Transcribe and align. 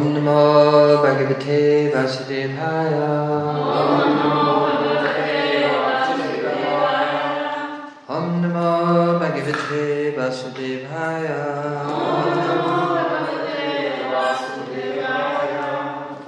Om 0.00 0.14
Namo 0.14 1.02
Bhagavate 1.02 1.92
Vasudevaya. 1.92 3.08
Om 8.08 8.26
Namo 8.40 9.18
Bhagavate 9.20 10.16
Vasudevaya. 10.16 11.40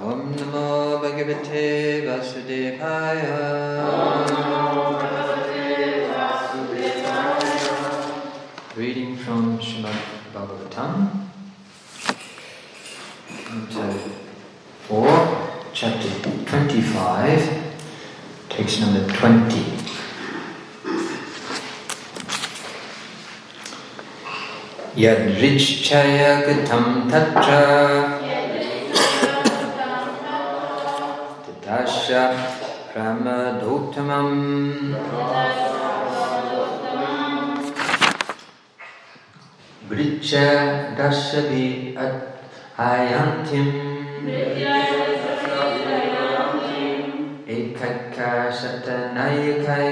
Om 0.01 0.21
Namo 0.37 1.01
Bhagavate 1.01 2.05
Vasudevaya. 2.05 3.37
Reading 8.75 9.17
from 9.17 9.57
Srimad 9.57 9.97
Bhagavatam. 10.31 11.12
25, 16.72 17.50
text 18.48 18.80
number 18.80 19.04
20. 19.12 19.78
यदृच्छया 24.98 26.30
कथं 26.46 26.86
तत्र 27.10 27.50
तथाश 31.44 32.06
प्रमदोत्तमम् 32.94 34.40
वृक्ष 39.90 40.32
दशभि 41.00 41.68
आयन्तिम् 48.32 48.32
एककाशतनायकै 48.48 49.88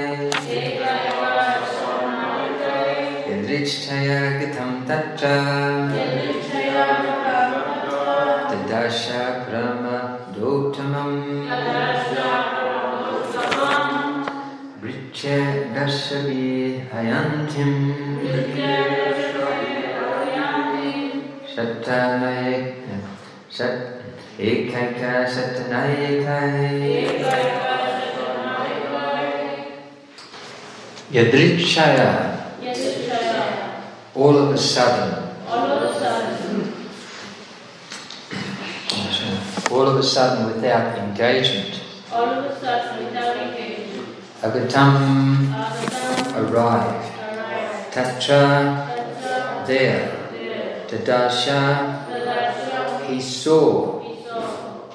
यदृच्छया 3.29 4.21
कथं 4.39 4.71
तत्र 4.87 5.29
तदश 8.49 9.03
प्रमदोत्तमम् 9.49 11.19
वृक्ष 14.83 15.21
दशभि 15.77 16.49
आयन्तिम् 16.97 17.77
शतनय 21.53 22.51
शत 23.57 24.39
एकैका 24.49 25.13
शतनायकै 25.35 26.57
Yadrikshaya, 31.12 32.40
all 34.14 34.38
of 34.38 34.50
a 34.50 34.56
sudden, 34.56 35.28
all 35.46 35.70
of 35.70 35.82
a 35.82 35.92
sudden. 36.00 36.64
Hmm. 38.88 39.74
All 39.74 39.88
of 39.88 39.96
a 39.98 40.02
sudden 40.02 40.46
without 40.46 40.96
engagement, 40.96 41.82
All 42.10 42.24
of 42.24 42.44
a 42.46 42.58
sudden 42.58 43.04
without 43.04 43.36
engagement. 43.36 44.08
Agatam 44.40 45.52
arrived, 46.34 47.12
Tatra 47.92 49.66
there, 49.66 50.16
Tadasha 50.88 52.08
he 53.06 53.20
saw, 53.20 54.00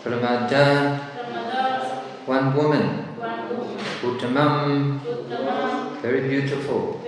Pramada 0.04 0.98
one 2.26 2.56
woman, 2.56 3.06
Uttamam 4.02 5.00
very 6.08 6.24
beautiful, 6.30 7.02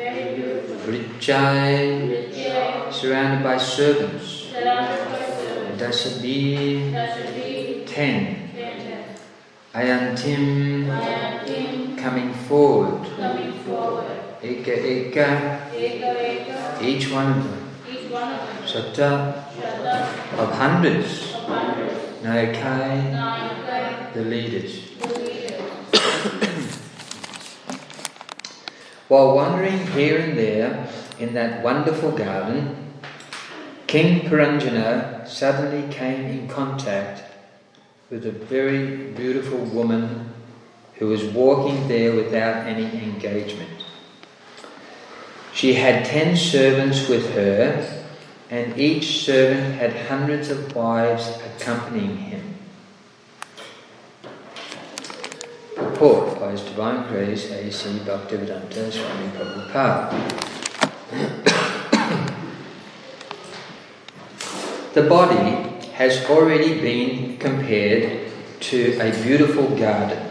Vrijay 0.84 2.28
surrounded 2.92 3.42
by 3.44 3.58
servants, 3.58 4.52
Dasabi 5.78 6.92
ten, 7.88 8.50
Ayantim 9.74 10.88
coming 11.98 12.34
forward, 12.34 13.08
Eka 14.44 14.76
Eka. 14.92 15.30
Each 16.82 17.10
one 17.12 17.32
of 17.38 17.44
them, 17.44 17.70
Sata 18.66 19.12
of 20.38 20.52
hundreds, 20.52 21.36
Nayakai. 22.22 22.94
The 24.14 24.24
leaders. 24.24 24.89
While 29.10 29.34
wandering 29.34 29.88
here 29.88 30.20
and 30.20 30.38
there 30.38 30.88
in 31.18 31.34
that 31.34 31.64
wonderful 31.64 32.12
garden, 32.12 32.94
King 33.88 34.30
Puranjana 34.30 35.28
suddenly 35.28 35.92
came 35.92 36.26
in 36.28 36.48
contact 36.48 37.24
with 38.12 38.28
a 38.28 38.32
very 38.32 39.12
beautiful 39.14 39.58
woman 39.58 40.32
who 40.94 41.08
was 41.08 41.24
walking 41.24 41.88
there 41.88 42.14
without 42.14 42.68
any 42.68 42.86
engagement. 43.04 43.84
She 45.56 45.74
had 45.74 46.06
ten 46.06 46.38
servants 46.38 47.10
with 47.10 47.34
her, 47.34 48.04
and 48.52 48.78
each 48.78 49.22
servant 49.26 49.74
had 49.74 50.08
hundreds 50.08 50.52
of 50.52 50.76
wives 50.76 51.28
accompanying 51.56 52.16
him. 52.16 52.49
By 56.00 56.52
His 56.52 56.62
Divine 56.62 57.10
Grace 57.10 57.52
A.C. 57.52 57.90
Bhaktivedanta 58.08 58.90
Swami 58.90 59.28
Prabhupada. 59.36 60.16
the 64.94 65.02
body 65.02 65.90
has 65.96 66.24
already 66.30 66.80
been 66.80 67.38
compared 67.38 68.32
to 68.62 68.98
a 69.02 69.12
beautiful 69.24 69.76
garden. 69.76 70.26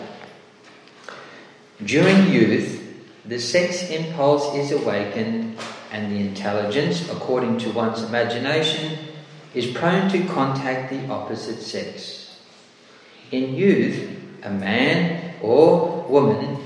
During 1.84 2.32
youth, 2.32 2.82
the 3.26 3.38
sex 3.38 3.90
impulse 3.90 4.54
is 4.54 4.72
awakened 4.72 5.58
and 5.92 6.10
the 6.10 6.20
intelligence, 6.26 7.06
according 7.10 7.58
to 7.58 7.70
one's 7.72 8.02
imagination, 8.02 8.98
is 9.52 9.66
prone 9.66 10.08
to 10.12 10.24
contact 10.28 10.88
the 10.88 11.06
opposite 11.10 11.60
sex. 11.60 12.40
In 13.30 13.54
youth, 13.54 14.14
a 14.42 14.50
man 14.50 15.34
or 15.42 16.04
woman 16.08 16.58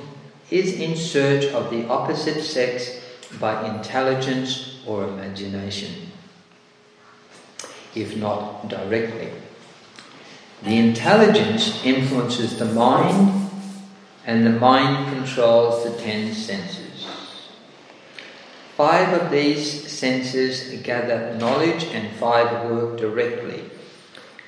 is 0.50 0.74
in 0.74 0.96
search 0.96 1.44
of 1.52 1.70
the 1.70 1.86
opposite 1.88 2.42
sex 2.42 3.00
by 3.40 3.66
intelligence 3.74 4.80
or 4.86 5.04
imagination, 5.04 6.12
if 7.94 8.16
not 8.16 8.68
directly. 8.68 9.30
The 10.62 10.78
intelligence 10.78 11.84
influences 11.84 12.58
the 12.58 12.66
mind, 12.66 13.50
and 14.24 14.46
the 14.46 14.50
mind 14.50 15.12
controls 15.12 15.84
the 15.84 16.00
ten 16.00 16.32
senses. 16.32 17.06
Five 18.76 19.20
of 19.20 19.30
these 19.30 19.90
senses 19.90 20.80
gather 20.82 21.34
knowledge, 21.38 21.84
and 21.84 22.14
five 22.16 22.70
work 22.70 22.98
directly. 22.98 23.64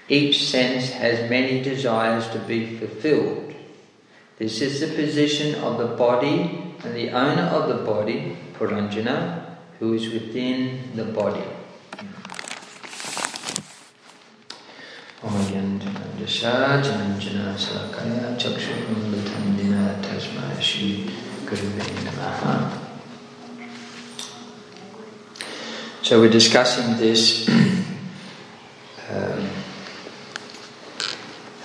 Each 0.08 0.44
sense 0.44 0.90
has 0.90 1.30
many 1.30 1.62
desires 1.62 2.28
to 2.28 2.38
be 2.40 2.76
fulfilled. 2.76 3.54
This 4.38 4.60
is 4.60 4.80
the 4.80 4.88
position 4.88 5.54
of 5.62 5.78
the 5.78 5.96
body 5.96 6.74
and 6.84 6.94
the 6.94 7.10
owner 7.10 7.44
of 7.44 7.68
the 7.68 7.84
body, 7.84 8.36
Puranjana, 8.58 9.56
who 9.78 9.94
is 9.94 10.12
within 10.12 10.94
the 10.94 11.04
body. 11.04 11.44
So 26.02 26.20
we're 26.20 26.28
discussing 26.28 26.98
this 26.98 27.48
um, 29.08 29.48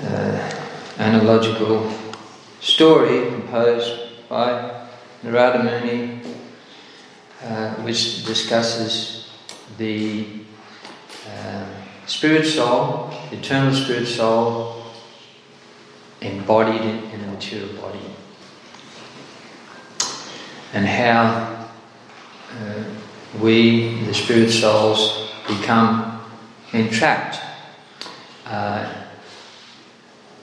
uh, 0.02 0.50
analogical 1.30 1.88
story 2.60 3.30
composed 3.30 4.28
by 4.28 4.88
Narada 5.22 5.62
Muni, 5.64 6.22
uh, 7.44 7.76
which 7.84 8.26
discusses 8.26 9.30
the 9.78 10.26
uh, 11.30 11.66
spirit 12.08 12.46
soul, 12.48 13.14
the 13.30 13.38
eternal 13.38 13.72
spirit 13.76 14.08
soul, 14.08 14.86
embodied 16.22 16.82
in, 16.82 17.04
in 17.12 17.24
a 17.24 17.28
material 17.28 17.70
body, 17.80 18.00
and 20.74 20.88
how 20.88 21.70
uh, 22.60 22.84
we, 23.40 24.04
the 24.06 24.14
spirit 24.16 24.50
souls, 24.50 25.30
become 25.48 26.22
entrapped 26.74 27.40
uh, 28.48 28.99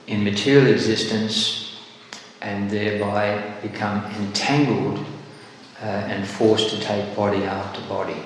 in 0.07 0.23
material 0.23 0.67
existence 0.67 1.79
and 2.41 2.69
thereby 2.69 3.53
become 3.61 4.03
entangled 4.15 5.05
uh, 5.81 5.85
and 5.85 6.27
forced 6.27 6.69
to 6.69 6.79
take 6.79 7.15
body 7.15 7.43
after 7.43 7.81
body. 7.87 8.23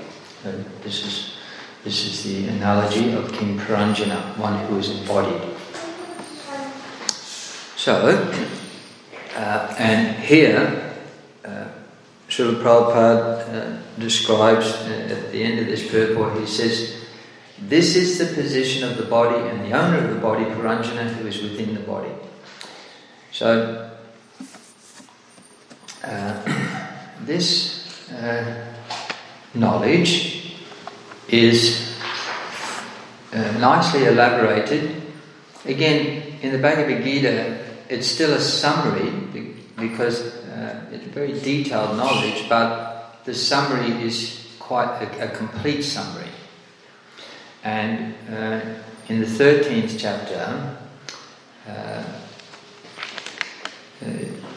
This 0.83 1.05
is 1.05 1.31
this 1.83 2.05
is 2.05 2.23
the 2.23 2.47
analogy 2.49 3.11
of 3.13 3.33
King 3.33 3.57
Puranjana, 3.57 4.37
one 4.37 4.55
who 4.67 4.77
is 4.77 4.91
embodied. 4.91 5.41
So, 7.75 8.21
uh, 9.35 9.75
and 9.79 10.15
here, 10.23 10.93
uh, 11.43 11.65
Srila 12.29 12.61
Prabhupada 12.61 13.49
uh, 13.49 13.99
describes 13.99 14.67
uh, 14.67 15.07
at 15.09 15.31
the 15.31 15.43
end 15.43 15.59
of 15.59 15.65
this 15.65 15.89
purport, 15.89 16.37
he 16.37 16.45
says, 16.45 17.00
This 17.61 17.95
is 17.95 18.17
the 18.17 18.25
position 18.33 18.89
of 18.89 18.97
the 18.97 19.03
body 19.03 19.47
and 19.49 19.63
the 19.63 19.77
owner 19.77 20.03
of 20.03 20.09
the 20.09 20.19
body, 20.19 20.45
Puranjana, 20.45 21.13
who 21.13 21.27
is 21.27 21.43
within 21.43 21.75
the 21.75 21.81
body. 21.81 22.09
So, 23.31 23.91
uh, 26.03 27.11
this 27.21 28.09
uh, 28.11 28.73
knowledge 29.53 30.55
is 31.27 31.95
uh, 33.31 33.51
nicely 33.59 34.05
elaborated. 34.05 34.99
Again, 35.65 36.39
in 36.41 36.51
the 36.51 36.57
Bhagavad 36.57 37.03
Gita, 37.03 37.63
it's 37.89 38.07
still 38.07 38.33
a 38.33 38.41
summary 38.41 39.11
because 39.77 40.35
uh, 40.47 40.89
it's 40.91 41.05
very 41.05 41.39
detailed 41.39 41.95
knowledge, 41.95 42.49
but 42.49 43.21
the 43.25 43.35
summary 43.35 44.03
is 44.03 44.55
quite 44.57 45.03
a, 45.03 45.25
a 45.25 45.37
complete 45.37 45.83
summary. 45.83 46.30
And 47.63 48.15
uh, 48.29 48.59
in 49.07 49.19
the 49.19 49.25
13th 49.25 49.99
chapter, 49.99 50.77
uh, 51.67 51.71
uh, 54.03 54.09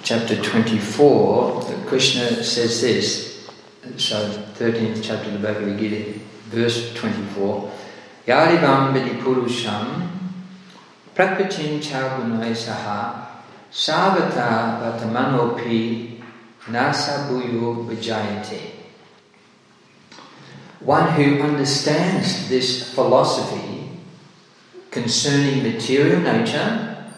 chapter 0.03 0.41
24, 0.41 1.63
Krishna 1.87 2.43
says 2.43 2.81
this. 2.81 3.51
So, 3.99 4.31
13th 4.55 5.03
chapter 5.03 5.27
of 5.27 5.33
the 5.35 5.39
Bhagavad 5.47 5.79
Gita, 5.79 6.19
verse 6.47 6.95
24 6.95 7.71
Yarivam 8.27 8.95
Purusham 9.21 10.09
Prakritin 11.15 11.79
Chagunai 11.83 12.53
Saha 12.55 13.27
Savata 13.71 14.81
Vatamanopi 14.81 16.23
Nasabuyo 16.69 17.87
Vijayate. 17.87 18.84
One 20.85 21.13
who 21.13 21.41
understands 21.41 22.49
this 22.51 22.93
philosophy 22.93 23.89
concerning 24.91 25.63
material 25.63 26.21
nature, 26.21 27.11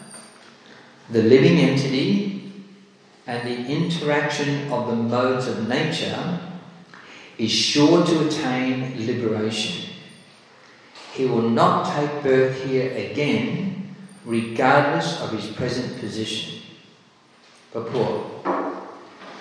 the 1.09 1.23
living 1.23 1.57
entity, 1.57 2.53
and 3.27 3.45
the 3.45 3.69
interaction 3.69 4.71
of 4.71 4.87
the 4.87 4.95
modes 4.95 5.47
of 5.47 5.67
nature 5.67 6.39
is 7.37 7.51
sure 7.51 8.05
to 8.05 8.27
attain 8.27 9.05
liberation. 9.05 9.93
He 11.13 11.25
will 11.25 11.49
not 11.49 11.93
take 11.93 12.23
birth 12.23 12.63
here 12.63 12.91
again 12.95 13.95
regardless 14.23 15.19
of 15.21 15.31
his 15.31 15.47
present 15.47 15.99
position. 15.99 16.61
Purport 17.73 18.27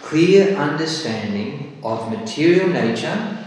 Clear 0.03 0.57
understanding 0.57 1.79
of 1.83 2.11
material 2.11 2.69
nature, 2.69 3.46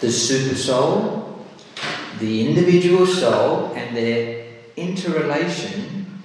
the 0.00 0.06
supersoul, 0.06 1.38
the 2.18 2.48
individual 2.48 3.06
soul, 3.06 3.72
and 3.74 3.96
their 3.96 4.46
interrelation 4.76 6.22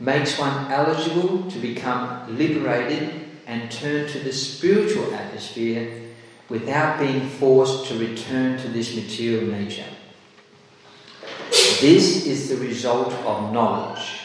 makes 0.00 0.38
one 0.38 0.72
eligible 0.72 1.50
to 1.50 1.58
become 1.58 2.36
liberated 2.36 3.22
and 3.46 3.70
turn 3.70 4.08
to 4.08 4.18
the 4.20 4.32
spiritual 4.32 5.14
atmosphere 5.14 6.02
without 6.48 6.98
being 6.98 7.28
forced 7.28 7.86
to 7.86 7.98
return 7.98 8.58
to 8.58 8.68
this 8.68 8.96
material 8.96 9.46
nature. 9.46 9.88
This 11.80 12.26
is 12.26 12.48
the 12.48 12.56
result 12.56 13.12
of 13.12 13.52
knowledge. 13.52 14.20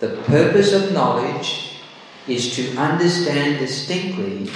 The 0.00 0.16
purpose 0.26 0.72
of 0.72 0.92
knowledge 0.92 1.78
is 2.26 2.54
to 2.56 2.76
understand 2.76 3.58
distinctly 3.58 4.50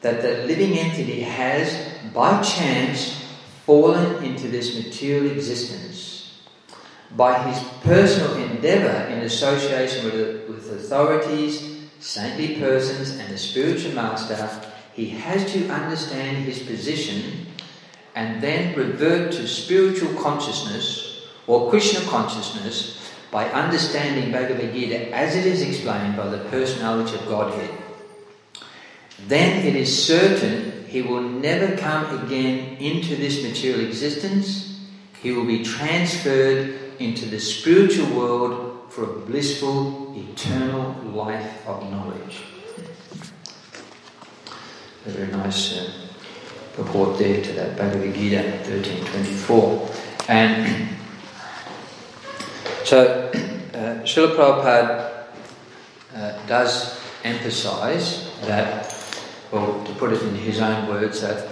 that 0.00 0.22
the 0.22 0.44
living 0.46 0.78
entity 0.78 1.20
has, 1.20 1.88
by 2.14 2.40
chance, 2.42 3.24
fallen 3.66 4.22
into 4.24 4.48
this 4.48 4.76
material 4.76 5.30
existence. 5.30 6.38
By 7.16 7.42
his 7.50 7.62
personal 7.82 8.36
endeavour 8.36 9.10
in 9.12 9.20
association 9.20 10.04
with, 10.04 10.48
with 10.48 10.72
authorities, 10.72 11.88
saintly 12.00 12.56
persons, 12.56 13.10
and 13.18 13.32
the 13.32 13.38
spiritual 13.38 13.92
master, 13.92 14.48
he 14.94 15.10
has 15.10 15.52
to 15.52 15.68
understand 15.68 16.38
his 16.38 16.60
position 16.60 17.46
and 18.14 18.42
then 18.42 18.74
revert 18.74 19.32
to 19.32 19.46
spiritual 19.46 20.12
consciousness 20.20 21.26
or 21.46 21.70
Krishna 21.70 22.00
consciousness 22.08 23.12
by 23.30 23.48
understanding 23.50 24.32
Bhagavad 24.32 24.72
Gita 24.72 25.14
as 25.14 25.36
it 25.36 25.46
is 25.46 25.62
explained 25.62 26.16
by 26.16 26.28
the 26.28 26.44
personality 26.50 27.14
of 27.14 27.28
Godhead. 27.28 27.87
Then 29.26 29.66
it 29.66 29.76
is 29.76 30.06
certain 30.06 30.86
he 30.86 31.02
will 31.02 31.20
never 31.20 31.76
come 31.76 32.24
again 32.24 32.76
into 32.78 33.16
this 33.16 33.42
material 33.42 33.86
existence. 33.86 34.80
He 35.22 35.32
will 35.32 35.44
be 35.44 35.64
transferred 35.64 36.78
into 36.98 37.26
the 37.26 37.40
spiritual 37.40 38.06
world 38.16 38.90
for 38.90 39.04
a 39.04 39.18
blissful, 39.20 40.14
eternal 40.16 40.94
life 41.12 41.66
of 41.66 41.90
knowledge. 41.90 42.42
A 45.06 45.10
very 45.10 45.32
nice. 45.32 45.78
Uh, 45.78 46.08
purport 46.78 47.18
there 47.18 47.42
to 47.42 47.52
that 47.52 47.76
Bhagavad 47.76 48.14
Gita 48.14 48.42
1324. 48.70 49.90
And 50.28 50.88
so 52.84 53.30
uh, 53.74 54.06
Srila 54.06 54.36
Prabhupada 54.36 55.26
uh, 56.14 56.46
does 56.46 57.00
emphasize 57.24 58.30
that, 58.42 58.86
well, 59.52 59.84
to 59.84 59.92
put 59.94 60.12
it 60.12 60.22
in 60.22 60.34
his 60.34 60.60
own 60.60 60.88
words, 60.88 61.20
that 61.20 61.48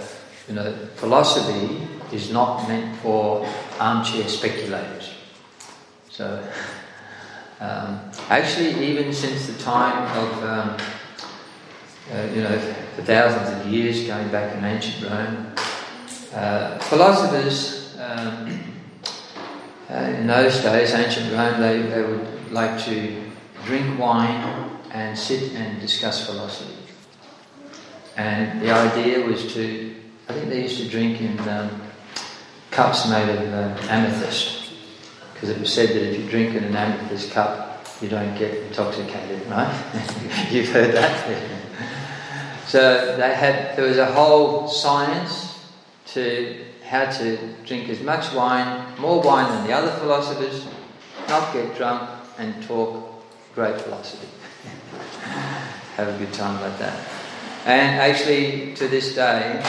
you 0.47 0.55
know, 0.55 0.73
philosophy 0.95 1.87
is 2.11 2.31
not 2.31 2.67
meant 2.67 2.95
for 2.97 3.47
armchair 3.79 4.27
speculators. 4.27 5.13
So, 6.09 6.47
um, 7.59 7.99
actually, 8.29 8.87
even 8.87 9.13
since 9.13 9.47
the 9.47 9.61
time 9.61 10.17
of 10.17 10.43
um, 10.43 10.77
uh, 12.13 12.25
you 12.33 12.41
know, 12.41 12.57
for 12.95 13.01
thousands 13.01 13.49
of 13.59 13.67
years, 13.71 14.07
going 14.07 14.29
back 14.29 14.55
in 14.55 14.63
ancient 14.63 15.09
Rome. 15.09 15.53
Uh, 16.33 16.77
philosophers 16.79 17.97
um, 17.99 18.59
uh, 19.89 19.93
in 19.93 20.27
those 20.27 20.61
days, 20.61 20.93
ancient 20.93 21.33
Rome, 21.33 21.59
they, 21.59 21.81
they 21.81 22.01
would 22.01 22.51
like 22.51 22.81
to 22.85 23.23
drink 23.65 23.99
wine 23.99 24.69
and 24.91 25.17
sit 25.17 25.51
and 25.53 25.81
discuss 25.81 26.25
philosophy. 26.25 26.76
And 28.17 28.61
the 28.61 28.71
idea 28.71 29.25
was 29.25 29.53
to, 29.53 29.95
I 30.27 30.33
think 30.33 30.49
they 30.49 30.63
used 30.63 30.79
to 30.79 30.89
drink 30.89 31.21
in 31.21 31.39
um, 31.47 31.81
cups 32.71 33.07
made 33.07 33.29
of 33.29 33.53
uh, 33.53 33.77
amethyst, 33.89 34.73
because 35.33 35.49
it 35.49 35.59
was 35.59 35.71
said 35.71 35.89
that 35.89 36.01
if 36.01 36.19
you 36.19 36.29
drink 36.29 36.55
in 36.55 36.63
an 36.63 36.75
amethyst 36.75 37.31
cup, 37.31 37.85
you 38.01 38.09
don't 38.09 38.35
get 38.37 38.53
intoxicated, 38.55 39.45
right? 39.47 39.71
You've 40.51 40.69
heard 40.69 40.93
that? 40.95 41.51
So 42.67 43.15
they 43.17 43.33
had 43.33 43.77
there 43.77 43.87
was 43.87 43.97
a 43.97 44.05
whole 44.05 44.67
science 44.67 45.71
to 46.07 46.65
how 46.85 47.09
to 47.09 47.37
drink 47.65 47.87
as 47.89 48.01
much 48.01 48.33
wine, 48.33 48.99
more 48.99 49.21
wine 49.21 49.49
than 49.49 49.67
the 49.67 49.73
other 49.73 49.91
philosophers, 49.99 50.65
not 51.27 51.53
get 51.53 51.75
drunk 51.77 52.09
and 52.37 52.61
talk 52.63 53.23
great 53.55 53.79
philosophy. 53.81 54.27
Have 55.95 56.07
a 56.07 56.17
good 56.17 56.33
time 56.33 56.59
like 56.61 56.77
that. 56.79 57.16
And 57.67 57.99
actually, 57.99 58.73
to 58.75 58.87
this 58.87 59.13
day, 59.13 59.61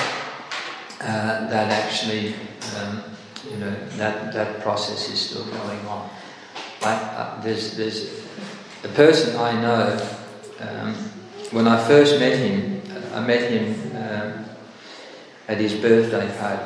uh, 1.00 1.48
that 1.50 1.72
actually, 1.72 2.32
um, 2.76 3.02
you 3.50 3.56
know, 3.56 3.74
that, 3.96 4.32
that 4.34 4.60
process 4.60 5.10
is 5.10 5.18
still 5.18 5.44
going 5.44 5.84
on. 5.88 6.08
I, 6.82 6.92
uh, 6.94 7.42
there's, 7.42 7.76
there's 7.76 8.22
a 8.84 8.88
person 8.94 9.34
I 9.36 9.60
know, 9.60 10.08
um, 10.60 10.94
when 11.50 11.66
I 11.66 11.84
first 11.88 12.20
met 12.20 12.38
him, 12.38 12.82
I 13.14 13.20
met 13.20 13.50
him 13.50 13.74
um, 13.96 14.44
at 15.48 15.58
his 15.58 15.74
birthday 15.74 16.30
party. 16.38 16.62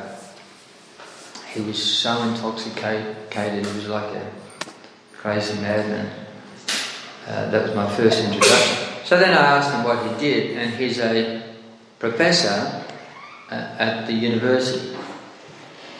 He 1.54 1.62
was 1.62 1.82
so 1.82 2.24
intoxicated, 2.24 3.16
he 3.34 3.60
was 3.60 3.88
like 3.88 4.16
a 4.16 4.30
crazy 5.14 5.58
madman. 5.62 6.12
Uh, 7.26 7.50
that 7.50 7.62
was 7.62 7.74
my 7.74 7.88
first 7.96 8.22
introduction. 8.22 8.81
So 9.04 9.18
then 9.18 9.30
I 9.30 9.56
asked 9.56 9.72
him 9.72 9.84
what 9.84 10.06
he 10.06 10.20
did, 10.20 10.56
and 10.56 10.74
he's 10.74 10.98
a 10.98 11.42
professor 11.98 12.84
uh, 13.50 13.54
at 13.78 14.06
the 14.06 14.12
university. 14.12 14.96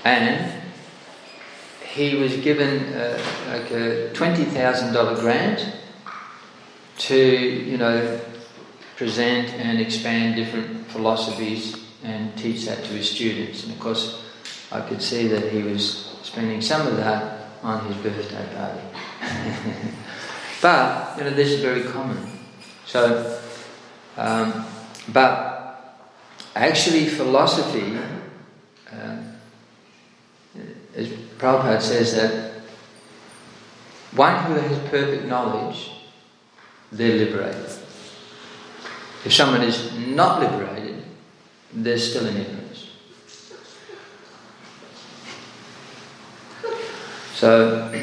And 0.05 0.63
he 1.85 2.17
was 2.17 2.37
given 2.39 2.93
uh, 2.95 3.19
like 3.49 3.71
a 3.71 4.11
$20,000 4.15 5.21
grant 5.21 5.77
to, 6.99 7.17
you 7.17 7.77
know, 7.77 8.21
present 8.97 9.49
and 9.55 9.81
expand 9.81 10.37
different 10.37 10.87
philosophies 10.87 11.77
and 12.05 12.37
teach 12.37 12.65
that 12.67 12.85
to 12.85 12.91
his 12.91 13.11
students. 13.11 13.65
And 13.65 13.73
of 13.73 13.81
course, 13.81 14.25
I 14.71 14.81
could 14.81 15.03
see 15.03 15.27
that 15.29 15.53
he 15.53 15.63
was 15.63 16.17
spending 16.23 16.61
some 16.61 16.87
of 16.87 16.97
that 16.97 17.49
on 17.63 17.85
his 17.87 17.97
birthday 17.97 18.49
party. 18.57 18.81
but, 20.63 21.19
you 21.19 21.25
know, 21.25 21.31
this 21.31 21.51
is 21.51 21.61
very 21.61 21.83
common. 21.85 22.32
So, 22.87 23.41
um, 24.17 24.67
but 25.09 25.99
actually, 26.55 27.07
philosophy, 27.07 27.99
um, 28.93 29.37
as 30.95 31.09
Prabhupada 31.39 31.81
says, 31.81 32.15
that 32.15 32.53
one 34.13 34.45
who 34.45 34.55
has 34.55 34.79
perfect 34.91 35.25
knowledge, 35.25 35.91
they're 36.91 37.17
liberated. 37.17 37.71
If 39.25 39.33
someone 39.33 39.63
is 39.63 39.93
not 39.95 40.41
liberated, 40.41 41.05
they're 41.73 41.99
still 41.99 42.27
in 42.27 42.37
ignorance. 42.37 42.89
So, 47.35 47.91
uh, 47.93 48.02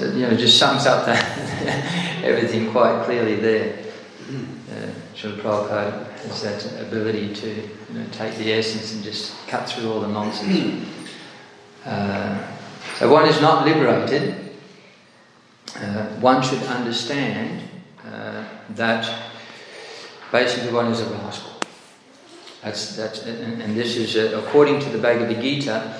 so 0.00 0.06
you 0.12 0.26
know, 0.26 0.34
just 0.34 0.58
sums 0.58 0.86
up 0.86 1.04
that 1.04 2.22
everything 2.24 2.70
quite 2.70 3.04
clearly 3.04 3.36
there. 3.36 3.78
Uh, 4.70 4.88
Srila 5.14 5.36
Prabhupada 5.40 6.10
has 6.22 6.42
that 6.42 6.80
ability 6.80 7.34
to 7.34 7.48
you 7.48 7.98
know, 7.98 8.06
take 8.10 8.34
the 8.36 8.50
essence 8.54 8.94
and 8.94 9.04
just 9.04 9.46
cut 9.46 9.68
through 9.68 9.92
all 9.92 10.00
the 10.00 10.08
nonsense. 10.08 10.86
Uh, 11.82 12.46
so 12.98 13.10
one 13.10 13.26
is 13.26 13.40
not 13.40 13.64
liberated. 13.64 14.54
Uh, 15.74 16.04
one 16.20 16.42
should 16.42 16.62
understand 16.64 17.62
uh, 18.04 18.44
that 18.68 19.10
basically 20.30 20.70
one 20.70 20.88
is 20.88 21.00
a 21.00 21.06
rascal. 21.06 21.52
That's, 22.62 22.96
that's, 22.96 23.22
and, 23.22 23.62
and 23.62 23.74
this 23.74 23.96
is, 23.96 24.14
uh, 24.14 24.42
according 24.44 24.80
to 24.80 24.90
the 24.90 24.98
Bhagavad 24.98 25.40
Gita, 25.40 25.98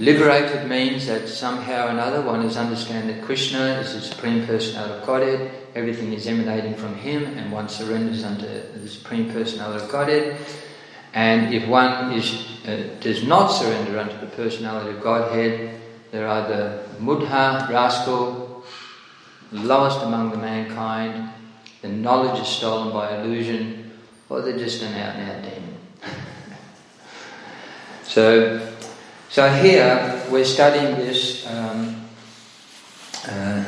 liberated 0.00 0.66
means 0.66 1.06
that 1.06 1.28
somehow 1.28 1.86
or 1.86 1.90
another 1.90 2.22
one 2.22 2.42
is 2.42 2.56
understand 2.56 3.10
that 3.10 3.22
Krishna 3.22 3.80
is 3.80 3.92
the 3.92 4.00
Supreme 4.00 4.46
Personality 4.46 4.94
of 4.94 5.06
Godhead, 5.06 5.50
everything 5.74 6.14
is 6.14 6.26
emanating 6.26 6.74
from 6.74 6.94
Him, 6.94 7.24
and 7.38 7.52
one 7.52 7.68
surrenders 7.68 8.24
unto 8.24 8.46
the 8.46 8.88
Supreme 8.88 9.30
Personality 9.30 9.84
of 9.84 9.92
Godhead. 9.92 10.38
And 11.12 11.52
if 11.52 11.68
one 11.68 12.12
is, 12.12 12.46
uh, 12.66 12.96
does 13.00 13.24
not 13.24 13.48
surrender 13.48 13.98
unto 13.98 14.18
the 14.20 14.26
Personality 14.28 14.96
of 14.96 15.02
Godhead, 15.02 15.78
they're 16.10 16.28
either 16.28 16.86
mudha, 16.98 17.68
rascal, 17.68 18.64
lowest 19.52 20.00
among 20.02 20.30
the 20.30 20.38
mankind, 20.38 21.30
the 21.82 21.88
knowledge 21.88 22.40
is 22.40 22.48
stolen 22.48 22.92
by 22.92 23.20
illusion, 23.20 23.90
or 24.28 24.40
they're 24.40 24.58
just 24.58 24.82
an 24.82 24.94
out 24.94 25.16
and 25.16 25.30
out 25.30 25.42
demon. 25.42 25.78
so, 28.04 28.70
so 29.30 29.48
here 29.48 30.22
we're 30.28 30.44
studying 30.44 30.96
this 30.96 31.46
um, 31.46 32.04
uh, 33.28 33.64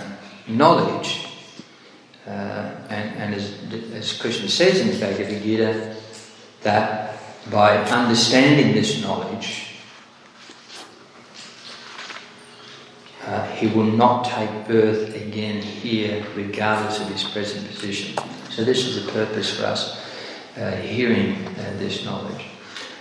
knowledge, 0.48 1.28
uh, 2.26 2.30
and, 2.88 3.16
and 3.16 3.34
as, 3.34 3.56
as 3.94 4.20
Krishna 4.20 4.48
says 4.48 4.80
in 4.80 4.88
the 4.88 4.98
Bhagavad 4.98 5.42
Gita, 5.42 5.96
that 6.62 7.16
by 7.48 7.76
understanding 7.76 8.74
this 8.74 9.00
knowledge, 9.02 9.76
uh, 13.24 13.46
he 13.52 13.68
will 13.68 13.84
not 13.84 14.24
take 14.24 14.66
birth 14.66 15.14
again 15.14 15.62
here, 15.62 16.26
regardless 16.34 17.00
of 17.00 17.08
his 17.08 17.22
present 17.22 17.68
position. 17.68 18.16
So, 18.50 18.64
this 18.64 18.84
is 18.84 19.04
the 19.04 19.12
purpose 19.12 19.56
for 19.56 19.66
us 19.66 20.04
uh, 20.56 20.72
hearing 20.72 21.36
uh, 21.46 21.74
this 21.78 22.04
knowledge. 22.04 22.46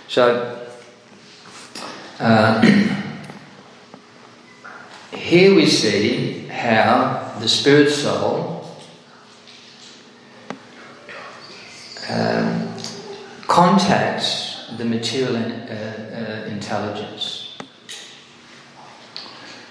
So, 0.08 0.61
uh, 2.22 2.62
here 5.12 5.56
we 5.56 5.66
see 5.66 6.46
how 6.46 7.36
the 7.40 7.48
spirit 7.48 7.90
soul 7.90 8.78
um, 12.10 12.72
contacts 13.48 14.70
the 14.78 14.86
material 14.86 15.36
in, 15.36 15.52
uh, 15.52 16.44
uh, 16.46 16.52
intelligence. 16.52 17.58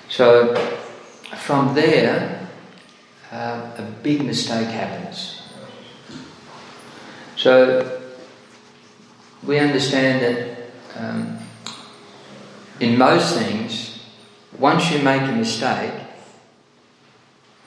So 0.09 0.57
from 1.37 1.75
there, 1.75 2.49
uh, 3.31 3.71
a 3.79 3.83
big 4.03 4.25
mistake 4.25 4.67
happens. 4.67 5.43
So 7.37 8.03
we 9.45 9.61
understand 9.61 10.23
that 10.23 10.59
um, 10.97 11.39
in 12.81 12.99
most 12.99 13.39
things, 13.39 14.01
once 14.59 14.91
you 14.91 14.99
make 15.01 15.23
a 15.23 15.33
mistake, 15.33 15.93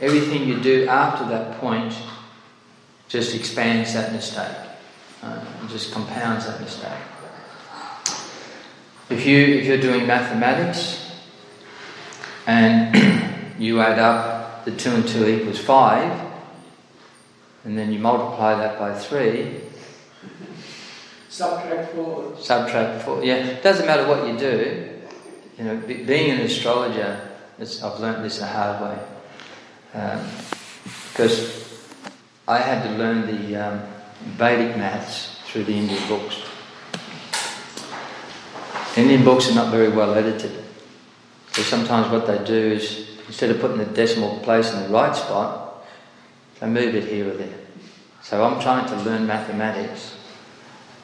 everything 0.01 0.47
you 0.47 0.59
do 0.59 0.87
after 0.87 1.25
that 1.29 1.59
point 1.59 1.93
just 3.07 3.35
expands 3.35 3.93
that 3.93 4.11
mistake, 4.11 4.57
uh, 5.21 5.45
just 5.67 5.93
compounds 5.93 6.47
that 6.47 6.59
mistake. 6.59 6.91
If 9.09 9.25
you 9.25 9.37
if 9.37 9.65
you're 9.65 9.77
doing 9.77 10.07
mathematics, 10.07 11.03
and 12.47 13.55
you 13.59 13.79
add 13.79 13.99
up 13.99 14.65
the 14.65 14.71
2 14.71 14.89
and 14.89 15.07
2 15.07 15.27
equals 15.27 15.59
5, 15.59 16.31
and 17.65 17.77
then 17.77 17.93
you 17.93 17.99
multiply 17.99 18.55
that 18.55 18.79
by 18.79 18.97
3. 18.97 19.61
Subtract 21.29 21.93
4. 21.93 22.37
Subtract 22.39 23.03
4, 23.03 23.23
yeah. 23.23 23.35
It 23.35 23.63
doesn't 23.63 23.85
matter 23.85 24.07
what 24.07 24.27
you 24.27 24.37
do. 24.37 24.92
You 25.57 25.63
know, 25.65 25.77
being 25.77 26.31
an 26.31 26.41
astrologer, 26.41 27.29
I've 27.59 27.99
learnt 27.99 28.23
this 28.23 28.39
the 28.39 28.47
hard 28.47 28.81
way. 28.81 29.03
Um, 29.93 30.25
because 31.09 31.63
I 32.47 32.57
had 32.57 32.83
to 32.83 32.97
learn 32.97 33.27
the 33.27 33.55
um, 33.55 33.81
Vedic 34.37 34.75
maths 34.77 35.37
through 35.45 35.65
the 35.65 35.73
Indian 35.73 36.07
books. 36.07 36.41
Indian 38.97 39.23
books 39.23 39.49
are 39.51 39.55
not 39.55 39.71
very 39.71 39.89
well 39.89 40.13
edited. 40.15 40.63
So 41.51 41.61
sometimes 41.61 42.11
what 42.11 42.25
they 42.25 42.43
do 42.43 42.73
is, 42.73 43.09
instead 43.27 43.51
of 43.51 43.61
putting 43.61 43.77
the 43.77 43.85
decimal 43.85 44.39
place 44.39 44.73
in 44.73 44.81
the 44.83 44.89
right 44.89 45.15
spot, 45.15 45.85
they 46.59 46.67
move 46.67 46.95
it 46.95 47.05
here 47.05 47.29
or 47.29 47.33
there. 47.35 47.53
So 48.23 48.43
I'm 48.43 48.59
trying 48.59 48.87
to 48.87 48.95
learn 49.03 49.27
mathematics, 49.27 50.15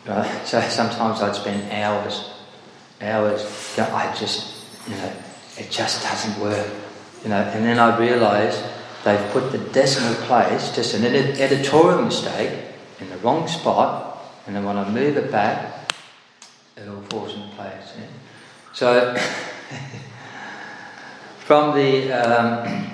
right? 0.07 0.41
So 0.45 0.59
sometimes 0.61 1.21
I'd 1.21 1.35
spend 1.35 1.71
hours, 1.71 2.31
hours, 3.01 3.43
I 3.77 4.13
just, 4.17 4.65
you 4.87 4.95
know, 4.95 5.13
it 5.57 5.71
just 5.71 6.03
doesn't 6.03 6.41
work, 6.41 6.67
you 7.23 7.29
know, 7.29 7.41
and 7.41 7.65
then 7.65 7.79
I 7.79 7.97
realise 7.97 8.61
they've 9.03 9.31
put 9.31 9.51
the 9.51 9.57
decimal 9.57 10.15
place, 10.25 10.75
just 10.75 10.93
an 10.93 11.05
editorial 11.05 12.01
mistake, 12.01 12.65
in 12.99 13.09
the 13.09 13.17
wrong 13.17 13.47
spot, 13.47 14.23
and 14.45 14.55
then 14.55 14.65
when 14.65 14.77
I 14.77 14.89
move 14.89 15.17
it 15.17 15.31
back, 15.31 15.91
it 16.75 16.87
all 16.87 17.01
falls 17.09 17.33
into 17.33 17.55
place. 17.55 17.93
Yeah? 17.97 18.05
So 18.73 19.17
from 21.39 21.75
the. 21.75 22.11
Um, 22.11 22.89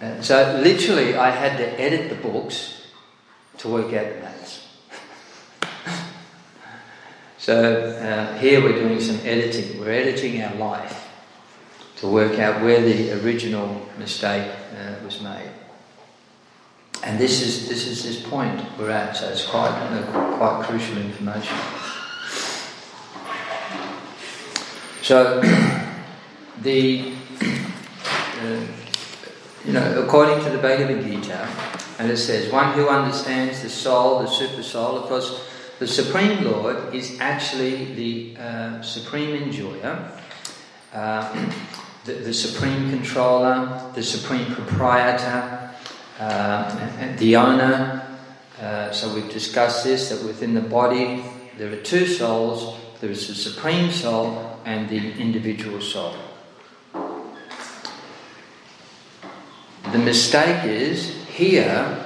so 0.20 0.60
literally, 0.62 1.16
I 1.16 1.30
had 1.30 1.56
to 1.58 1.80
edit 1.80 2.08
the 2.08 2.16
books 2.16 2.86
to 3.58 3.68
work 3.68 3.92
out 3.92 4.20
the. 4.20 4.37
So 7.48 7.54
uh, 7.56 8.36
here 8.36 8.62
we're 8.62 8.78
doing 8.78 9.00
some 9.00 9.18
editing. 9.24 9.80
We're 9.80 9.92
editing 9.92 10.42
our 10.42 10.54
life 10.56 11.08
to 11.96 12.06
work 12.06 12.38
out 12.38 12.62
where 12.62 12.82
the 12.82 13.24
original 13.24 13.88
mistake 13.98 14.52
uh, 14.76 15.02
was 15.02 15.22
made. 15.22 15.48
And 17.04 17.18
this 17.18 17.40
is 17.40 17.66
this 17.66 17.86
is 17.86 18.04
this 18.04 18.20
point 18.28 18.62
we're 18.78 18.90
at. 18.90 19.16
So 19.16 19.30
it's 19.30 19.46
quite 19.46 19.70
uh, 19.70 20.36
quite 20.36 20.66
crucial 20.66 20.98
information. 20.98 21.56
So 25.00 25.40
the 26.60 27.14
uh, 28.42 28.60
you 29.64 29.72
know, 29.72 30.02
according 30.02 30.44
to 30.44 30.50
the 30.50 30.58
Bhagavad 30.58 31.02
Gita, 31.02 31.48
and 31.98 32.10
it 32.10 32.18
says, 32.18 32.52
one 32.52 32.74
who 32.74 32.88
understands 32.88 33.62
the 33.62 33.70
soul, 33.70 34.18
the 34.20 34.26
super 34.26 34.62
soul, 34.62 34.98
of 34.98 35.04
course, 35.04 35.47
the 35.78 35.86
Supreme 35.86 36.44
Lord 36.44 36.94
is 36.94 37.18
actually 37.20 37.94
the 37.94 38.36
uh, 38.40 38.82
supreme 38.82 39.34
enjoyer, 39.42 40.10
uh, 40.92 41.50
the, 42.04 42.12
the, 42.14 42.34
supreme 42.34 42.90
controller, 42.90 43.92
the 43.94 44.02
supreme 44.02 44.46
proprietor, 44.54 45.70
uh, 46.18 47.16
the 47.16 47.36
owner. 47.36 48.04
Uh, 48.60 48.90
so 48.90 49.14
we've 49.14 49.30
discussed 49.30 49.84
this 49.84 50.08
that 50.08 50.24
within 50.24 50.54
the 50.54 50.60
body 50.60 51.22
there 51.58 51.72
are 51.72 51.82
two 51.82 52.06
souls 52.06 52.76
there 53.00 53.10
is 53.10 53.28
the 53.28 53.34
supreme 53.34 53.92
soul 53.92 54.58
and 54.64 54.88
the 54.88 55.12
individual 55.20 55.80
soul. 55.80 56.14
the 59.92 59.98
mistake 59.98 60.64
is 60.64 61.14
here 61.28 62.04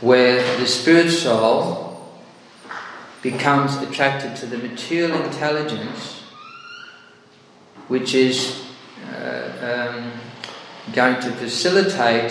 where 0.00 0.58
the 0.58 0.66
spirit 0.66 1.10
soul 1.10 1.87
becomes 3.22 3.76
attracted 3.76 4.36
to 4.36 4.46
the 4.46 4.58
material 4.58 5.20
intelligence, 5.22 6.22
which 7.88 8.14
is 8.14 8.64
uh, 9.12 9.90
um, 9.96 10.12
going 10.92 11.20
to 11.20 11.30
facilitate 11.32 12.30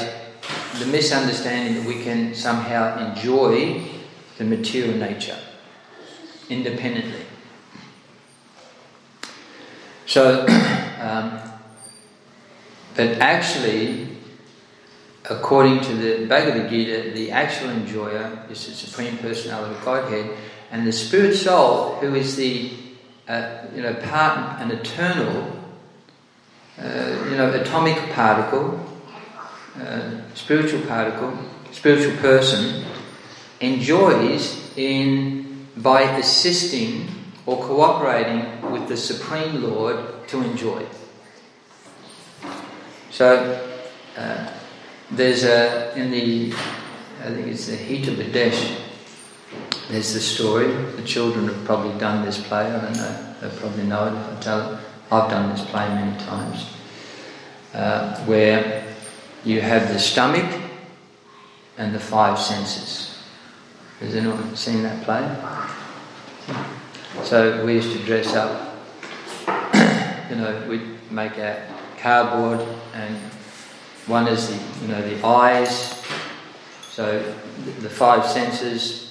the 0.79 0.85
misunderstanding 0.85 1.75
that 1.75 1.87
we 1.87 2.03
can 2.03 2.33
somehow 2.33 3.09
enjoy 3.09 3.81
the 4.37 4.43
material 4.43 4.95
nature 4.97 5.37
independently. 6.49 7.25
So, 10.05 10.45
um, 11.01 11.39
but 12.95 13.19
actually, 13.19 14.17
according 15.29 15.81
to 15.81 15.95
the 15.95 16.25
Bhagavad 16.25 16.69
Gita, 16.69 17.11
the 17.13 17.31
actual 17.31 17.69
enjoyer 17.71 18.45
is 18.49 18.65
the 18.65 18.73
Supreme 18.73 19.17
Personality 19.17 19.75
of 19.75 19.83
Godhead, 19.83 20.37
and 20.71 20.85
the 20.85 20.91
Spirit 20.91 21.35
Soul, 21.35 21.95
who 21.95 22.15
is 22.15 22.35
the 22.35 22.71
uh, 23.27 23.65
you 23.75 23.81
know 23.81 23.93
part 23.93 24.61
and 24.61 24.71
eternal, 24.71 25.57
uh, 26.79 27.25
you 27.29 27.37
know, 27.37 27.51
atomic 27.51 27.97
particle, 28.13 28.79
uh, 29.81 30.11
spiritual 30.33 30.81
particle, 30.81 31.37
spiritual 31.71 32.15
person, 32.17 32.85
enjoys 33.59 34.77
in 34.77 35.67
by 35.77 36.01
assisting 36.01 37.07
or 37.45 37.57
cooperating 37.63 38.71
with 38.71 38.87
the 38.87 38.97
Supreme 38.97 39.63
Lord 39.63 40.27
to 40.27 40.41
enjoy. 40.41 40.85
So 43.09 43.67
uh, 44.17 44.53
there's 45.11 45.43
a 45.43 45.97
in 45.97 46.11
the 46.11 46.53
I 47.23 47.29
think 47.31 47.47
it's 47.47 47.67
the 47.67 47.77
Hitopadesa. 47.77 48.86
There's 49.89 50.13
the 50.13 50.19
story. 50.19 50.67
The 50.67 51.03
children 51.03 51.47
have 51.47 51.63
probably 51.63 51.97
done 51.97 52.25
this 52.25 52.45
play. 52.45 52.65
I 52.65 52.81
don't 52.81 52.97
know. 52.97 53.35
They 53.41 53.49
probably 53.57 53.83
know 53.83 54.07
it 54.07 54.13
if 54.13 54.37
I 54.37 54.39
tell 54.41 54.73
it. 54.73 54.79
I've 55.09 55.29
done 55.29 55.49
this 55.49 55.63
play 55.65 55.87
many 55.87 56.17
times. 56.19 56.73
Uh, 57.73 58.17
where 58.25 58.83
you 59.45 59.61
have 59.61 59.87
the 59.93 59.99
stomach 59.99 60.61
and 61.77 61.95
the 61.95 61.99
five 61.99 62.37
senses. 62.37 63.23
Has 64.01 64.13
anyone 64.13 64.55
seen 64.57 64.83
that 64.83 65.03
play? 65.03 65.23
So 67.23 67.65
we 67.65 67.75
used 67.75 67.93
to 67.93 68.03
dress 68.03 68.35
up. 68.35 68.75
you 70.29 70.35
know, 70.35 70.65
we'd 70.67 71.11
make 71.11 71.37
a 71.37 71.65
cardboard, 71.97 72.59
and 72.93 73.15
one 74.07 74.27
is 74.27 74.49
the 74.49 74.81
you 74.81 74.87
know 74.89 75.01
the 75.01 75.25
eyes. 75.25 76.03
So 76.89 77.19
the 77.79 77.89
five 77.89 78.25
senses 78.25 79.06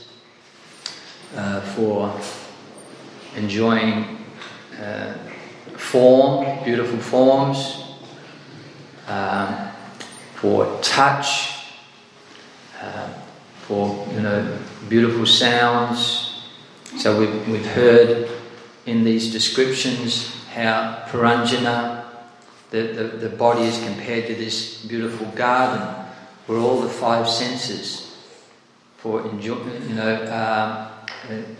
uh, 1.35 1.61
for 1.61 2.19
enjoying 3.37 4.19
uh, 4.81 5.15
form, 5.77 6.65
beautiful 6.65 6.99
forms, 6.99 7.85
um, 9.09 9.71
for 10.35 10.79
touch, 10.83 11.67
uh, 12.81 13.09
for 13.63 14.07
you 14.15 14.21
know 14.21 14.59
beautiful 14.89 15.27
sounds. 15.27 16.45
So 16.99 17.19
we've, 17.19 17.49
we've 17.49 17.67
heard 17.67 18.31
in 18.87 19.05
these 19.05 19.31
descriptions 19.31 20.35
how 20.55 21.05
Puranjana, 21.09 22.05
the, 22.71 22.83
the, 22.83 23.05
the 23.05 23.29
body 23.29 23.65
is 23.65 23.83
compared 23.85 24.27
to 24.29 24.35
this 24.35 24.85
beautiful 24.85 25.27
garden 25.33 25.83
where 26.47 26.59
all 26.59 26.81
the 26.81 26.89
five 26.89 27.29
senses 27.29 28.17
for 28.97 29.29
enjoy, 29.29 29.59
you 29.89 29.95
know, 29.95 30.15
um, 30.33 30.96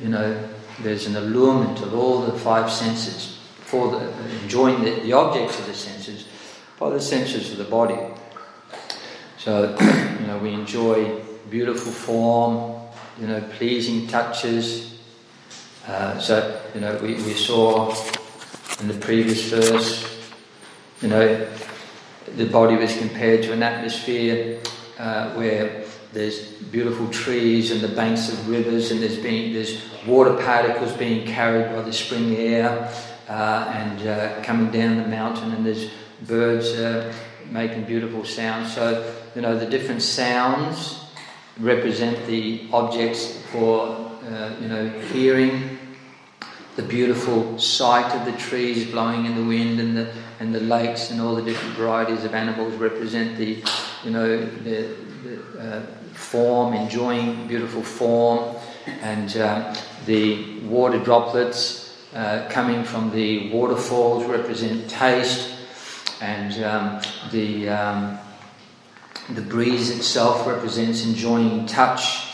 you 0.01 0.09
know, 0.09 0.49
there's 0.81 1.07
an 1.07 1.17
allurement 1.17 1.81
of 1.81 1.95
all 1.95 2.21
the 2.21 2.39
five 2.39 2.71
senses 2.71 3.39
for 3.61 3.91
the, 3.91 4.41
enjoying 4.43 4.83
the, 4.85 5.01
the 5.01 5.13
objects 5.13 5.59
of 5.59 5.67
the 5.67 5.75
senses 5.75 6.27
by 6.79 6.91
the 6.91 7.01
senses 7.01 7.53
of 7.53 7.59
the 7.59 7.65
body. 7.65 7.99
So, 9.39 9.77
you 10.21 10.27
know, 10.27 10.39
we 10.39 10.53
enjoy 10.53 11.21
beautiful 11.51 11.93
form, 11.93 12.81
you 13.21 13.27
know, 13.27 13.41
pleasing 13.57 14.07
touches. 14.07 14.99
Uh, 15.87 16.19
so, 16.19 16.61
you 16.75 16.81
know, 16.81 16.97
we, 17.03 17.15
we 17.15 17.35
saw 17.35 17.95
in 18.81 18.89
the 18.89 18.95
previous 18.95 19.49
verse, 19.49 20.31
you 21.01 21.09
know, 21.09 21.49
the 22.37 22.47
body 22.47 22.77
was 22.77 22.97
compared 22.99 23.43
to 23.45 23.53
an 23.53 23.63
atmosphere 23.63 24.61
uh, 24.99 25.31
where 25.35 25.85
there's 26.13 26.41
beautiful 26.73 27.09
trees 27.11 27.71
and 27.71 27.81
the 27.81 27.89
banks 27.89 28.33
of 28.33 28.49
rivers, 28.49 28.91
and 28.91 29.03
there's 29.03 29.19
being 29.19 29.53
there's 29.53 29.81
water 30.07 30.35
particles 30.35 30.93
being 30.93 31.27
carried 31.27 31.75
by 31.75 31.83
the 31.83 31.93
spring 31.93 32.37
air 32.37 32.93
uh, 33.29 33.73
and 33.75 34.07
uh, 34.07 34.43
coming 34.43 34.71
down 34.71 34.97
the 34.97 35.09
mountain, 35.09 35.53
and 35.53 35.67
there's 35.67 35.91
birds 36.23 36.69
uh, 36.73 37.13
making 37.51 37.85
beautiful 37.85 38.25
sounds. 38.25 38.75
So 38.75 39.15
you 39.35 39.43
know 39.43 39.59
the 39.59 39.67
different 39.67 40.03
sounds 40.03 41.05
represent 41.59 42.27
the 42.27 42.69
objects 42.73 43.41
for 43.53 43.89
uh, 44.29 44.55
you 44.61 44.69
know 44.69 44.89
hearing 45.13 45.79
the 46.77 46.83
beautiful 46.83 47.59
sight 47.59 48.15
of 48.15 48.27
the 48.31 48.39
trees 48.39 48.91
blowing 48.91 49.25
in 49.25 49.35
the 49.35 49.45
wind 49.45 49.81
and 49.81 49.97
the 49.97 50.13
and 50.41 50.55
the 50.55 50.61
lakes 50.61 51.11
and 51.11 51.21
all 51.21 51.35
the 51.35 51.43
different 51.43 51.75
varieties 51.77 52.25
of 52.25 52.35
animals 52.35 52.75
represent 52.75 53.37
the 53.39 53.63
you 54.05 54.11
know 54.11 54.45
the, 54.63 55.06
uh, 55.59 55.81
form 56.15 56.75
enjoying 56.75 57.47
beautiful 57.47 57.83
form 57.83 58.57
and 59.03 59.37
uh, 59.37 59.75
the 60.07 60.61
water 60.61 60.99
droplets 60.99 62.07
uh, 62.15 62.49
coming 62.51 62.85
from 62.85 63.11
the 63.11 63.51
waterfalls 63.51 64.25
represent 64.25 64.89
taste 64.89 65.53
and 66.21 66.65
um, 66.65 67.01
the 67.31 67.69
um, 67.69 68.19
the 69.31 69.43
breeze 69.43 69.91
itself 69.91 70.47
represents 70.47 71.05
enjoying 71.05 71.67
touch, 71.67 72.33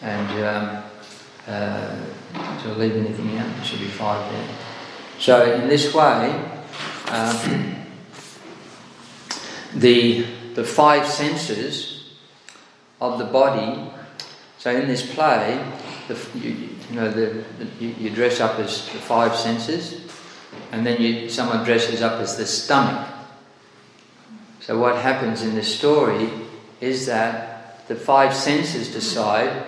and 0.00 0.30
um, 0.44 0.82
uh, 1.46 1.96
I 2.34 2.72
leave 2.76 2.96
anything 2.96 3.36
out? 3.36 3.54
There 3.56 3.64
should 3.64 3.80
be 3.80 3.86
five 3.86 4.32
there. 4.32 4.48
So 5.18 5.54
in 5.54 5.68
this 5.68 5.92
way, 5.92 6.30
um, 7.08 7.76
the 9.74 10.26
the 10.54 10.64
five 10.64 11.06
senses 11.06 12.12
of 13.00 13.18
the 13.18 13.24
body. 13.24 13.90
So 14.58 14.70
in 14.70 14.88
this 14.88 15.14
play, 15.14 15.62
the, 16.08 16.18
you, 16.38 16.50
you 16.90 16.96
know 16.96 17.10
the, 17.10 17.44
the 17.58 17.84
you, 17.84 18.10
dress 18.10 18.40
up 18.40 18.58
as 18.58 18.86
the 18.86 18.98
five 18.98 19.34
senses, 19.34 20.12
and 20.72 20.86
then 20.86 21.00
you, 21.00 21.28
someone 21.28 21.64
dresses 21.64 22.02
up 22.02 22.20
as 22.20 22.36
the 22.36 22.46
stomach. 22.46 23.08
So, 24.60 24.78
what 24.78 24.96
happens 24.96 25.42
in 25.42 25.54
this 25.54 25.74
story 25.76 26.30
is 26.80 27.06
that 27.06 27.86
the 27.88 27.96
five 27.96 28.34
senses 28.34 28.92
decide 28.92 29.66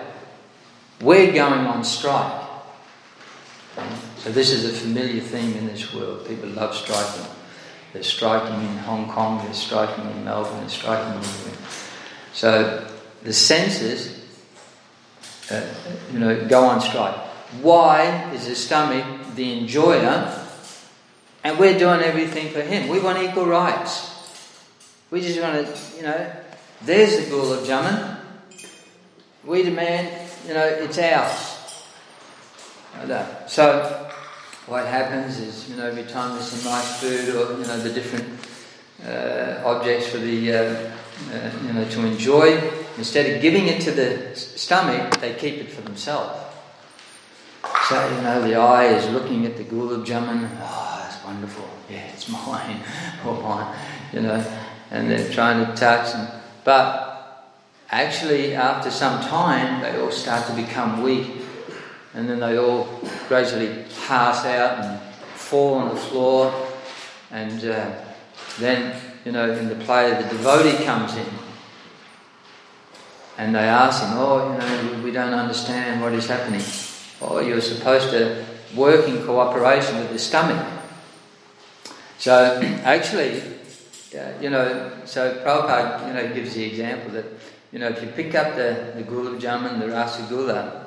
we're 1.01 1.31
going 1.31 1.67
on 1.67 1.83
strike. 1.83 2.43
So, 4.17 4.31
this 4.31 4.51
is 4.51 4.65
a 4.65 4.73
familiar 4.73 5.21
theme 5.21 5.53
in 5.53 5.67
this 5.67 5.93
world. 5.93 6.27
People 6.27 6.49
love 6.49 6.75
striking. 6.75 7.31
They're 7.93 8.03
striking 8.03 8.59
in 8.61 8.77
Hong 8.79 9.09
Kong, 9.09 9.43
they're 9.43 9.53
striking 9.53 10.09
in 10.11 10.25
Melbourne, 10.25 10.59
they're 10.59 10.69
striking 10.69 11.17
everywhere. 11.17 11.59
So, 12.33 12.87
the 13.23 13.33
senses, 13.33 14.23
uh, 15.49 15.65
you 16.11 16.19
know, 16.19 16.47
go 16.47 16.65
on 16.65 16.81
strike. 16.81 17.15
Why 17.61 18.31
is 18.33 18.47
the 18.47 18.55
stomach 18.55 19.05
the 19.35 19.59
enjoyer 19.59 20.45
and 21.43 21.57
we're 21.57 21.79
doing 21.79 22.01
everything 22.01 22.49
for 22.49 22.61
him? 22.61 22.89
We 22.89 22.99
want 22.99 23.23
equal 23.23 23.45
rights. 23.45 24.13
We 25.09 25.21
just 25.21 25.41
want 25.41 25.65
to, 25.65 25.97
you 25.97 26.03
know, 26.03 26.31
there's 26.83 27.17
the 27.17 27.23
gulab 27.31 27.65
jamun. 27.65 28.19
We 29.45 29.63
demand, 29.63 30.29
you 30.45 30.53
know, 30.53 30.65
it's 30.65 30.97
ours. 30.97 31.53
So, 33.47 34.06
what 34.67 34.85
happens 34.85 35.39
is, 35.39 35.69
you 35.69 35.75
know, 35.75 35.87
every 35.87 36.03
time 36.03 36.33
there's 36.33 36.49
some 36.49 36.71
nice 36.71 36.99
food 36.99 37.29
or, 37.35 37.59
you 37.59 37.65
know, 37.65 37.79
the 37.79 37.89
different 37.89 38.27
uh, 39.05 39.63
objects 39.65 40.07
for 40.07 40.17
the, 40.19 40.53
uh, 40.53 40.57
uh, 41.33 41.51
you 41.65 41.73
know, 41.73 41.85
to 41.89 42.05
enjoy, 42.05 42.57
instead 42.97 43.35
of 43.35 43.41
giving 43.41 43.67
it 43.67 43.81
to 43.81 43.91
the 43.91 44.35
stomach, 44.35 45.19
they 45.19 45.33
keep 45.33 45.55
it 45.55 45.71
for 45.71 45.81
themselves. 45.81 46.39
So, 47.89 48.15
you 48.15 48.21
know, 48.21 48.41
the 48.41 48.55
eye 48.55 48.85
is 48.85 49.09
looking 49.09 49.45
at 49.45 49.57
the 49.57 49.63
gulab 49.63 50.05
jamun, 50.05 50.49
oh, 50.61 51.05
it's 51.07 51.23
wonderful, 51.23 51.69
yeah, 51.89 52.07
it's 52.13 52.29
mine, 52.45 52.81
or 53.25 53.41
mine, 53.41 53.75
you 54.13 54.21
know 54.21 54.45
and 54.91 55.09
they're 55.09 55.31
trying 55.31 55.65
to 55.65 55.73
touch 55.73 56.13
them. 56.13 56.27
But 56.63 57.45
actually, 57.89 58.55
after 58.55 58.89
some 58.89 59.21
time, 59.21 59.81
they 59.81 59.99
all 59.99 60.11
start 60.11 60.47
to 60.47 60.53
become 60.53 61.01
weak, 61.01 61.27
and 62.17 62.27
then 62.27 62.39
they 62.39 62.57
all 62.57 62.89
gradually 63.27 63.85
pass 64.07 64.43
out 64.43 64.83
and 64.83 64.99
fall 65.35 65.75
on 65.75 65.89
the 65.89 66.01
floor, 66.01 66.51
and 67.29 67.63
uh, 67.63 67.95
then, 68.59 68.99
you 69.23 69.31
know, 69.31 69.51
in 69.51 69.69
the 69.69 69.75
play, 69.85 70.09
the 70.09 70.27
devotee 70.27 70.83
comes 70.83 71.15
in 71.15 71.27
and 73.37 73.53
they 73.53 73.59
ask 73.59 74.01
him, 74.01 74.13
Oh, 74.15 74.51
you 74.51 74.57
know, 74.57 75.03
we 75.03 75.11
don't 75.11 75.33
understand 75.33 76.01
what 76.01 76.13
is 76.13 76.25
happening. 76.25 76.63
Oh, 77.21 77.39
you're 77.39 77.61
supposed 77.61 78.09
to 78.09 78.43
work 78.75 79.07
in 79.07 79.23
cooperation 79.23 79.99
with 79.99 80.09
the 80.09 80.17
stomach. 80.17 80.65
So, 82.17 82.59
actually, 82.83 83.43
uh, 84.17 84.31
you 84.41 84.49
know, 84.49 84.91
so 85.05 85.35
Prabhupada, 85.43 86.07
you 86.07 86.13
know, 86.13 86.33
gives 86.33 86.55
the 86.55 86.63
example 86.63 87.11
that, 87.11 87.25
you 87.71 87.77
know, 87.77 87.89
if 87.89 88.01
you 88.01 88.07
pick 88.07 88.33
up 88.33 88.55
the, 88.55 88.93
the 88.95 89.03
gulab 89.03 89.39
jamun, 89.39 89.79
the 89.79 89.85
rasagulla, 89.85 90.86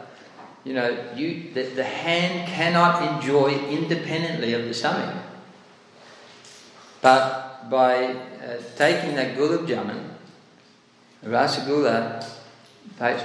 you 0.64 0.74
know, 0.74 1.12
you, 1.16 1.52
the, 1.54 1.62
the 1.62 1.84
hand 1.84 2.48
cannot 2.48 3.14
enjoy 3.14 3.52
independently 3.68 4.52
of 4.52 4.64
the 4.64 4.74
stomach. 4.74 5.14
But 7.00 7.70
by 7.70 8.04
uh, 8.04 8.60
taking 8.76 9.14
that 9.16 9.36
gulab 9.36 9.66
jamun, 9.66 10.04
rasagulla, 11.24 12.26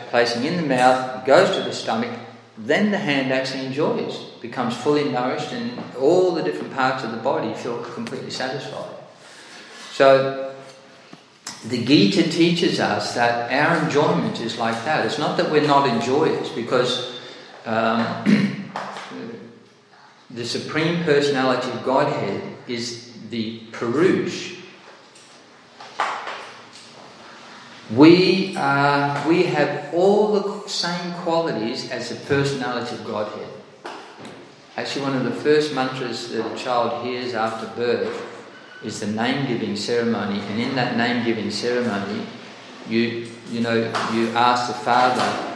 placing 0.10 0.46
in 0.46 0.58
the 0.58 0.68
mouth, 0.68 1.26
goes 1.26 1.56
to 1.58 1.64
the 1.64 1.74
stomach, 1.74 2.18
then 2.58 2.92
the 2.92 2.98
hand 2.98 3.34
actually 3.34 3.66
enjoys, 3.66 4.18
becomes 4.42 4.78
fully 4.78 5.10
nourished, 5.10 5.52
and 5.52 5.78
all 6.00 6.32
the 6.32 6.42
different 6.42 6.74
parts 6.74 7.04
of 7.04 7.12
the 7.12 7.18
body 7.18 7.54
feel 7.54 7.84
completely 7.84 8.32
satisfied. 8.32 8.96
So, 9.92 10.56
the 11.68 11.84
Gita 11.84 12.30
teaches 12.30 12.80
us 12.80 13.16
that 13.16 13.52
our 13.52 13.84
enjoyment 13.84 14.40
is 14.40 14.58
like 14.58 14.86
that. 14.86 15.06
It's 15.06 15.18
not 15.18 15.36
that 15.38 15.52
we're 15.52 15.68
not 15.68 15.90
enjoyers, 15.90 16.50
because 16.50 17.15
um, 17.66 18.24
the 20.30 20.46
Supreme 20.46 21.04
Personality 21.04 21.72
of 21.72 21.84
Godhead 21.84 22.42
is 22.68 23.12
the 23.30 23.62
Purush, 23.72 24.56
we, 27.94 28.56
uh, 28.58 29.28
we 29.28 29.44
have 29.44 29.94
all 29.94 30.34
the 30.34 30.68
same 30.68 31.14
qualities 31.22 31.92
as 31.92 32.10
the 32.10 32.16
personality 32.26 32.96
of 32.96 33.06
Godhead. 33.06 33.50
Actually, 34.76 35.04
one 35.04 35.16
of 35.16 35.24
the 35.24 35.32
first 35.32 35.74
mantras 35.74 36.30
that 36.32 36.52
a 36.52 36.58
child 36.58 37.06
hears 37.06 37.36
after 37.36 37.68
birth 37.80 38.24
is 38.84 39.00
the 39.00 39.08
name 39.08 39.46
giving 39.48 39.76
ceremony, 39.76 40.40
and 40.40 40.60
in 40.60 40.76
that 40.76 40.98
name 40.98 41.24
giving 41.24 41.52
ceremony, 41.52 42.26
you, 42.90 43.28
you 43.52 43.62
know, 43.62 43.76
you 44.14 44.30
ask 44.30 44.68
the 44.68 44.74
father, 44.74 45.55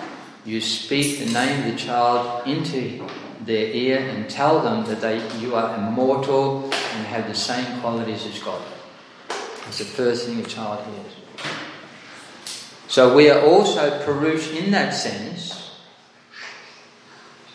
you 0.49 0.59
speak 0.59 1.19
the 1.19 1.31
name 1.31 1.59
of 1.63 1.71
the 1.71 1.77
child 1.77 2.47
into 2.47 3.07
their 3.41 3.67
ear 3.67 3.99
and 3.99 4.27
tell 4.27 4.61
them 4.61 4.83
that 4.85 4.99
they, 4.99 5.21
you 5.37 5.55
are 5.55 5.75
immortal 5.77 6.63
and 6.63 7.05
have 7.05 7.27
the 7.27 7.35
same 7.35 7.79
qualities 7.81 8.25
as 8.25 8.39
God. 8.39 8.59
It's 9.67 9.77
the 9.77 9.85
first 9.85 10.25
thing 10.25 10.39
a 10.39 10.43
child 10.43 10.83
hears. 10.85 11.53
So 12.87 13.15
we 13.15 13.29
are 13.29 13.41
also 13.41 14.03
Purush 14.03 14.55
in 14.55 14.71
that 14.71 14.95
sense. 14.95 15.75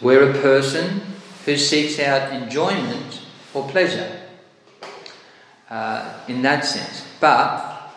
We're 0.00 0.30
a 0.30 0.40
person 0.40 1.02
who 1.44 1.56
seeks 1.56 1.98
out 1.98 2.32
enjoyment 2.32 3.22
or 3.52 3.68
pleasure 3.68 4.20
uh, 5.68 6.20
in 6.28 6.42
that 6.42 6.64
sense. 6.64 7.04
But 7.18 7.90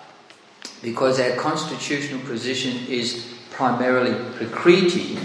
because 0.81 1.19
our 1.19 1.36
constitutional 1.36 2.21
position 2.21 2.88
is 2.88 3.37
primarily 3.57 4.13
Prakriti, 4.35 5.17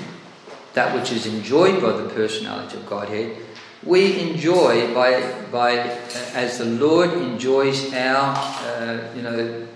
that 0.73 0.95
which 0.95 1.13
is 1.13 1.27
enjoyed 1.27 1.83
by 1.83 1.93
the 1.93 2.09
personality 2.09 2.79
of 2.79 2.87
Godhead, 2.89 3.37
we 3.85 4.21
enjoy 4.21 4.95
by, 4.95 5.21
by 5.53 5.79
uh, 5.81 5.99
as 6.33 6.57
the 6.57 6.65
Lord 6.65 7.13
enjoys 7.13 7.93
our, 7.93 8.35
uh, 8.35 9.15
you 9.15 9.21
know, 9.21 9.69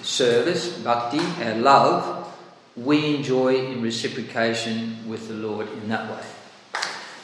service, 0.00 0.78
bhakti, 0.78 1.20
our 1.44 1.56
love, 1.56 2.34
we 2.74 3.16
enjoy 3.16 3.66
in 3.66 3.82
reciprocation 3.82 5.06
with 5.06 5.28
the 5.28 5.34
Lord 5.34 5.68
in 5.68 5.88
that 5.90 6.10
way. 6.10 6.24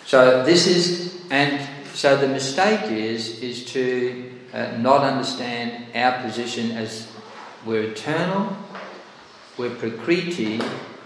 So 0.04 0.44
this 0.44 0.66
is, 0.66 1.22
and 1.30 1.66
so 1.94 2.18
the 2.18 2.28
mistake 2.28 2.90
is, 2.90 3.40
is 3.40 3.64
to 3.72 4.30
uh, 4.52 4.76
not 4.76 5.04
understand 5.04 5.86
our 5.94 6.22
position 6.22 6.72
as 6.72 7.10
we're 7.64 7.84
eternal, 7.84 8.54
we're 9.58 9.70
prakriti, 9.70 10.60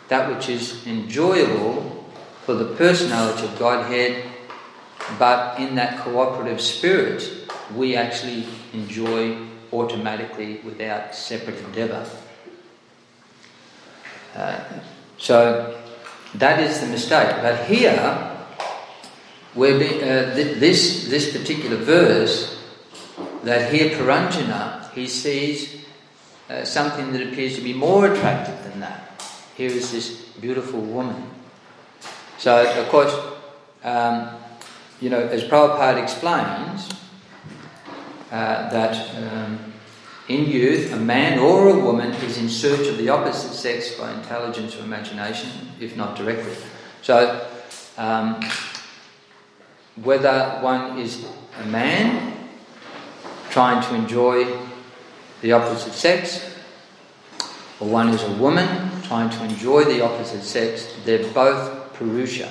that 0.09 0.35
which 0.35 0.49
is 0.49 0.87
enjoyable 0.87 2.05
for 2.45 2.55
the 2.55 2.75
personality 2.75 3.45
of 3.45 3.59
Godhead, 3.59 4.25
but 5.19 5.59
in 5.61 5.75
that 5.77 5.99
cooperative 6.01 6.61
spirit, 6.61 7.49
we 7.75 7.97
actually 7.97 8.47
enjoy 8.73 9.37
automatically 9.73 10.61
without 10.65 11.15
separate 11.15 11.59
endeavour. 11.59 12.09
Uh, 14.35 14.61
so 15.19 15.81
that 16.35 16.61
is 16.61 16.81
the 16.81 16.87
mistake. 16.87 17.37
But 17.43 17.67
here, 17.67 18.37
where 19.55 19.75
uh, 19.75 20.35
th- 20.35 20.59
this 20.59 21.09
this 21.09 21.37
particular 21.37 21.77
verse, 21.77 22.63
that 23.43 23.73
here 23.73 23.91
Puranjana, 23.91 24.93
he 24.93 25.07
sees 25.09 25.80
uh, 26.51 26.65
something 26.65 27.13
that 27.13 27.23
appears 27.23 27.55
to 27.55 27.61
be 27.61 27.73
more 27.73 28.13
attractive 28.13 28.61
than 28.65 28.81
that. 28.81 29.23
Here 29.57 29.71
is 29.71 29.93
this 29.93 30.25
beautiful 30.41 30.81
woman. 30.81 31.31
So 32.39 32.69
of 32.77 32.89
course, 32.89 33.15
um, 33.85 34.31
you 35.01 35.11
know, 35.11 35.21
as 35.21 35.45
Prabhupada 35.45 36.03
explains, 36.03 36.91
uh, 38.33 38.69
that 38.71 39.15
um, 39.17 39.73
in 40.29 40.47
youth, 40.47 40.93
a 40.93 40.97
man 40.97 41.39
or 41.39 41.69
a 41.69 41.79
woman 41.79 42.13
is 42.25 42.39
in 42.39 42.49
search 42.49 42.89
of 42.89 42.99
the 42.99 43.09
opposite 43.09 43.53
sex 43.53 43.95
by 43.95 44.13
intelligence 44.13 44.77
or 44.77 44.81
imagination, 44.81 45.51
if 45.79 45.97
not 45.97 46.17
directly. 46.17 46.55
So, 47.03 47.47
um, 47.97 48.41
whether 50.03 50.59
one 50.63 50.99
is 50.99 51.27
a 51.61 51.67
man 51.67 52.49
trying 53.51 53.83
to 53.85 53.95
enjoy 53.95 54.47
the 55.41 55.53
opposite 55.53 55.93
sex, 55.93 56.55
or 57.81 57.89
one 57.89 58.09
is 58.09 58.23
a 58.23 58.33
woman 58.33 58.69
trying 59.03 59.31
to 59.31 59.45
enjoy 59.45 59.85
the 59.85 60.05
opposite 60.05 60.43
sex, 60.43 60.95
they're 61.05 61.27
both 61.33 61.95
Purusha. 61.95 62.51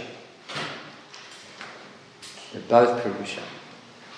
They're 2.52 2.62
both 2.67 3.04
Purusha. 3.04 3.41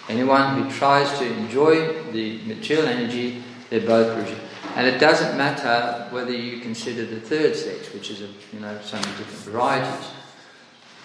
Anyone 0.10 0.64
who 0.64 0.72
tries 0.72 1.20
to 1.20 1.26
enjoy 1.26 2.02
the 2.12 2.40
material 2.46 2.88
energy, 2.88 3.44
they're 3.70 3.82
both 3.82 4.16
Purusha. 4.16 4.40
And 4.76 4.88
it 4.88 5.00
doesn't 5.00 5.38
matter 5.38 6.08
whether 6.12 6.32
you 6.32 6.62
consider 6.62 7.06
the 7.06 7.20
third 7.20 7.56
sex, 7.56 7.94
which 7.94 8.10
is 8.10 8.22
a, 8.22 8.30
you 8.54 8.62
know 8.62 8.80
so 8.82 8.96
many 8.96 9.08
different 9.18 9.44
varieties. 9.54 10.08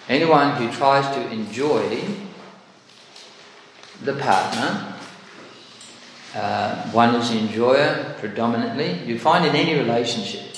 Anyone 0.07 0.55
who 0.55 0.71
tries 0.71 1.13
to 1.15 1.31
enjoy 1.31 2.01
the 4.03 4.13
partner, 4.13 4.95
uh, 6.37 6.91
one 6.91 7.15
is 7.15 7.31
the 7.31 7.39
enjoyer 7.39 8.15
predominantly. 8.19 9.03
You 9.05 9.17
find 9.17 9.43
in 9.43 9.55
any 9.55 9.73
relationship, 9.73 10.55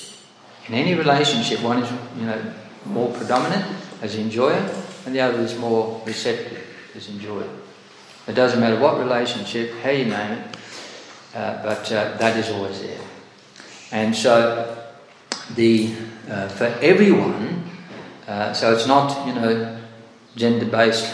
in 0.68 0.74
any 0.74 0.94
relationship, 0.94 1.62
one 1.62 1.82
is 1.82 1.90
you 2.18 2.26
know 2.26 2.54
more 2.84 3.10
predominant 3.12 3.64
as 4.02 4.14
enjoyer, 4.16 4.68
and 5.06 5.14
the 5.14 5.20
other 5.20 5.40
is 5.40 5.56
more 5.56 6.02
receptive 6.04 6.62
as 6.94 7.08
enjoyer. 7.08 7.48
It 8.28 8.34
doesn't 8.34 8.60
matter 8.60 8.78
what 8.78 8.98
relationship, 8.98 9.72
how 9.82 9.90
you 9.90 10.04
name 10.04 10.32
it, 10.32 10.56
uh, 11.34 11.62
but 11.62 11.90
uh, 11.90 12.16
that 12.18 12.36
is 12.36 12.50
always 12.50 12.82
there. 12.82 13.00
And 13.90 14.14
so, 14.14 14.92
the 15.54 15.94
uh, 16.28 16.48
for 16.48 16.66
everyone, 16.82 17.64
uh, 18.28 18.52
so 18.52 18.74
it's 18.74 18.86
not 18.86 19.26
you 19.26 19.32
know 19.32 19.80
gender 20.36 20.66
based. 20.66 21.10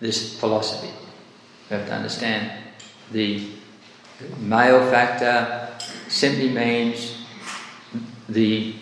This 0.00 0.38
philosophy, 0.38 0.88
you 0.88 1.76
have 1.76 1.86
to 1.86 1.94
understand 1.94 2.50
the 3.12 3.55
male 4.38 4.80
factor 4.90 5.68
simply 6.08 6.48
means 6.48 7.26
the 8.28 8.74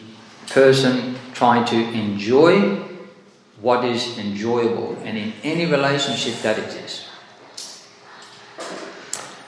person 0.48 1.16
trying 1.32 1.64
to 1.66 1.76
enjoy 1.76 2.82
what 3.60 3.84
is 3.84 4.18
enjoyable, 4.18 4.96
and 5.04 5.16
in 5.16 5.32
any 5.42 5.64
relationship 5.64 6.34
that 6.42 6.58
exists. 6.58 7.08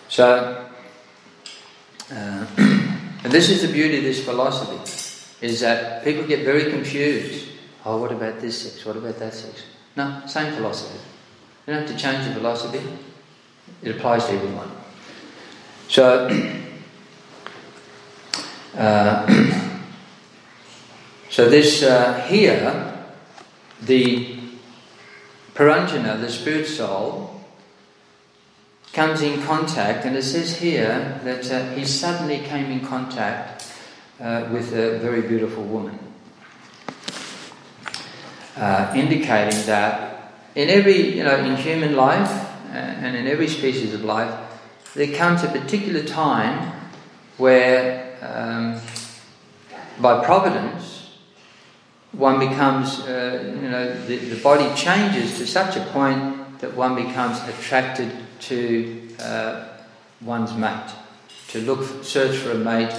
So, 0.09 0.66
uh, 2.11 2.46
and 2.57 3.31
this 3.31 3.51
is 3.51 3.61
the 3.61 3.68
beauty 3.68 3.99
of 3.99 4.05
this 4.05 4.25
philosophy, 4.25 4.79
is 5.46 5.61
that 5.61 6.03
people 6.03 6.27
get 6.27 6.44
very 6.44 6.70
confused. 6.70 7.49
Oh, 7.85 7.99
what 7.99 8.11
about 8.11 8.40
this 8.40 8.62
sex? 8.62 8.85
What 8.87 8.96
about 8.96 9.18
that 9.18 9.35
sex? 9.35 9.64
No, 9.96 10.22
same 10.27 10.55
philosophy. 10.55 10.99
You 11.66 11.75
don't 11.75 11.87
have 11.87 11.90
to 11.90 12.03
change 12.03 12.27
the 12.27 12.35
philosophy. 12.35 12.81
It 13.83 13.96
applies 13.96 14.25
to 14.27 14.33
everyone. 14.33 14.76
So, 15.88 16.29
uh, 18.77 19.27
so 21.31 21.49
this 21.49 21.83
uh, 21.83 22.27
here, 22.29 22.92
the 23.83 24.37
Puranjana, 25.55 26.20
the 26.20 26.31
spirit 26.31 26.66
soul, 26.66 27.40
comes 28.92 29.22
in 29.22 29.42
contact, 29.42 30.05
and 30.05 30.16
it 30.16 30.22
says 30.22 30.59
here 30.59 31.20
that 31.22 31.51
uh, 31.53 31.70
he 31.75 31.85
suddenly 31.85 32.38
came 32.40 32.70
in 32.70 32.81
contact 32.81 33.70
uh, 34.20 34.49
with 34.51 34.72
a 34.72 34.99
very 34.99 35.22
beautiful 35.22 35.62
woman, 35.62 35.99
uh, 38.57 38.92
indicating 38.96 39.66
that 39.66 40.33
in 40.55 40.68
every, 40.68 41.16
you 41.16 41.22
know, 41.22 41.37
in 41.37 41.55
human 41.57 41.94
life 41.94 42.31
uh, 42.70 42.77
and 42.77 43.14
in 43.14 43.27
every 43.27 43.46
species 43.49 43.94
of 43.94 44.03
life, 44.03 44.45
there 44.94 45.14
comes 45.14 45.42
a 45.42 45.49
particular 45.49 46.03
time 46.03 46.72
where, 47.37 48.16
um, 48.22 48.81
by 50.01 50.25
providence, 50.25 51.11
one 52.12 52.38
becomes, 52.38 53.01
uh, 53.01 53.53
you 53.62 53.68
know, 53.68 54.07
the, 54.07 54.16
the 54.16 54.42
body 54.42 54.75
changes 54.75 55.37
to 55.38 55.46
such 55.46 55.77
a 55.77 55.81
point 55.92 56.59
that 56.61 56.75
one 56.75 56.94
becomes 56.94 57.38
attracted 57.49 58.11
to 58.40 59.09
uh, 59.20 59.68
one's 60.22 60.55
mate, 60.55 60.90
to 61.49 61.61
look, 61.61 62.05
search 62.05 62.37
for 62.37 62.53
a 62.53 62.55
mate, 62.55 62.94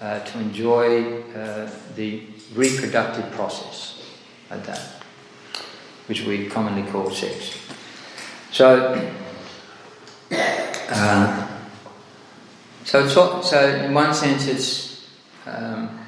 uh, 0.00 0.20
to 0.20 0.38
enjoy 0.38 1.22
uh, 1.34 1.70
the 1.94 2.22
reproductive 2.54 3.30
process 3.32 4.02
like 4.50 4.64
that, 4.66 4.80
which 6.06 6.24
we 6.24 6.46
commonly 6.46 6.88
call 6.90 7.10
sex. 7.10 7.58
So, 8.50 9.12
uh, 10.30 11.48
so, 12.84 13.04
it's, 13.04 13.14
so 13.50 13.84
in 13.84 13.94
one 13.94 14.14
sense, 14.14 14.46
it's 14.46 14.88
um, 15.46 15.98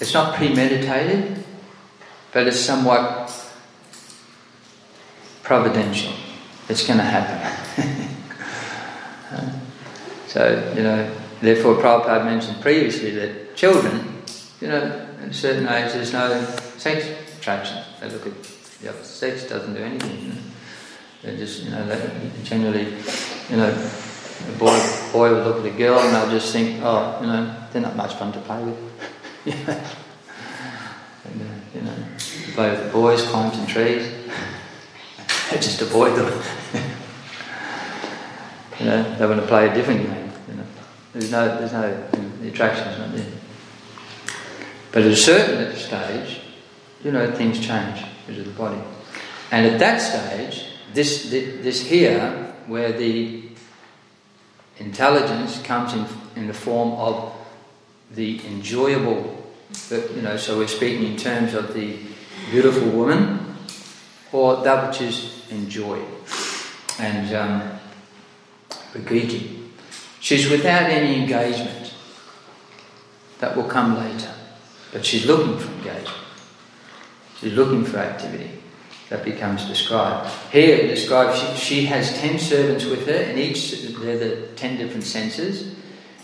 it's 0.00 0.14
not 0.14 0.34
premeditated, 0.34 1.44
but 2.32 2.46
it's 2.46 2.58
somewhat 2.58 3.30
providential. 5.42 6.12
It's 6.68 6.86
going 6.86 6.98
to 6.98 7.04
happen. 7.04 8.06
so, 10.28 10.72
you 10.76 10.82
know, 10.82 11.14
therefore 11.40 11.74
Prabhupada 11.74 12.24
mentioned 12.24 12.62
previously 12.62 13.10
that 13.10 13.56
children, 13.56 14.22
you 14.60 14.68
know, 14.68 15.06
at 15.22 15.28
a 15.28 15.34
certain 15.34 15.68
age 15.68 15.92
there's 15.92 16.12
no 16.12 16.44
sex 16.78 17.06
attraction. 17.36 17.82
They 18.00 18.08
look 18.08 18.26
at 18.26 18.42
the 18.42 19.04
sex 19.04 19.46
doesn't 19.48 19.74
do 19.74 19.82
anything. 19.82 20.22
You 20.22 20.28
know. 20.28 20.49
They 21.22 21.36
just, 21.36 21.64
you 21.64 21.70
know, 21.70 21.86
they 21.86 22.30
generally, 22.44 22.94
you 23.50 23.56
know, 23.56 23.90
a 24.48 24.52
boy, 24.58 24.78
boy 25.12 25.34
will 25.34 25.44
look 25.44 25.58
at 25.58 25.66
a 25.66 25.76
girl 25.76 25.98
and 25.98 26.14
they'll 26.14 26.30
just 26.30 26.52
think, 26.52 26.80
oh, 26.82 27.18
you 27.20 27.26
know, 27.26 27.54
they're 27.72 27.82
not 27.82 27.94
much 27.96 28.14
fun 28.14 28.32
to 28.32 28.40
play 28.40 28.62
with. 28.64 28.78
and, 31.24 31.42
uh, 31.42 31.44
you 31.74 31.82
know, 31.82 31.94
play 32.54 32.70
with 32.70 32.84
the 32.84 32.90
boys, 32.92 33.22
climb 33.24 33.52
some 33.52 33.66
trees. 33.66 34.10
They 35.50 35.56
just 35.60 35.82
avoid 35.82 36.16
them. 36.16 36.42
you 38.78 38.86
know, 38.86 39.16
they 39.16 39.26
want 39.26 39.40
to 39.40 39.46
play 39.46 39.68
a 39.68 39.74
different 39.74 40.06
game. 40.06 40.32
You 40.48 40.54
know, 40.54 40.66
there's 41.12 41.30
no, 41.30 41.58
there's 41.58 41.72
no, 41.72 41.88
you 41.88 42.22
know, 42.22 42.36
the 42.40 42.48
attraction's 42.48 42.98
not 42.98 43.12
there. 43.12 43.26
But 44.92 45.02
at 45.02 45.08
a 45.08 45.16
certain 45.16 45.76
stage, 45.76 46.40
you 47.04 47.12
know, 47.12 47.30
things 47.30 47.60
change 47.60 48.04
into 48.26 48.42
the 48.42 48.50
body. 48.50 48.80
And 49.50 49.66
at 49.66 49.78
that 49.78 49.98
stage, 49.98 50.69
this, 50.94 51.30
this 51.30 51.82
here, 51.82 52.54
where 52.66 52.92
the 52.92 53.42
intelligence 54.78 55.60
comes 55.62 55.92
in, 55.92 56.06
in 56.36 56.46
the 56.46 56.54
form 56.54 56.92
of 56.92 57.32
the 58.12 58.44
enjoyable, 58.46 59.36
you 59.90 60.22
know, 60.22 60.36
so 60.36 60.58
we're 60.58 60.66
speaking 60.66 61.04
in 61.04 61.16
terms 61.16 61.54
of 61.54 61.74
the 61.74 61.96
beautiful 62.50 62.88
woman 62.90 63.56
or 64.32 64.62
that 64.64 64.88
which 64.88 65.00
is 65.02 65.44
enjoyed. 65.50 66.04
And 66.98 67.34
um, 67.34 67.78
she's 70.20 70.50
without 70.50 70.90
any 70.90 71.20
engagement. 71.20 71.94
That 73.38 73.56
will 73.56 73.64
come 73.64 73.96
later. 73.96 74.34
But 74.92 75.04
she's 75.06 75.24
looking 75.24 75.58
for 75.58 75.70
engagement. 75.72 76.18
She's 77.38 77.54
looking 77.54 77.84
for 77.84 77.98
activity 77.98 78.59
that 79.10 79.24
becomes 79.24 79.66
described. 79.66 80.30
Here 80.50 80.76
it 80.76 80.86
describes 80.86 81.38
she, 81.38 81.56
she 81.56 81.84
has 81.86 82.16
ten 82.18 82.38
servants 82.38 82.84
with 82.84 83.06
her, 83.06 83.12
and 83.12 83.38
each, 83.38 83.82
they're 83.82 84.18
the 84.18 84.46
ten 84.56 84.78
different 84.78 85.04
senses, 85.04 85.74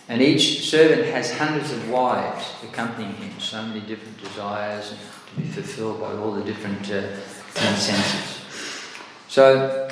and 0.08 0.22
each 0.22 0.68
servant 0.70 1.06
has 1.08 1.36
hundreds 1.36 1.72
of 1.72 1.90
wives 1.90 2.44
accompanying 2.62 3.12
him, 3.14 3.38
so 3.40 3.60
many 3.62 3.80
different 3.80 4.22
desires 4.22 4.94
to 5.28 5.40
be 5.40 5.48
fulfilled 5.48 6.00
by 6.00 6.12
all 6.12 6.32
the 6.32 6.44
different 6.44 6.88
uh, 6.90 7.16
senses. 7.74 8.40
So, 9.28 9.90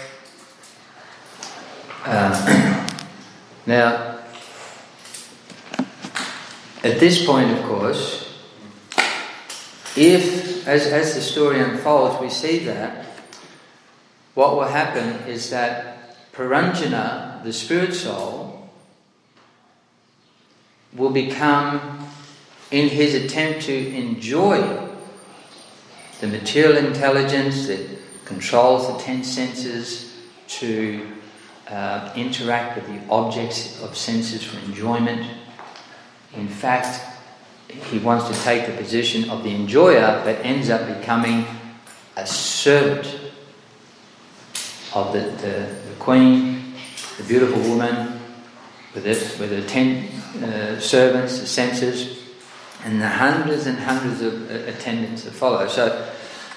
uh, 2.04 2.96
now, 3.66 4.20
at 6.84 7.00
this 7.00 7.26
point, 7.26 7.50
of 7.50 7.64
course, 7.64 8.38
if, 9.96 10.53
as, 10.66 10.86
as 10.86 11.14
the 11.14 11.20
story 11.20 11.60
unfolds, 11.60 12.20
we 12.20 12.28
see 12.28 12.58
that 12.64 13.06
what 14.34 14.56
will 14.56 14.64
happen 14.64 15.28
is 15.28 15.50
that 15.50 16.32
Puranjana, 16.32 17.42
the 17.44 17.52
spirit 17.52 17.94
soul, 17.94 18.68
will 20.92 21.10
become, 21.10 22.08
in 22.70 22.88
his 22.88 23.14
attempt 23.14 23.62
to 23.62 23.94
enjoy 23.94 24.88
the 26.20 26.26
material 26.26 26.76
intelligence 26.76 27.66
that 27.66 27.98
controls 28.24 28.86
the 28.88 28.98
ten 29.02 29.22
senses, 29.22 30.16
to 30.46 31.06
uh, 31.68 32.12
interact 32.16 32.76
with 32.76 32.86
the 32.86 33.12
objects 33.12 33.82
of 33.82 33.96
senses 33.96 34.42
for 34.42 34.58
enjoyment. 34.66 35.26
In 36.34 36.48
fact, 36.48 37.00
he 37.68 37.98
wants 37.98 38.28
to 38.28 38.44
take 38.44 38.66
the 38.66 38.72
position 38.72 39.30
of 39.30 39.42
the 39.42 39.54
enjoyer, 39.54 40.22
but 40.24 40.44
ends 40.44 40.70
up 40.70 40.86
becoming 40.98 41.46
a 42.16 42.26
servant 42.26 43.20
of 44.94 45.12
the, 45.12 45.20
the, 45.20 45.74
the 45.88 45.94
queen, 45.98 46.74
the 47.18 47.24
beautiful 47.24 47.60
woman, 47.62 48.20
with, 48.94 49.06
it, 49.06 49.38
with 49.40 49.50
her 49.50 49.66
ten 49.68 50.08
uh, 50.42 50.78
servants, 50.78 51.40
the 51.40 51.46
censors, 51.46 52.22
and 52.84 53.00
the 53.00 53.08
hundreds 53.08 53.66
and 53.66 53.78
hundreds 53.78 54.20
of 54.20 54.50
uh, 54.50 54.54
attendants 54.70 55.24
that 55.24 55.32
follow. 55.32 55.66
So, 55.68 56.08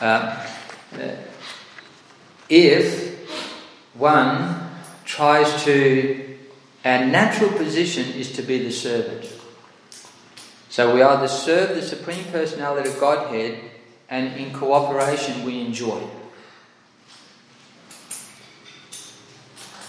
uh, 0.01 0.45
uh 0.93 1.15
if 2.49 3.27
one 3.95 4.69
tries 5.03 5.63
to, 5.65 6.37
our 6.85 7.05
natural 7.05 7.51
position 7.51 8.13
is 8.13 8.31
to 8.33 8.41
be 8.41 8.59
the 8.59 8.71
servant. 8.71 9.36
So 10.77 10.93
we 10.93 11.01
either 11.01 11.27
serve 11.27 11.75
the 11.75 11.81
Supreme 11.81 12.23
Personality 12.25 12.87
of 12.89 12.99
Godhead 12.99 13.59
and 14.09 14.39
in 14.39 14.53
cooperation 14.53 15.43
we 15.43 15.61
enjoy. 15.61 15.99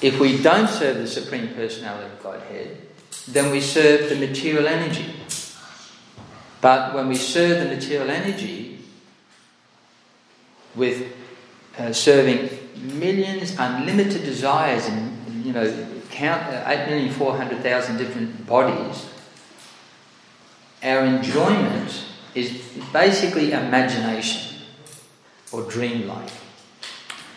If 0.00 0.18
we 0.18 0.40
don't 0.40 0.66
serve 0.66 0.96
the 0.96 1.06
Supreme 1.06 1.48
Personality 1.48 2.10
of 2.10 2.22
Godhead, 2.22 2.80
then 3.28 3.52
we 3.52 3.60
serve 3.60 4.08
the 4.08 4.16
material 4.16 4.66
energy. 4.66 5.12
But 6.62 6.94
when 6.94 7.08
we 7.08 7.16
serve 7.16 7.68
the 7.68 7.76
material 7.76 8.08
energy 8.08 8.78
with 10.74 11.06
uh, 11.78 11.92
serving 11.92 12.48
millions, 12.76 13.54
unlimited 13.58 14.24
desires, 14.24 14.86
and 14.86 15.44
you 15.44 15.52
know, 15.52 15.86
count 16.08 16.44
uh, 16.44 16.64
eight 16.66 16.88
million 16.88 17.12
four 17.12 17.36
hundred 17.36 17.58
thousand 17.58 17.98
different 17.98 18.46
bodies 18.46 19.06
our 20.82 21.04
enjoyment 21.04 22.04
is 22.34 22.60
basically 22.92 23.52
imagination 23.52 24.58
or 25.52 25.62
dreamlike. 25.62 26.30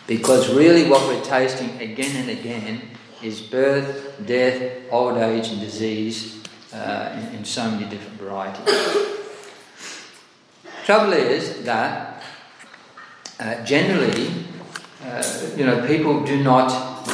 Because 0.06 0.52
really, 0.54 0.88
what 0.88 1.06
we're 1.06 1.22
tasting 1.22 1.80
again 1.80 2.16
and 2.16 2.30
again 2.30 2.82
is 3.22 3.40
birth, 3.40 4.20
death, 4.26 4.72
old 4.90 5.16
age, 5.16 5.48
and 5.48 5.60
disease 5.60 6.42
uh, 6.72 7.16
in, 7.16 7.36
in 7.36 7.44
so 7.44 7.70
many 7.70 7.88
different 7.88 8.20
varieties. 8.20 9.12
Trouble 10.84 11.12
is 11.12 11.64
that 11.64 12.22
uh, 13.38 13.64
generally, 13.64 14.30
uh, 15.04 15.22
you 15.56 15.64
know, 15.64 15.86
people 15.86 16.24
do 16.24 16.42
not 16.42 17.08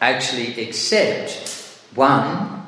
actually 0.00 0.60
accept 0.66 1.80
one. 1.94 2.66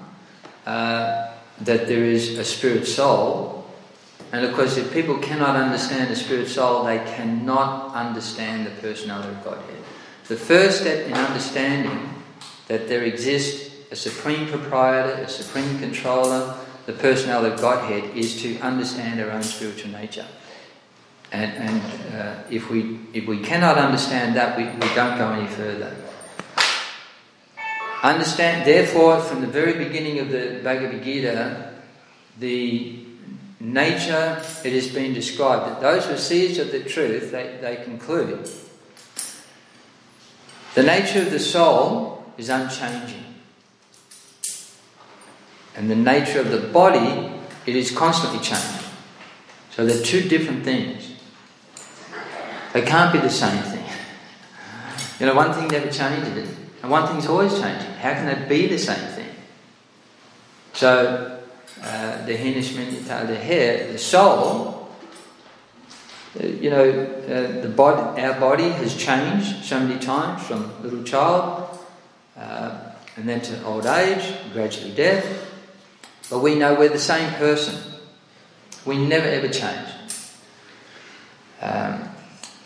Uh, 0.66 1.33
that 1.60 1.86
there 1.86 2.04
is 2.04 2.38
a 2.38 2.44
spirit 2.44 2.86
soul. 2.86 3.66
And 4.32 4.44
of 4.44 4.54
course, 4.54 4.76
if 4.76 4.92
people 4.92 5.18
cannot 5.18 5.56
understand 5.56 6.10
the 6.10 6.16
spirit 6.16 6.48
soul, 6.48 6.84
they 6.84 6.98
cannot 6.98 7.94
understand 7.94 8.66
the 8.66 8.70
personality 8.80 9.28
of 9.28 9.44
Godhead. 9.44 9.82
The 10.26 10.36
first 10.36 10.80
step 10.80 11.06
in 11.06 11.12
understanding 11.12 12.10
that 12.68 12.88
there 12.88 13.04
exists 13.04 13.72
a 13.90 13.96
supreme 13.96 14.48
proprietor, 14.48 15.22
a 15.22 15.28
supreme 15.28 15.78
controller, 15.78 16.56
the 16.86 16.92
personality 16.94 17.54
of 17.54 17.60
Godhead, 17.60 18.16
is 18.16 18.42
to 18.42 18.58
understand 18.58 19.20
our 19.20 19.30
own 19.30 19.42
spiritual 19.42 19.92
nature. 19.92 20.26
And, 21.30 21.52
and 21.52 22.14
uh, 22.14 22.42
if, 22.50 22.70
we, 22.70 23.00
if 23.12 23.26
we 23.26 23.38
cannot 23.38 23.78
understand 23.78 24.36
that, 24.36 24.56
we, 24.56 24.64
we 24.64 24.94
don't 24.94 25.18
go 25.18 25.30
any 25.32 25.46
further. 25.48 25.94
Understand, 28.04 28.66
therefore, 28.66 29.18
from 29.20 29.40
the 29.40 29.46
very 29.46 29.82
beginning 29.82 30.18
of 30.18 30.28
the 30.28 30.60
Bhagavad 30.62 31.02
Gita, 31.02 31.72
the 32.38 32.98
nature, 33.60 34.42
it 34.62 34.72
has 34.74 34.88
been 34.88 35.14
described 35.14 35.70
that 35.70 35.80
those 35.80 36.04
who 36.04 36.18
seers 36.18 36.58
of 36.58 36.70
the 36.70 36.84
truth, 36.84 37.30
they, 37.30 37.56
they 37.62 37.82
conclude 37.82 38.46
the 40.74 40.82
nature 40.82 41.22
of 41.22 41.30
the 41.30 41.38
soul 41.38 42.30
is 42.36 42.50
unchanging. 42.50 43.24
And 45.74 45.90
the 45.90 45.96
nature 45.96 46.40
of 46.40 46.50
the 46.50 46.60
body, 46.60 47.32
it 47.64 47.74
is 47.74 47.90
constantly 47.90 48.40
changing. 48.40 48.86
So 49.70 49.86
they're 49.86 50.04
two 50.04 50.28
different 50.28 50.62
things. 50.62 51.12
They 52.74 52.82
can't 52.82 53.14
be 53.14 53.20
the 53.20 53.30
same 53.30 53.62
thing. 53.62 53.80
You 55.20 55.26
know, 55.26 55.34
one 55.36 55.52
thing 55.54 55.68
never 55.68 55.88
changes, 55.92 56.63
and 56.84 56.90
one 56.90 57.06
thing's 57.06 57.26
always 57.26 57.58
changing. 57.58 57.92
How 57.92 58.12
can 58.12 58.26
they 58.26 58.46
be 58.46 58.66
the 58.66 58.78
same 58.78 59.08
thing? 59.12 59.30
So, 60.74 61.40
uh, 61.82 62.26
the 62.26 62.36
Hinishman, 62.36 63.06
the 63.26 63.36
hair, 63.36 63.90
the 63.90 63.96
soul, 63.96 64.90
uh, 66.38 66.46
you 66.46 66.68
know, 66.68 66.86
uh, 66.86 67.62
the 67.62 67.72
body, 67.74 68.20
our 68.20 68.38
body 68.38 68.68
has 68.68 68.94
changed 68.94 69.64
so 69.64 69.80
many 69.80 69.98
times 69.98 70.42
from 70.42 70.82
little 70.82 71.02
child 71.04 71.78
uh, 72.36 72.78
and 73.16 73.26
then 73.26 73.40
to 73.40 73.64
old 73.64 73.86
age, 73.86 74.34
gradually 74.52 74.92
death. 74.92 75.24
But 76.28 76.40
we 76.40 76.54
know 76.54 76.74
we're 76.74 76.90
the 76.90 76.98
same 76.98 77.32
person. 77.36 77.80
We 78.84 78.98
never 78.98 79.26
ever 79.26 79.48
change. 79.48 79.88
Um, 81.62 82.10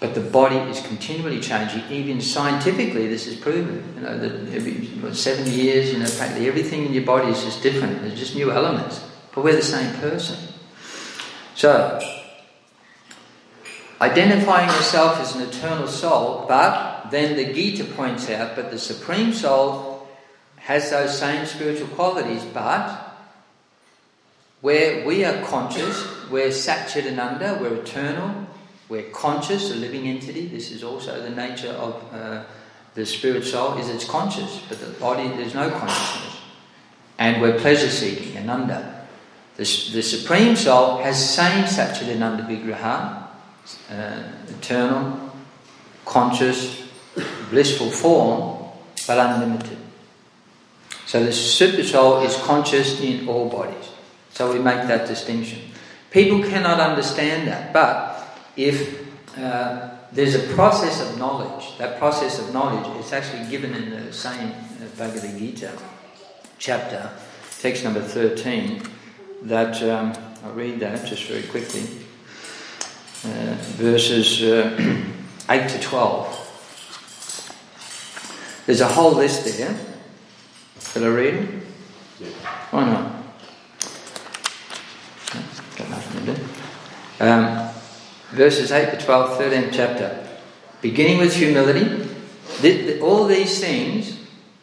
but 0.01 0.15
the 0.15 0.21
body 0.21 0.57
is 0.57 0.81
continually 0.87 1.41
changing. 1.41 1.83
Even 1.91 2.21
scientifically, 2.21 3.09
this 3.09 3.27
is 3.27 3.37
proven. 3.37 3.83
You 3.97 4.03
know 4.03 4.19
that 4.19 4.55
every 4.55 5.15
seven 5.15 5.47
years, 5.51 5.93
you 5.93 5.99
know, 5.99 6.09
practically 6.17 6.47
everything 6.47 6.87
in 6.87 6.93
your 6.93 7.05
body 7.05 7.29
is 7.33 7.43
just 7.43 7.63
different. 7.63 8.03
There's 8.03 8.19
just 8.19 8.37
new 8.37 8.53
elements, 8.53 9.05
but 9.35 9.43
we're 9.43 9.57
the 9.57 9.63
same 9.63 9.93
person. 9.97 10.39
So, 11.57 12.01
identifying 14.01 14.69
yourself 14.69 15.19
as 15.19 15.35
an 15.35 15.43
eternal 15.43 15.89
soul, 15.89 16.47
but 16.49 17.11
then 17.11 17.37
the 17.37 17.53
Gita 17.53 17.85
points 17.85 18.31
out, 18.31 18.55
but 18.55 18.71
the 18.71 18.79
supreme 18.79 19.33
soul 19.33 20.07
has 20.57 20.91
those 20.91 21.19
same 21.19 21.47
spiritual 21.47 21.89
qualities, 21.89 22.45
but 22.45 23.17
where 24.61 25.07
we 25.07 25.25
are 25.25 25.43
conscious, 25.45 26.07
we're 26.31 26.49
Satchidananda, 26.49 27.61
we're 27.61 27.77
eternal, 27.77 28.48
we're 28.89 29.11
conscious, 29.11 29.71
a 29.71 29.75
living 29.75 30.09
entity. 30.09 30.47
This 30.47 30.71
is 30.71 30.83
also 30.83 31.21
the 31.23 31.31
nature 31.31 31.73
of 31.73 32.03
uh, 32.13 32.45
the 32.95 33.05
spirit 33.05 33.45
soul, 33.45 33.79
is 33.79 33.89
it's 33.89 34.05
conscious, 34.05 34.63
but 34.69 34.81
the 34.81 34.91
body, 34.99 35.29
there's 35.29 35.55
no 35.55 35.71
consciousness. 35.71 36.37
And 37.19 37.43
we're 37.43 37.59
pleasure 37.59 37.91
seeking, 37.91 38.37
ananda. 38.37 39.07
The, 39.57 39.65
the 39.93 40.03
Supreme 40.03 40.57
Soul 40.57 40.99
has 40.99 41.35
same 41.35 41.65
Satchidananda 41.65 42.47
Vigraha, 42.49 43.27
uh, 43.91 44.23
eternal, 44.49 45.33
conscious, 46.05 46.89
blissful 47.51 47.91
form, 47.91 48.71
but 49.07 49.19
unlimited. 49.19 49.79
So 51.07 51.25
the 51.25 51.33
Super 51.33 51.83
Soul 51.83 52.23
is 52.23 52.37
conscious 52.37 53.01
in 53.01 53.29
all 53.29 53.49
bodies. 53.49 53.91
So 54.31 54.53
we 54.53 54.59
make 54.59 54.87
that 54.89 55.09
distinction. 55.09 55.61
People 56.11 56.43
cannot 56.43 56.81
understand 56.81 57.49
that, 57.49 57.73
but 57.73 58.18
if 58.59 59.07
uh, 59.39 59.89
there's 60.13 60.35
a 60.35 60.41
process 60.55 61.01
of 61.01 61.17
knowledge, 61.17 61.79
that 61.79 61.99
process 61.99 62.41
of 62.41 62.53
knowledge 62.53 62.87
is 63.03 63.13
actually 63.13 63.49
given 63.49 63.73
in 63.73 63.91
the 63.91 64.13
same 64.13 64.51
uh, 64.51 64.87
Bhagavad 64.99 65.39
Gita 65.39 65.73
chapter, 66.59 67.09
text 67.61 67.85
number 67.85 68.01
13, 68.01 68.83
that 69.43 69.81
um, 69.85 70.13
I'll 70.45 70.53
read 70.53 70.81
that 70.81 71.07
just 71.07 71.25
very 71.25 71.45
quickly. 71.45 71.83
Uh, 73.25 73.55
verses 73.79 74.43
uh, 74.43 75.05
8 75.49 75.69
to 75.69 75.81
12. 75.81 76.45
There's 78.67 78.81
a 78.81 78.89
whole 78.89 79.13
list 79.13 79.45
there. 79.57 79.79
Shall 80.81 81.05
I 81.05 81.09
read 81.09 81.35
it? 81.35 81.49
Yeah. 82.21 82.29
Why 82.71 82.85
not? 82.87 83.13
Got 85.77 85.91
nothing 85.91 86.27
to 86.27 86.35
do. 86.35 87.25
Um, 87.25 87.68
verses 88.31 88.73
8 88.73 88.99
to 88.99 89.05
12, 89.05 89.41
13th 89.41 89.73
chapter. 89.73 90.27
Beginning 90.81 91.19
with 91.19 91.35
humility. 91.35 92.07
All 93.01 93.27
these 93.27 93.61
things 93.61 94.19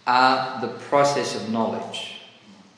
are 0.08 0.62
the 0.62 0.68
process 0.68 1.36
of 1.36 1.50
knowledge. 1.50 2.22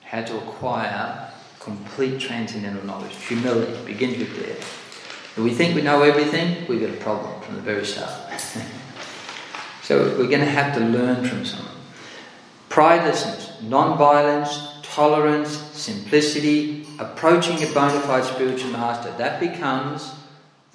How 0.04 0.24
to 0.24 0.38
acquire 0.38 1.32
complete 1.60 2.20
transcendental 2.20 2.86
knowledge. 2.86 3.14
Humility 3.28 3.86
begins 3.86 4.18
with 4.18 4.36
there. 4.40 4.56
If 4.56 5.38
we 5.40 5.54
think 5.54 5.76
we 5.76 5.82
know 5.82 6.02
everything, 6.02 6.66
we've 6.68 6.82
got 6.82 6.90
a 6.90 7.04
problem 7.04 7.42
from 7.42 7.56
the 7.56 7.62
very 7.62 7.86
start. 7.86 8.40
so 9.84 10.16
we're 10.18 10.28
going 10.28 10.40
to 10.40 10.46
have 10.46 10.74
to 10.76 10.80
learn 10.80 11.26
from 11.26 11.46
someone. 11.46 11.76
Pridelessness, 12.70 13.62
non-violence, 13.62 14.80
tolerance, 14.84 15.50
simplicity, 15.74 16.88
approaching 17.00 17.62
a 17.64 17.72
bona 17.74 18.00
fide 18.00 18.24
spiritual 18.24 18.72
master. 18.72 19.12
That 19.18 19.40
becomes 19.40 20.12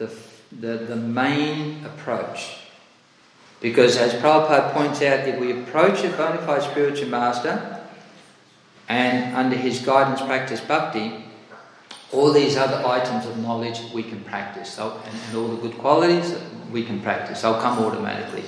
the, 0.06 0.56
the, 0.60 0.84
the 0.84 0.96
main 0.96 1.84
approach. 1.84 2.56
Because 3.60 3.96
as 3.96 4.12
Prabhupada 4.14 4.72
points 4.72 5.00
out, 5.02 5.28
if 5.28 5.38
we 5.38 5.52
approach 5.52 6.02
a 6.04 6.08
bona 6.10 6.38
fide 6.38 6.62
spiritual 6.62 7.08
master 7.08 7.80
and 8.88 9.36
under 9.36 9.56
his 9.56 9.80
guidance 9.80 10.20
practice 10.20 10.60
bhakti, 10.60 11.24
all 12.10 12.32
these 12.32 12.56
other 12.56 12.84
items 12.86 13.24
of 13.26 13.38
knowledge 13.38 13.80
we 13.94 14.02
can 14.02 14.22
practice. 14.24 14.72
So, 14.72 15.00
and, 15.06 15.14
and 15.28 15.36
all 15.36 15.48
the 15.48 15.62
good 15.62 15.78
qualities 15.78 16.34
we 16.70 16.84
can 16.84 17.00
practice. 17.00 17.42
They'll 17.42 17.60
come 17.60 17.78
automatically. 17.78 18.42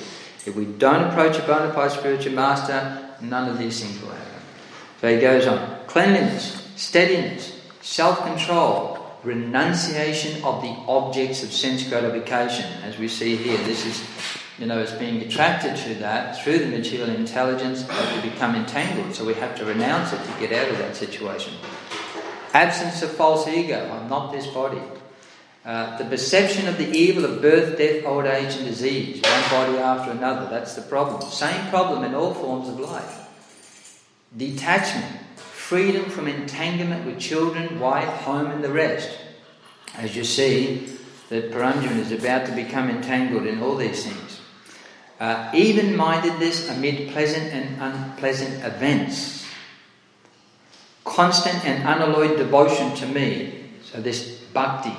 If 0.46 0.56
we 0.56 0.66
don't 0.66 1.04
approach 1.04 1.38
a 1.38 1.42
bona 1.42 1.72
fide 1.72 1.92
spiritual 1.92 2.34
master, 2.34 3.14
none 3.20 3.48
of 3.48 3.58
these 3.58 3.80
things 3.80 4.00
will 4.02 4.10
happen. 4.10 4.42
So 5.00 5.14
he 5.14 5.20
goes 5.20 5.46
on 5.46 5.86
cleanliness, 5.86 6.72
steadiness, 6.76 7.60
self 7.80 8.24
control, 8.24 8.93
renunciation 9.24 10.42
of 10.44 10.62
the 10.62 10.74
objects 10.86 11.42
of 11.42 11.52
sense 11.52 11.88
gratification, 11.88 12.66
as 12.82 12.98
we 12.98 13.08
see 13.08 13.36
here. 13.36 13.58
This 13.58 13.86
is, 13.86 14.02
you 14.58 14.66
know, 14.66 14.80
it's 14.80 14.92
being 14.92 15.22
attracted 15.22 15.76
to 15.76 15.94
that 16.00 16.42
through 16.42 16.58
the 16.58 16.66
material 16.66 17.10
intelligence 17.10 17.82
that 17.82 18.22
we 18.22 18.30
become 18.30 18.54
entangled. 18.54 19.14
So 19.14 19.24
we 19.24 19.34
have 19.34 19.56
to 19.58 19.64
renounce 19.64 20.12
it 20.12 20.22
to 20.22 20.40
get 20.40 20.52
out 20.52 20.70
of 20.70 20.78
that 20.78 20.96
situation. 20.96 21.54
Absence 22.52 23.02
of 23.02 23.10
false 23.12 23.48
ego. 23.48 23.90
I'm 23.92 24.08
not 24.08 24.32
this 24.32 24.46
body. 24.46 24.80
Uh, 25.64 25.96
the 25.96 26.04
perception 26.04 26.68
of 26.68 26.76
the 26.76 26.90
evil 26.90 27.24
of 27.24 27.40
birth, 27.40 27.78
death, 27.78 28.04
old 28.04 28.26
age, 28.26 28.54
and 28.56 28.66
disease, 28.66 29.22
one 29.22 29.50
body 29.50 29.78
after 29.78 30.10
another. 30.12 30.48
That's 30.50 30.74
the 30.74 30.82
problem. 30.82 31.22
Same 31.22 31.68
problem 31.70 32.04
in 32.04 32.14
all 32.14 32.34
forms 32.34 32.68
of 32.68 32.78
life. 32.78 33.28
Detachment 34.36 35.20
freedom 35.64 36.04
from 36.10 36.28
entanglement 36.28 37.06
with 37.06 37.18
children, 37.18 37.80
wife, 37.80 38.20
home, 38.20 38.50
and 38.50 38.62
the 38.62 38.70
rest. 38.70 39.08
As 39.96 40.14
you 40.14 40.22
see, 40.22 40.98
that 41.30 41.50
Puranjan 41.52 41.96
is 41.96 42.12
about 42.12 42.44
to 42.44 42.52
become 42.52 42.90
entangled 42.90 43.46
in 43.46 43.62
all 43.62 43.74
these 43.74 44.04
things. 44.04 44.40
Uh, 45.18 45.50
even 45.54 45.96
mindedness 45.96 46.68
amid 46.68 47.10
pleasant 47.12 47.50
and 47.54 47.80
unpleasant 47.80 48.62
events. 48.62 49.46
Constant 51.04 51.64
and 51.64 51.82
unalloyed 51.88 52.36
devotion 52.36 52.94
to 52.96 53.06
me. 53.06 53.64
So, 53.84 54.02
this 54.02 54.40
bhakti, 54.52 54.94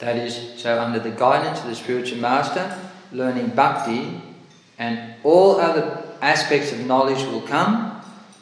that 0.00 0.16
is, 0.16 0.60
so 0.60 0.80
under 0.80 0.98
the 0.98 1.12
guidance 1.12 1.60
of 1.60 1.66
the 1.66 1.76
spiritual 1.76 2.18
master, 2.18 2.76
learning 3.12 3.50
bhakti, 3.50 4.20
and 4.80 5.14
all 5.22 5.60
other 5.60 6.02
aspects 6.20 6.72
of 6.72 6.80
knowledge 6.80 7.24
will 7.30 7.42
come 7.42 7.97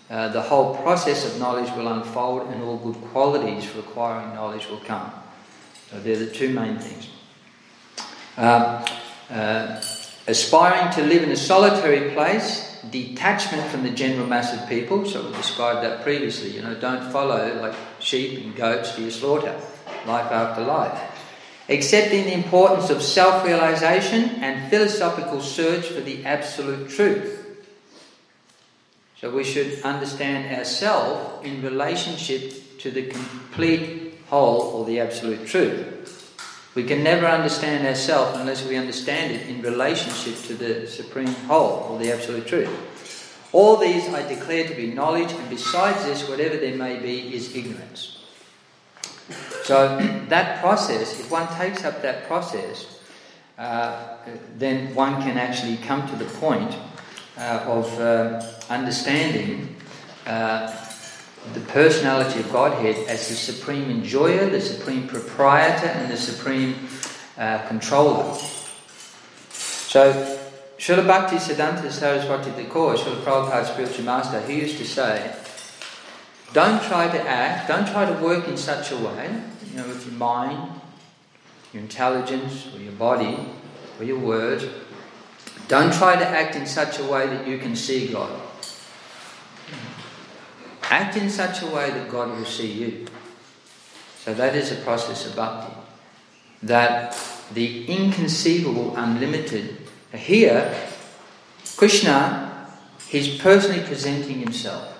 uh, 0.08 0.28
the 0.28 0.40
whole 0.40 0.76
process 0.76 1.26
of 1.26 1.40
knowledge 1.40 1.70
will 1.76 1.88
unfold 1.88 2.48
and 2.48 2.62
all 2.62 2.76
good 2.76 3.00
qualities 3.10 3.64
for 3.64 3.80
acquiring 3.80 4.34
knowledge 4.34 4.68
will 4.68 4.80
come. 4.80 5.12
So 5.90 5.98
they're 5.98 6.18
the 6.18 6.30
two 6.30 6.50
main 6.50 6.78
things. 6.78 7.08
Um, 8.36 8.84
uh, 9.30 9.82
aspiring 10.28 10.92
to 10.92 11.02
live 11.02 11.24
in 11.24 11.30
a 11.30 11.36
solitary 11.36 12.12
place, 12.12 12.80
detachment 12.90 13.68
from 13.68 13.82
the 13.82 13.90
general 13.90 14.28
mass 14.28 14.52
of 14.52 14.68
people, 14.68 15.04
so 15.06 15.26
we 15.26 15.32
described 15.32 15.82
that 15.84 16.02
previously, 16.02 16.50
you 16.50 16.62
know, 16.62 16.74
don't 16.74 17.10
follow 17.10 17.60
like 17.60 17.74
sheep 17.98 18.44
and 18.44 18.54
goats 18.54 18.94
to 18.94 19.02
your 19.02 19.10
slaughter, 19.10 19.60
life 20.06 20.30
after 20.30 20.62
life. 20.62 21.00
Accepting 21.68 22.26
the 22.26 22.34
importance 22.34 22.90
of 22.90 23.02
self 23.02 23.44
realization 23.44 24.30
and 24.40 24.70
philosophical 24.70 25.40
search 25.40 25.86
for 25.86 26.00
the 26.00 26.24
absolute 26.24 26.88
truth 26.88 27.45
so 29.26 29.34
we 29.34 29.42
should 29.42 29.82
understand 29.82 30.56
ourselves 30.56 31.44
in 31.44 31.60
relationship 31.60 32.78
to 32.78 32.92
the 32.92 33.08
complete 33.08 34.14
whole 34.28 34.60
or 34.60 34.84
the 34.84 35.00
absolute 35.00 35.44
truth. 35.48 36.32
We 36.76 36.84
can 36.84 37.02
never 37.02 37.26
understand 37.26 37.84
ourselves 37.88 38.38
unless 38.38 38.64
we 38.64 38.76
understand 38.76 39.32
it 39.32 39.48
in 39.48 39.62
relationship 39.62 40.40
to 40.44 40.54
the 40.54 40.86
supreme 40.86 41.34
whole 41.48 41.88
or 41.90 41.98
the 41.98 42.12
absolute 42.12 42.46
truth. 42.46 43.48
All 43.52 43.78
these 43.78 44.08
I 44.10 44.28
declare 44.28 44.68
to 44.68 44.76
be 44.76 44.92
knowledge, 44.92 45.32
and 45.32 45.50
besides 45.50 46.04
this, 46.04 46.28
whatever 46.28 46.56
there 46.56 46.76
may 46.76 47.00
be 47.00 47.34
is 47.34 47.56
ignorance. 47.56 48.24
So, 49.64 49.98
that 50.28 50.60
process, 50.60 51.18
if 51.18 51.32
one 51.32 51.48
takes 51.58 51.84
up 51.84 52.00
that 52.02 52.28
process, 52.28 53.00
uh, 53.58 54.18
then 54.56 54.94
one 54.94 55.20
can 55.20 55.36
actually 55.36 55.78
come 55.78 56.06
to 56.10 56.14
the 56.14 56.26
point 56.26 56.76
of 57.36 58.00
uh, 58.00 58.42
understanding 58.70 59.76
uh, 60.26 60.74
the 61.54 61.60
personality 61.60 62.40
of 62.40 62.50
Godhead 62.50 63.06
as 63.08 63.28
the 63.28 63.34
supreme 63.34 63.90
enjoyer, 63.90 64.48
the 64.50 64.60
supreme 64.60 65.06
proprietor, 65.06 65.86
and 65.86 66.10
the 66.10 66.16
supreme 66.16 66.74
uh, 67.38 67.66
controller. 67.68 68.34
So, 69.50 70.38
Srila 70.78 71.06
Bhakti 71.06 71.36
Siddhanta 71.36 71.90
Saraswati 71.90 72.50
Thakur, 72.50 72.96
Srila 72.96 73.22
Prabhupada's 73.22 73.68
spiritual 73.68 74.04
master, 74.04 74.40
he 74.42 74.60
used 74.60 74.78
to 74.78 74.84
say, 74.84 75.34
don't 76.52 76.82
try 76.82 77.08
to 77.10 77.20
act, 77.28 77.68
don't 77.68 77.86
try 77.88 78.04
to 78.04 78.22
work 78.22 78.48
in 78.48 78.56
such 78.56 78.92
a 78.92 78.96
way, 78.96 79.40
you 79.70 79.76
know, 79.76 79.86
with 79.86 80.04
your 80.06 80.14
mind, 80.14 80.80
your 81.72 81.82
intelligence, 81.82 82.68
or 82.74 82.80
your 82.80 82.92
body, 82.92 83.38
or 83.98 84.04
your 84.04 84.18
words. 84.18 84.64
Don't 85.68 85.92
try 85.92 86.16
to 86.16 86.26
act 86.26 86.54
in 86.54 86.66
such 86.66 86.98
a 86.98 87.04
way 87.04 87.26
that 87.26 87.46
you 87.46 87.58
can 87.58 87.74
see 87.74 88.08
God. 88.08 88.40
Act 90.82 91.16
in 91.16 91.28
such 91.28 91.62
a 91.62 91.66
way 91.66 91.90
that 91.90 92.08
God 92.08 92.36
will 92.36 92.44
see 92.44 92.70
you. 92.70 93.06
So 94.20 94.34
that 94.34 94.54
is 94.54 94.70
a 94.70 94.76
process 94.76 95.26
of 95.26 95.34
bhakti. 95.34 95.74
That 96.62 97.18
the 97.52 97.86
inconceivable, 97.86 98.96
unlimited. 98.96 99.76
Here, 100.12 100.74
Krishna, 101.76 102.68
he's 103.08 103.40
personally 103.40 103.82
presenting 103.82 104.38
himself. 104.38 104.92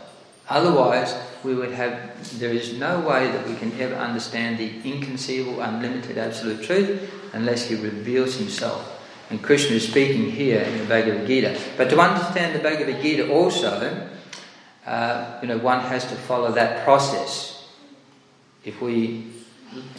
Otherwise, 0.48 1.14
we 1.42 1.54
would 1.54 1.72
have, 1.72 2.38
there 2.38 2.52
is 2.52 2.78
no 2.78 3.00
way 3.00 3.30
that 3.30 3.48
we 3.48 3.54
can 3.56 3.72
ever 3.80 3.94
understand 3.94 4.58
the 4.58 4.80
inconceivable, 4.82 5.60
unlimited, 5.60 6.18
absolute 6.18 6.62
truth 6.62 7.10
unless 7.32 7.66
he 7.66 7.74
reveals 7.74 8.36
himself. 8.36 8.95
And 9.30 9.42
Krishna 9.42 9.76
is 9.76 9.88
speaking 9.88 10.30
here 10.30 10.60
in 10.60 10.78
the 10.78 10.84
Bhagavad 10.84 11.26
Gita. 11.26 11.58
But 11.76 11.90
to 11.90 11.98
understand 11.98 12.54
the 12.54 12.60
Bhagavad 12.60 13.02
Gita 13.02 13.28
also, 13.28 14.08
uh, 14.86 15.38
you 15.42 15.48
know, 15.48 15.58
one 15.58 15.80
has 15.80 16.04
to 16.06 16.14
follow 16.14 16.52
that 16.52 16.84
process. 16.84 17.68
If 18.64 18.80
we 18.80 19.26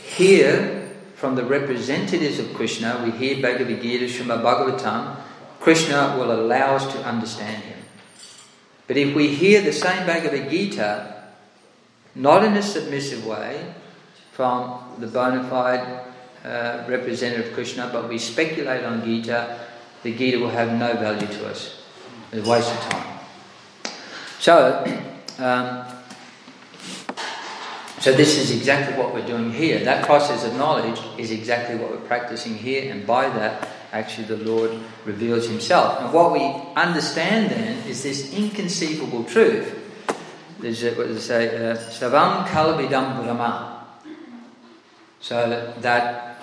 hear 0.02 0.90
from 1.16 1.36
the 1.36 1.44
representatives 1.44 2.40
of 2.40 2.54
Krishna, 2.54 3.02
we 3.04 3.12
hear 3.12 3.42
Bhagavad 3.42 3.82
Gita, 3.82 4.06
Srimad 4.06 4.44
Bhagavatam, 4.44 5.18
Krishna 5.60 6.16
will 6.18 6.32
allow 6.32 6.76
us 6.76 6.94
to 6.94 7.04
understand 7.04 7.64
him. 7.64 7.80
But 8.88 8.96
if 8.96 9.14
we 9.14 9.28
hear 9.36 9.62
the 9.62 9.74
same 9.74 10.06
Bhagavad 10.06 10.50
Gita, 10.50 11.24
not 12.16 12.46
in 12.46 12.54
a 12.54 12.62
submissive 12.62 13.26
way, 13.26 13.74
from 14.32 14.80
the 15.00 15.08
bona 15.08 15.44
fide 15.50 16.06
uh, 16.44 16.84
representative 16.88 17.54
Krishna, 17.54 17.90
but 17.92 18.08
we 18.08 18.18
speculate 18.18 18.84
on 18.84 19.04
Gita, 19.04 19.60
the 20.04 20.16
Gita 20.16 20.40
will 20.40 20.50
have 20.50 20.72
no 20.74 20.94
value 20.94 21.28
to 21.28 21.48
us. 21.48 21.82
It's 22.32 22.46
a 22.46 22.50
waste 22.50 22.72
of 22.72 22.80
time. 22.90 23.20
So, 24.40 24.84
um, 25.40 25.86
so 28.00 28.14
this 28.14 28.38
is 28.38 28.56
exactly 28.56 28.98
what 28.98 29.14
we're 29.14 29.26
doing 29.26 29.52
here. 29.52 29.84
That 29.84 30.06
process 30.06 30.46
of 30.46 30.56
knowledge 30.56 31.00
is 31.18 31.32
exactly 31.32 31.76
what 31.76 31.92
we're 31.92 32.08
practicing 32.08 32.56
here, 32.56 32.92
and 32.92 33.06
by 33.08 33.28
that, 33.30 33.68
actually, 33.92 34.28
the 34.28 34.38
Lord 34.38 34.72
reveals 35.06 35.48
Himself. 35.48 36.00
And 36.02 36.14
what 36.14 36.32
we 36.32 36.42
understand 36.76 37.50
then 37.50 37.88
is 37.88 38.04
this 38.04 38.34
inconceivable 38.34 39.24
truth. 39.24 39.74
There's 40.60 40.84
what 40.84 41.08
does 41.08 41.18
it 41.18 41.22
say? 41.22 41.72
Uh, 41.72 41.76
Sarvam 41.76 42.46
khalvidam 42.48 43.24
brahma. 43.24 43.77
So 45.20 45.74
that 45.82 46.42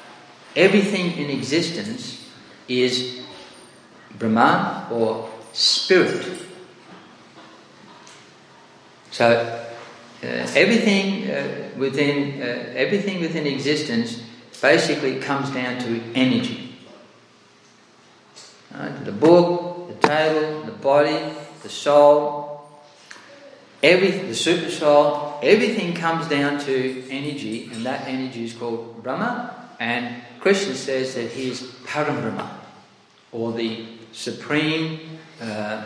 everything 0.57 1.13
in 1.17 1.31
existence 1.31 2.29
is 2.69 3.21
Brahman 4.19 4.93
or 4.93 5.31
spirit. 5.53 6.27
So 9.11 9.27
uh, 9.27 10.27
everything 10.57 11.31
uh, 11.31 11.69
within 11.77 12.43
uh, 12.43 12.73
everything 12.75 13.21
within 13.21 13.47
existence 13.47 14.23
basically 14.61 15.21
comes 15.21 15.51
down 15.51 15.79
to 15.79 16.01
energy. 16.15 16.77
Right? 18.75 19.05
The 19.05 19.13
book, 19.13 19.89
the 19.89 20.09
table, 20.09 20.63
the 20.63 20.73
body, 20.73 21.33
the 21.63 21.69
soul, 21.69 22.67
every 23.83 24.11
the 24.11 24.35
super 24.35 24.71
soul, 24.71 25.34
everything 25.45 25.95
comes 25.95 26.27
down 26.29 26.59
to 26.61 27.09
energy, 27.11 27.71
and 27.73 27.85
that 27.85 28.09
energy 28.09 28.45
is 28.45 28.55
called 28.55 29.03
Brahma. 29.03 29.69
And 29.79 30.23
Krishna 30.41 30.75
says 30.75 31.15
that 31.15 31.31
he 31.31 31.51
is 31.51 31.63
Param 31.85 32.21
Brahma, 32.21 32.61
or 33.33 33.53
the 33.53 33.87
supreme 34.13 35.19
uh, 35.41 35.85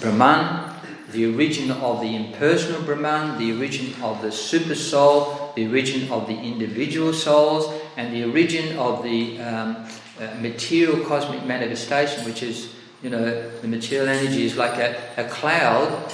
Brahman, 0.00 0.74
the 1.12 1.34
origin 1.34 1.70
of 1.70 2.00
the 2.00 2.14
impersonal 2.14 2.82
Brahman, 2.82 3.38
the 3.38 3.56
origin 3.56 3.94
of 4.02 4.20
the 4.20 4.30
super 4.30 4.74
soul, 4.74 5.52
the 5.56 5.66
origin 5.66 6.10
of 6.12 6.26
the 6.26 6.34
individual 6.34 7.12
souls, 7.12 7.72
and 7.96 8.14
the 8.14 8.24
origin 8.24 8.76
of 8.76 9.02
the 9.02 9.40
um, 9.40 9.86
uh, 10.20 10.34
material 10.40 11.04
cosmic 11.06 11.44
manifestation, 11.46 12.24
which 12.24 12.42
is, 12.42 12.74
you 13.02 13.08
know, 13.08 13.50
the 13.60 13.68
material 13.68 14.08
energy 14.08 14.44
is 14.44 14.56
like 14.56 14.78
a, 14.78 14.96
a 15.16 15.24
cloud, 15.28 16.12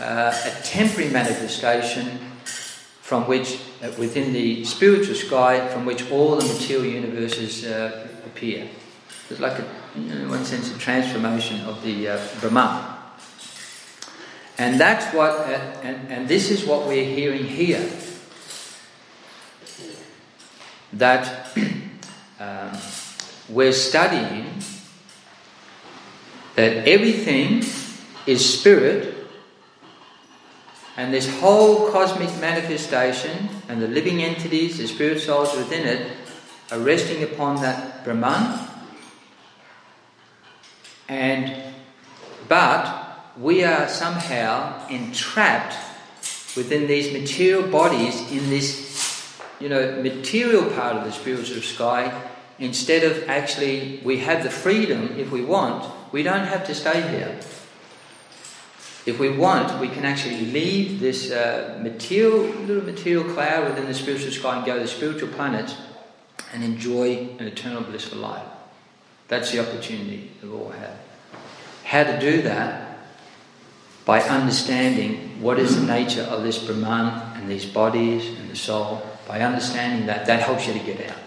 uh, 0.00 0.32
a 0.32 0.62
temporary 0.64 1.10
manifestation 1.10 2.31
from 3.12 3.28
which, 3.28 3.60
uh, 3.82 3.92
within 3.98 4.32
the 4.32 4.64
spiritual 4.64 5.14
sky, 5.14 5.68
from 5.68 5.84
which 5.84 6.10
all 6.10 6.34
the 6.34 6.46
material 6.50 6.86
universes 6.86 7.62
uh, 7.62 8.08
appear. 8.24 8.66
It's 9.28 9.38
like, 9.38 9.58
a, 9.58 9.66
in 9.94 10.30
one 10.30 10.46
sense, 10.46 10.74
a 10.74 10.78
transformation 10.78 11.60
of 11.66 11.82
the 11.82 12.08
uh, 12.08 12.18
Brahman. 12.40 12.82
And 14.56 14.80
that's 14.80 15.14
what, 15.14 15.32
uh, 15.40 15.60
and, 15.82 16.10
and 16.10 16.26
this 16.26 16.50
is 16.50 16.64
what 16.64 16.88
we're 16.88 17.04
hearing 17.04 17.44
here. 17.44 17.86
That 20.94 21.54
um, 22.40 22.72
we're 23.50 23.74
studying 23.74 24.46
that 26.54 26.88
everything 26.88 27.62
is 28.26 28.58
spirit, 28.58 29.11
and 30.96 31.12
this 31.12 31.28
whole 31.40 31.90
cosmic 31.90 32.28
manifestation 32.40 33.48
and 33.68 33.80
the 33.80 33.88
living 33.88 34.22
entities, 34.22 34.78
the 34.78 34.86
spirit 34.86 35.20
souls 35.20 35.56
within 35.56 35.86
it, 35.86 36.12
are 36.70 36.78
resting 36.78 37.22
upon 37.22 37.56
that 37.62 38.04
Brahman. 38.04 38.68
And 41.08 41.54
but 42.48 43.32
we 43.38 43.64
are 43.64 43.88
somehow 43.88 44.86
entrapped 44.88 45.76
within 46.56 46.86
these 46.86 47.12
material 47.12 47.66
bodies 47.68 48.30
in 48.30 48.50
this, 48.50 49.40
you 49.58 49.68
know, 49.68 50.02
material 50.02 50.70
part 50.70 50.96
of 50.96 51.04
the 51.04 51.12
spiritual 51.12 51.62
sky 51.62 52.12
instead 52.58 53.02
of 53.02 53.28
actually 53.28 54.00
we 54.04 54.18
have 54.18 54.42
the 54.42 54.50
freedom 54.50 55.18
if 55.18 55.30
we 55.30 55.42
want 55.42 55.90
we 56.12 56.22
don't 56.22 56.46
have 56.46 56.66
to 56.66 56.74
stay 56.74 57.00
here 57.10 57.40
if 59.06 59.18
we 59.18 59.30
want 59.30 59.80
we 59.80 59.88
can 59.88 60.04
actually 60.04 60.46
leave 60.46 61.00
this 61.00 61.30
uh, 61.30 61.78
material 61.82 62.42
little 62.66 62.84
material 62.84 63.24
cloud 63.32 63.68
within 63.68 63.86
the 63.86 63.94
spiritual 63.94 64.30
sky 64.30 64.56
and 64.56 64.66
go 64.66 64.74
to 64.74 64.80
the 64.80 64.88
spiritual 64.88 65.28
planets 65.28 65.76
and 66.52 66.62
enjoy 66.62 67.28
an 67.38 67.46
eternal 67.46 67.82
blissful 67.82 68.18
life 68.18 68.46
that's 69.28 69.50
the 69.52 69.60
opportunity 69.60 70.30
that 70.40 70.48
we 70.48 70.56
all 70.56 70.70
have 70.70 70.98
how 71.84 72.04
to 72.04 72.18
do 72.20 72.42
that 72.42 72.92
by 74.04 74.20
understanding 74.20 75.40
what 75.40 75.58
is 75.58 75.76
the 75.76 75.86
nature 75.86 76.22
of 76.22 76.42
this 76.42 76.58
Brahman 76.58 77.36
and 77.36 77.48
these 77.48 77.66
bodies 77.66 78.26
and 78.38 78.50
the 78.50 78.56
soul, 78.56 79.02
by 79.28 79.40
understanding 79.40 80.06
that, 80.06 80.26
that 80.26 80.40
helps 80.40 80.66
you 80.66 80.72
to 80.72 80.80
get 80.80 81.08
out. 81.10 81.18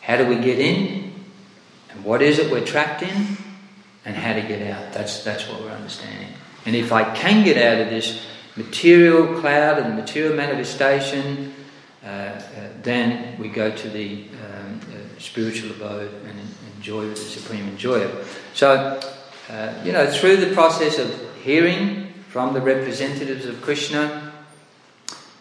How 0.00 0.16
do 0.16 0.26
we 0.26 0.36
get 0.36 0.58
in? 0.58 1.12
And 1.90 2.04
what 2.04 2.22
is 2.22 2.38
it 2.38 2.50
we're 2.50 2.64
trapped 2.64 3.02
in? 3.02 3.36
And 4.04 4.16
how 4.16 4.34
to 4.34 4.42
get 4.42 4.70
out. 4.70 4.92
That's, 4.92 5.24
that's 5.24 5.48
what 5.48 5.62
we're 5.62 5.70
understanding. 5.70 6.28
And 6.66 6.74
if 6.74 6.92
I 6.92 7.14
can 7.14 7.44
get 7.44 7.56
out 7.56 7.80
of 7.80 7.90
this 7.90 8.24
material 8.56 9.40
cloud 9.40 9.78
and 9.78 9.96
material 9.96 10.34
manifestation, 10.34 11.52
uh, 12.02 12.06
uh, 12.06 12.42
then 12.82 13.38
we 13.38 13.48
go 13.48 13.74
to 13.74 13.88
the 13.88 14.24
um, 14.44 14.80
uh, 14.90 15.20
spiritual 15.20 15.70
abode 15.70 16.12
and 16.26 16.38
enjoy 16.76 17.08
the 17.08 17.16
supreme 17.16 17.68
enjoyer. 17.68 18.10
So, 18.54 19.00
uh, 19.50 19.74
you 19.84 19.92
know, 19.92 20.10
through 20.10 20.36
the 20.36 20.54
process 20.54 20.98
of 20.98 21.36
hearing, 21.42 22.04
from 22.34 22.52
the 22.52 22.60
representatives 22.60 23.46
of 23.46 23.62
Krishna, 23.62 24.32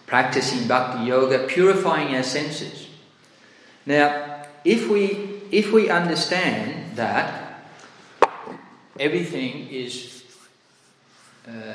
practicing 0.05 0.67
bhakti 0.67 1.05
yoga, 1.05 1.47
purifying 1.47 2.15
our 2.15 2.21
senses. 2.21 2.87
Now, 3.87 4.45
if 4.63 4.87
we 4.87 5.41
if 5.49 5.71
we 5.73 5.89
understand 5.89 6.95
that 6.95 7.65
everything 8.99 9.69
is 9.69 10.22
uh, 11.47 11.73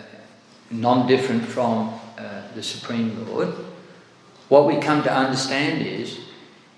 non 0.71 1.07
different 1.07 1.45
from 1.45 1.99
uh, 2.19 2.43
the 2.55 2.63
Supreme 2.63 3.27
Lord, 3.29 3.55
what 4.49 4.67
we 4.67 4.77
come 4.79 5.03
to 5.03 5.13
understand 5.13 5.87
is, 5.87 6.19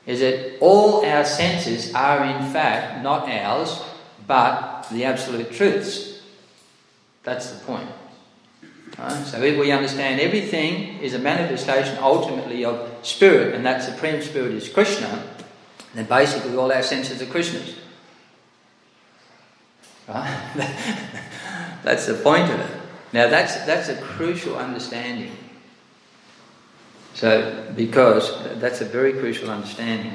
is 0.07 0.21
that 0.21 0.59
all 0.61 1.05
our 1.05 1.25
senses 1.25 1.95
are 1.95 2.25
in 2.25 2.53
fact 2.53 3.03
not 3.03 3.29
ours, 3.29 3.81
but 4.27 4.89
the 4.91 5.05
absolute 5.05 5.53
truths. 5.53 6.23
That's 7.23 7.51
the 7.51 7.65
point. 7.65 7.89
Right? 8.99 9.25
So 9.25 9.43
if 9.43 9.59
we 9.59 9.71
understand 9.71 10.21
everything 10.21 10.99
is 10.99 11.15
a 11.15 11.19
manifestation 11.19 11.99
ultimately 12.01 12.65
of 12.65 12.91
spirit, 13.03 13.55
and 13.55 13.65
that 13.65 13.83
supreme 13.83 14.21
spirit 14.21 14.53
is 14.53 14.69
Krishna, 14.69 15.23
then 15.95 16.07
basically 16.07 16.57
all 16.57 16.73
our 16.73 16.83
senses 16.83 17.23
are 17.23 17.27
Krishna's. 17.27 17.77
Right? 20.09 20.51
that's 21.85 22.07
the 22.07 22.15
point 22.15 22.51
of 22.51 22.61
it. 22.61 22.80
Now 23.13 23.29
that's 23.29 23.57
that's 23.67 23.89
a 23.89 23.97
crucial 23.97 24.57
understanding. 24.57 25.33
So 27.15 27.73
because 27.77 28.33
that's 28.61 28.81
a 28.81 28.85
very 28.85 29.13
crucial 29.13 29.51
understanding. 29.51 30.15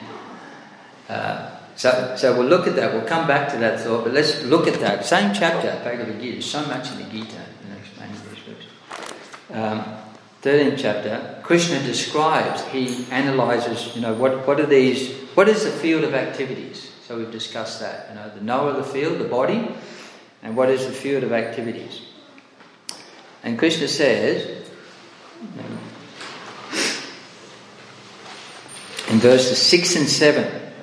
Uh, 1.09 1.51
so, 1.75 2.15
so 2.17 2.37
we'll 2.37 2.47
look 2.47 2.67
at 2.67 2.75
that. 2.77 2.93
We'll 2.93 3.05
come 3.05 3.27
back 3.27 3.51
to 3.51 3.57
that 3.57 3.81
thought, 3.81 4.05
but 4.05 4.13
let's 4.13 4.43
look 4.43 4.67
at 4.67 4.79
that 4.79 5.05
same 5.05 5.33
chapter, 5.33 5.79
Bhagavad 5.83 6.21
Gita. 6.21 6.41
So 6.41 6.65
much 6.67 6.91
in 6.91 6.99
the 6.99 7.03
Gita. 7.03 7.35
in 7.35 7.77
explaining 7.77 8.15
these 8.29 9.55
Um, 9.55 9.83
13th 10.41 10.77
chapter, 10.77 11.39
Krishna 11.43 11.81
describes, 11.83 12.63
he 12.65 13.05
analyzes, 13.11 13.93
you 13.95 14.01
know, 14.01 14.13
what, 14.13 14.47
what 14.47 14.59
are 14.59 14.65
these, 14.65 15.11
what 15.35 15.49
is 15.49 15.65
the 15.65 15.71
field 15.71 16.03
of 16.03 16.13
activities? 16.13 16.91
So 17.05 17.17
we've 17.17 17.31
discussed 17.31 17.81
that, 17.81 18.07
you 18.09 18.15
know, 18.15 18.31
the 18.33 18.41
knower 18.41 18.69
of 18.69 18.77
the 18.77 18.83
field, 18.83 19.19
the 19.19 19.27
body, 19.27 19.67
and 20.43 20.55
what 20.55 20.69
is 20.69 20.85
the 20.85 20.93
field 20.93 21.23
of 21.23 21.31
activities. 21.33 22.01
And 23.45 23.59
Krishna 23.59 23.87
says, 23.87 24.67
in 29.09 29.19
verses 29.19 29.61
6 29.61 29.95
and 29.97 30.09
7, 30.09 30.73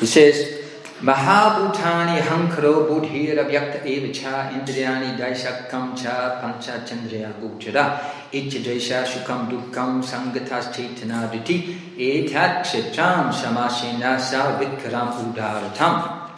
he 0.00 0.06
says, 0.06 0.52
Mahabhutani 1.00 2.20
hankaro 2.20 2.88
vyakta 2.88 3.84
eva 3.84 4.12
cha 4.12 4.50
indriyani 4.50 5.18
daishakam 5.18 5.94
cha 5.94 6.40
pancha 6.40 6.84
chandriya 6.86 7.32
gochara 7.34 8.00
ichadesha 8.32 9.04
shukam 9.04 9.50
dukkam 9.50 10.02
sangatas 10.02 10.72
chetana 10.72 11.30
diti 11.30 11.76
etat 11.98 12.64
kshetram 12.64 13.30
samashena 13.30 14.18
sa 14.18 14.58
vikram 14.58 15.34
udaratam. 15.34 16.30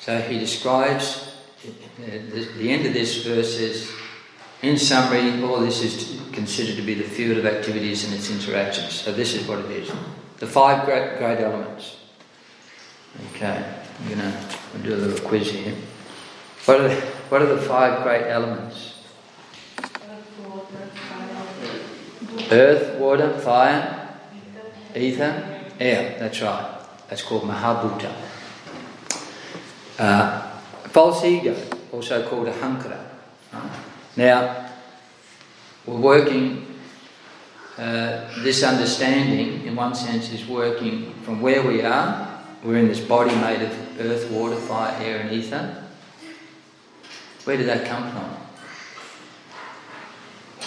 So 0.00 0.18
he 0.20 0.38
describes, 0.38 1.27
the 1.98 2.70
end 2.70 2.86
of 2.86 2.92
this 2.92 3.24
verse 3.24 3.58
is, 3.58 3.90
in 4.62 4.78
summary, 4.78 5.42
all 5.42 5.60
this 5.60 5.82
is 5.82 6.20
considered 6.32 6.76
to 6.76 6.82
be 6.82 6.94
the 6.94 7.04
field 7.04 7.38
of 7.38 7.46
activities 7.46 8.04
and 8.04 8.14
its 8.14 8.30
interactions. 8.30 8.92
So 8.92 9.12
this 9.12 9.34
is 9.34 9.46
what 9.46 9.58
it 9.60 9.70
is. 9.70 9.90
The 10.38 10.46
five 10.46 10.84
great, 10.84 11.18
great 11.18 11.40
elements. 11.40 11.96
Okay, 13.34 13.64
I'm 14.00 14.08
going 14.08 14.20
to 14.20 14.78
do 14.82 14.94
a 14.94 14.96
little 14.96 15.28
quiz 15.28 15.50
here. 15.50 15.74
What 16.64 16.80
are, 16.80 16.88
the, 16.88 16.94
what 17.30 17.42
are 17.42 17.46
the 17.46 17.62
five 17.62 18.02
great 18.02 18.26
elements? 18.28 18.94
Earth, 22.50 22.98
water, 22.98 23.36
fire, 23.38 24.18
ether, 24.94 25.60
air. 25.80 26.16
That's 26.18 26.40
right. 26.42 26.80
That's 27.08 27.22
called 27.22 27.42
Mahabhuta. 27.42 28.14
Uh, 29.98 30.50
false 30.88 31.24
ego, 31.24 31.56
also 31.92 32.28
called 32.28 32.48
ahankara. 32.48 33.00
Now, 34.16 34.70
we're 35.86 35.96
working, 35.96 36.66
uh, 37.78 38.42
this 38.42 38.62
understanding, 38.62 39.66
in 39.66 39.76
one 39.76 39.94
sense, 39.94 40.32
is 40.32 40.46
working 40.46 41.14
from 41.22 41.40
where 41.40 41.62
we 41.62 41.82
are 41.82 42.28
we're 42.62 42.78
in 42.78 42.88
this 42.88 43.00
body 43.00 43.34
made 43.36 43.62
of 43.62 44.00
earth, 44.00 44.30
water, 44.30 44.56
fire, 44.56 44.94
air, 45.00 45.20
and 45.20 45.32
ether. 45.32 45.84
Where 47.44 47.56
did 47.56 47.68
that 47.68 47.86
come 47.86 48.10
from? 48.10 48.36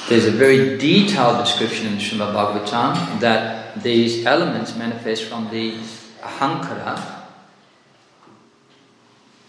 There's 0.08 0.26
a 0.26 0.32
very 0.32 0.78
detailed 0.78 1.44
description 1.44 1.88
in 1.88 1.98
Srimad 1.98 2.34
Bhagavatam 2.34 3.20
that 3.20 3.82
these 3.84 4.26
elements 4.26 4.76
manifest 4.76 5.26
from 5.26 5.50
the 5.50 5.78
ahankara. 6.22 7.20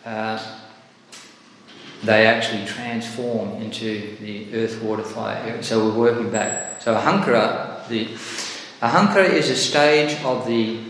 Uh, 0.04 0.60
they 2.03 2.26
actually 2.26 2.66
transform 2.66 3.62
into 3.62 4.16
the 4.16 4.53
earth, 4.55 4.82
water, 4.82 5.05
fire. 5.05 5.62
So 5.62 5.88
we're 5.88 6.12
working 6.12 6.30
back. 6.30 6.82
So 6.82 6.94
ahankara, 6.96 7.86
the 7.88 8.07
ahankara 8.84 9.28
is 9.30 9.50
a 9.50 9.57
stage 9.57 10.20
of 10.24 10.46
the 10.46 10.80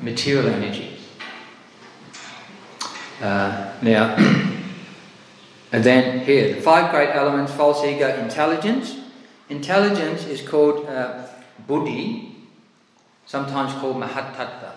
material 0.00 0.48
energy. 0.48 0.98
Uh, 3.20 3.72
now, 3.80 4.16
and 5.72 5.84
then 5.84 6.24
here, 6.26 6.54
the 6.54 6.60
five 6.60 6.90
great 6.90 7.10
elements 7.10 7.52
false 7.52 7.84
ego, 7.84 8.08
intelligence. 8.16 8.96
Intelligence 9.48 10.26
is 10.26 10.42
called 10.42 10.86
uh, 10.86 11.26
buddhi, 11.68 12.34
sometimes 13.26 13.72
called 13.74 13.96
mahatattva. 13.96 14.72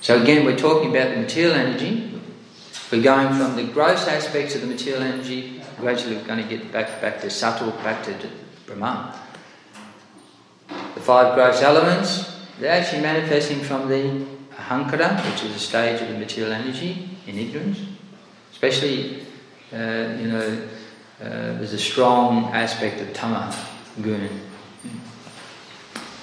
So 0.00 0.20
again, 0.20 0.44
we're 0.44 0.58
talking 0.58 0.90
about 0.90 1.10
the 1.10 1.20
material 1.20 1.54
energy. 1.54 2.19
We're 2.90 3.02
going 3.02 3.28
from 3.34 3.54
the 3.54 3.72
gross 3.72 4.08
aspects 4.08 4.56
of 4.56 4.62
the 4.62 4.66
material 4.66 5.04
energy, 5.04 5.62
gradually 5.78 6.16
we're 6.16 6.24
going 6.24 6.42
to 6.42 6.48
get 6.48 6.72
back, 6.72 7.00
back 7.00 7.20
to 7.20 7.30
subtle, 7.30 7.70
back 7.70 8.02
to 8.04 8.16
Brahman. 8.66 9.14
The 10.68 11.00
five 11.00 11.36
gross 11.36 11.62
elements, 11.62 12.36
they're 12.58 12.72
actually 12.72 13.02
manifesting 13.02 13.60
from 13.60 13.88
the 13.88 14.26
ahankara, 14.56 15.24
which 15.30 15.44
is 15.44 15.54
a 15.54 15.58
stage 15.60 16.02
of 16.02 16.08
the 16.08 16.18
material 16.18 16.52
energy 16.52 17.16
in 17.28 17.38
ignorance. 17.38 17.78
Especially, 18.50 19.20
uh, 19.72 20.16
you 20.18 20.26
know, 20.26 20.68
uh, 21.20 21.28
there's 21.58 21.72
a 21.72 21.78
strong 21.78 22.46
aspect 22.46 23.00
of 23.00 23.12
tama 23.12 23.54
guna. 24.02 24.28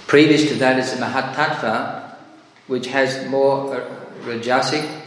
Previous 0.06 0.50
to 0.50 0.56
that 0.56 0.78
is 0.80 0.92
the 0.92 0.98
mahatattva, 0.98 2.16
which 2.68 2.88
has 2.88 3.26
more 3.30 3.82
rajasic 4.26 5.07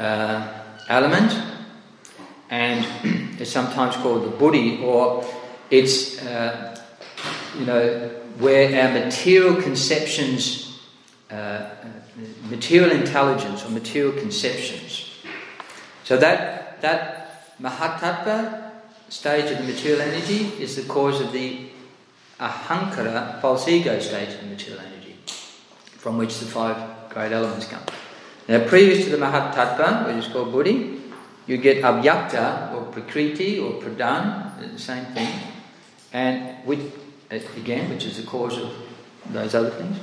uh, 0.00 0.62
element, 0.88 1.30
and 2.48 2.86
it's 3.40 3.52
sometimes 3.52 3.96
called 3.96 4.24
the 4.24 4.36
buddhi, 4.36 4.82
or 4.82 5.24
it's, 5.70 6.20
uh, 6.22 6.76
you 7.58 7.66
know, 7.66 8.08
where 8.38 8.82
our 8.82 9.04
material 9.04 9.60
conceptions, 9.60 10.80
uh, 11.30 11.70
material 12.48 12.90
intelligence 12.90 13.64
or 13.64 13.70
material 13.70 14.12
conceptions. 14.12 15.10
So 16.04 16.16
that, 16.16 16.80
that 16.80 17.56
mahatattva 17.60 18.70
stage 19.08 19.50
of 19.50 19.58
the 19.58 19.64
material 19.64 20.00
energy 20.00 20.46
is 20.62 20.76
the 20.76 20.82
cause 20.82 21.20
of 21.20 21.32
the 21.32 21.68
ahankara, 22.40 23.40
false 23.40 23.68
ego 23.68 24.00
stage 24.00 24.34
of 24.34 24.40
the 24.40 24.46
material 24.46 24.80
energy, 24.80 25.16
from 25.98 26.16
which 26.16 26.38
the 26.38 26.46
five 26.46 27.10
great 27.10 27.32
elements 27.32 27.66
come. 27.66 27.82
Now, 28.48 28.66
previous 28.66 29.04
to 29.04 29.10
the 29.10 29.16
mahatattva, 29.16 30.06
which 30.06 30.24
is 30.24 30.32
called 30.32 30.52
buddhi, 30.52 31.00
you 31.46 31.56
get 31.56 31.82
avyakta 31.82 32.74
or 32.74 32.84
prakriti 32.92 33.58
or 33.58 33.72
pradhan, 33.74 34.72
the 34.72 34.78
same 34.78 35.04
thing, 35.06 35.28
and 36.12 36.66
with 36.66 36.92
again, 37.30 37.88
which 37.90 38.04
is 38.04 38.16
the 38.16 38.26
cause 38.26 38.58
of 38.58 38.72
those 39.30 39.54
other 39.54 39.70
things. 39.70 39.96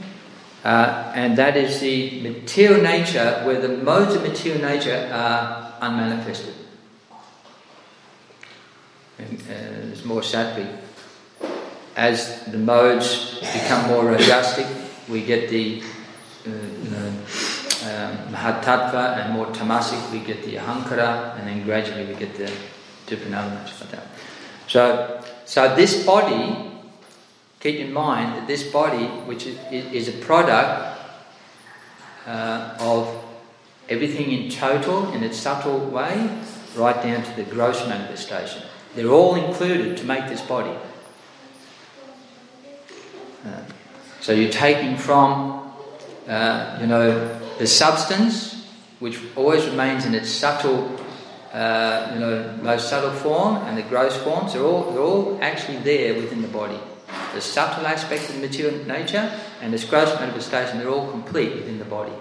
Uh, 0.63 1.11
and 1.15 1.37
that 1.37 1.55
is 1.55 1.79
the 1.79 2.21
material 2.21 2.81
nature 2.81 3.41
where 3.43 3.61
the 3.61 3.69
modes 3.69 4.15
of 4.15 4.23
material 4.23 4.61
nature 4.61 5.09
are 5.13 5.73
unmanifested. 5.81 6.53
And, 9.19 9.41
uh, 9.49 10.07
more 10.07 10.21
sattvic. 10.21 10.77
As 11.95 12.45
the 12.45 12.57
modes 12.57 13.39
become 13.39 13.87
more 13.89 14.03
rajasic, 14.03 14.67
we 15.09 15.23
get 15.23 15.49
the 15.49 15.81
uh, 16.45 16.49
you 16.49 16.89
know, 16.91 17.13
um, 17.87 18.33
mahatattva, 18.33 19.17
and 19.17 19.33
more 19.33 19.47
tamasic, 19.47 20.11
we 20.11 20.19
get 20.19 20.43
the 20.43 20.55
ahankara, 20.55 21.37
and 21.37 21.47
then 21.47 21.63
gradually 21.63 22.05
we 22.05 22.15
get 22.15 22.35
the 22.35 22.51
different 23.05 23.33
elements 23.33 23.79
like 23.81 23.91
that. 23.91 24.07
So, 24.67 25.23
so 25.45 25.75
this 25.75 26.05
body 26.05 26.71
keep 27.59 27.79
in 27.79 27.93
mind 27.93 28.35
that 28.35 28.47
this 28.47 28.63
body, 28.63 29.05
which 29.25 29.45
is, 29.45 29.57
is 29.71 30.07
a 30.09 30.17
product 30.25 30.99
uh, 32.25 32.77
of 32.79 33.23
everything 33.89 34.31
in 34.31 34.49
total, 34.49 35.11
in 35.13 35.23
its 35.23 35.37
subtle 35.37 35.79
way, 35.79 36.29
right 36.75 37.01
down 37.01 37.23
to 37.23 37.35
the 37.35 37.43
gross 37.43 37.87
manifestation. 37.87 38.61
They're 38.95 39.09
all 39.09 39.35
included 39.35 39.97
to 39.97 40.03
make 40.05 40.27
this 40.27 40.41
body. 40.41 40.77
Uh, 43.45 43.61
so 44.21 44.33
you're 44.33 44.51
taking 44.51 44.97
from, 44.97 45.71
uh, 46.27 46.77
you 46.81 46.87
know, 46.87 47.39
the 47.57 47.67
substance 47.67 48.57
which 48.99 49.19
always 49.35 49.65
remains 49.65 50.05
in 50.05 50.15
its 50.15 50.29
subtle, 50.29 50.99
uh, 51.53 52.11
you 52.13 52.19
know, 52.19 52.57
most 52.61 52.89
subtle 52.89 53.11
form 53.11 53.57
and 53.67 53.77
the 53.77 53.83
gross 53.83 54.17
forms, 54.17 54.53
they're 54.53 54.63
all, 54.63 54.91
they're 54.91 55.01
all 55.01 55.37
actually 55.41 55.77
there 55.77 56.15
within 56.15 56.41
the 56.41 56.47
body. 56.47 56.79
The 57.33 57.41
subtle 57.41 57.85
aspect 57.85 58.29
of 58.29 58.35
the 58.35 58.41
material 58.41 58.85
nature 58.85 59.31
and 59.61 59.73
its 59.73 59.85
gross 59.85 60.13
manifestation, 60.19 60.79
they're 60.79 60.89
all 60.89 61.09
complete 61.11 61.53
within 61.55 61.77
the 61.77 61.85
body. 61.85 62.13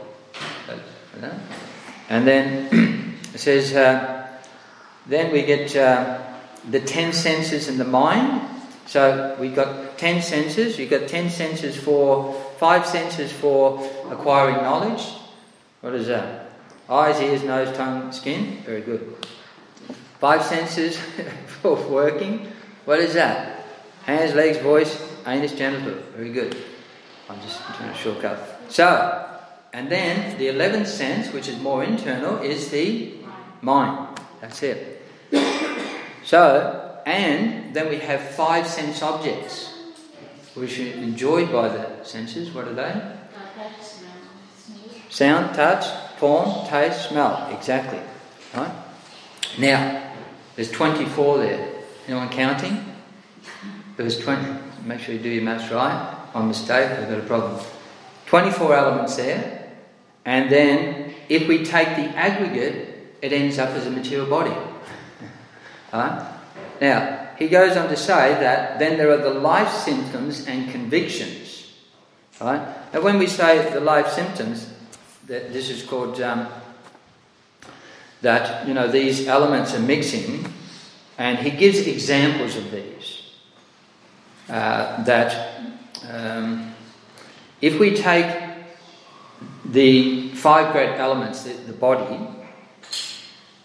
And 2.09 2.27
then 2.27 3.19
it 3.35 3.39
says, 3.39 3.75
uh, 3.75 4.29
then 5.07 5.33
we 5.33 5.43
get 5.43 5.75
uh, 5.77 6.23
the 6.71 6.81
ten 6.81 7.13
senses 7.13 7.69
in 7.69 7.79
the 7.79 7.85
mind. 7.85 8.43
So 8.87 9.37
we've 9.41 9.55
got 9.55 9.99
ten 9.99 10.23
senses. 10.23 10.79
You've 10.79 10.91
got 10.91 11.09
ten 11.09 11.31
senses 11.31 11.77
for, 11.77 12.35
five 12.59 12.87
senses 12.87 13.33
for 13.33 13.89
acquiring 14.11 14.57
knowledge. 14.57 15.05
What 15.81 15.95
is 15.95 16.07
that? 16.07 16.51
Eyes, 16.89 17.21
ears, 17.21 17.43
nose, 17.43 17.77
tongue, 17.77 18.13
skin. 18.13 18.59
Very 18.65 18.81
good. 18.81 19.15
Five 20.19 20.45
senses 20.45 20.99
for 21.47 21.77
working. 21.77 22.49
What 22.85 23.01
is 23.01 23.15
that? 23.15 23.65
Hands, 24.05 24.35
legs, 24.35 24.59
voice, 24.59 25.03
anus, 25.27 25.53
genital. 25.53 25.95
Very 26.15 26.33
good. 26.33 26.57
I'm 27.29 27.41
just 27.41 27.61
doing 27.79 27.91
a 27.91 27.95
shortcut. 27.97 28.39
So, 28.69 29.29
and 29.73 29.91
then 29.91 30.39
the 30.39 30.49
eleventh 30.49 30.89
sense, 30.89 31.33
which 31.33 31.49
is 31.49 31.59
more 31.61 31.83
internal, 31.83 32.39
is 32.39 32.71
the 32.71 33.15
mind. 33.61 34.21
That's 34.41 34.63
it. 34.63 35.03
So, 36.25 37.03
and 37.05 37.75
then 37.75 37.89
we 37.89 37.99
have 37.99 38.21
five 38.21 38.67
sense 38.67 39.03
objects, 39.03 39.73
which 40.55 40.79
are 40.79 40.93
enjoyed 40.93 41.53
by 41.53 41.69
the 41.69 42.05
senses. 42.05 42.53
What 42.53 42.69
are 42.69 42.75
they? 42.75 43.16
Sound, 45.17 45.55
touch, 45.55 45.87
form, 46.19 46.69
taste, 46.69 47.09
smell. 47.09 47.49
Exactly. 47.51 47.99
Right? 48.55 48.71
Now, 49.59 50.13
there's 50.55 50.71
24 50.71 51.39
there. 51.39 51.73
Anyone 52.07 52.29
counting? 52.29 52.85
There's 53.97 54.19
20. 54.19 54.61
Make 54.85 55.01
sure 55.01 55.15
you 55.15 55.21
do 55.23 55.31
your 55.31 55.43
maths 55.43 55.73
right. 55.73 56.15
On 56.35 56.47
mistake, 56.47 56.91
I've 56.91 57.09
got 57.09 57.19
a 57.19 57.23
problem. 57.23 57.65
24 58.27 58.75
elements 58.77 59.17
there. 59.17 59.73
And 60.27 60.53
then, 60.53 61.15
if 61.31 61.49
we 61.49 61.65
take 61.65 61.97
the 61.97 62.15
aggregate, 62.15 63.17
it 63.23 63.33
ends 63.33 63.59
up 63.59 63.71
as 63.71 63.87
a 63.87 63.91
material 63.91 64.29
body. 64.29 64.55
right? 65.95 66.31
Now, 66.79 67.31
he 67.39 67.49
goes 67.49 67.75
on 67.75 67.89
to 67.89 67.97
say 67.97 68.35
that 68.35 68.79
then 68.79 68.99
there 68.99 69.11
are 69.13 69.17
the 69.17 69.41
life 69.41 69.73
symptoms 69.73 70.47
and 70.47 70.71
convictions. 70.71 71.73
Right? 72.39 72.61
Now, 72.93 73.01
when 73.01 73.19
we 73.19 73.27
say 73.27 73.73
the 73.73 73.81
life 73.81 74.09
symptoms, 74.09 74.75
that 75.27 75.53
this 75.53 75.71
is 75.71 75.83
called 75.83 76.21
um, 76.21 76.49
that 78.23 78.67
you 78.67 78.75
know 78.75 78.89
these 78.89 79.27
elements 79.27 79.75
are 79.75 79.81
mixing, 79.81 80.47
and 81.19 81.39
he 81.39 81.51
gives 81.51 81.87
examples 81.87 82.57
of 82.57 82.71
these. 82.71 83.23
Uh, 84.49 85.03
that 85.03 85.61
um, 86.09 86.73
if 87.61 87.79
we 87.81 87.97
take 87.97 88.45
the 89.65 90.29
five 90.31 90.73
great 90.73 90.99
elements, 91.01 91.43
the, 91.43 91.53
the 91.53 91.73
body, 91.73 92.29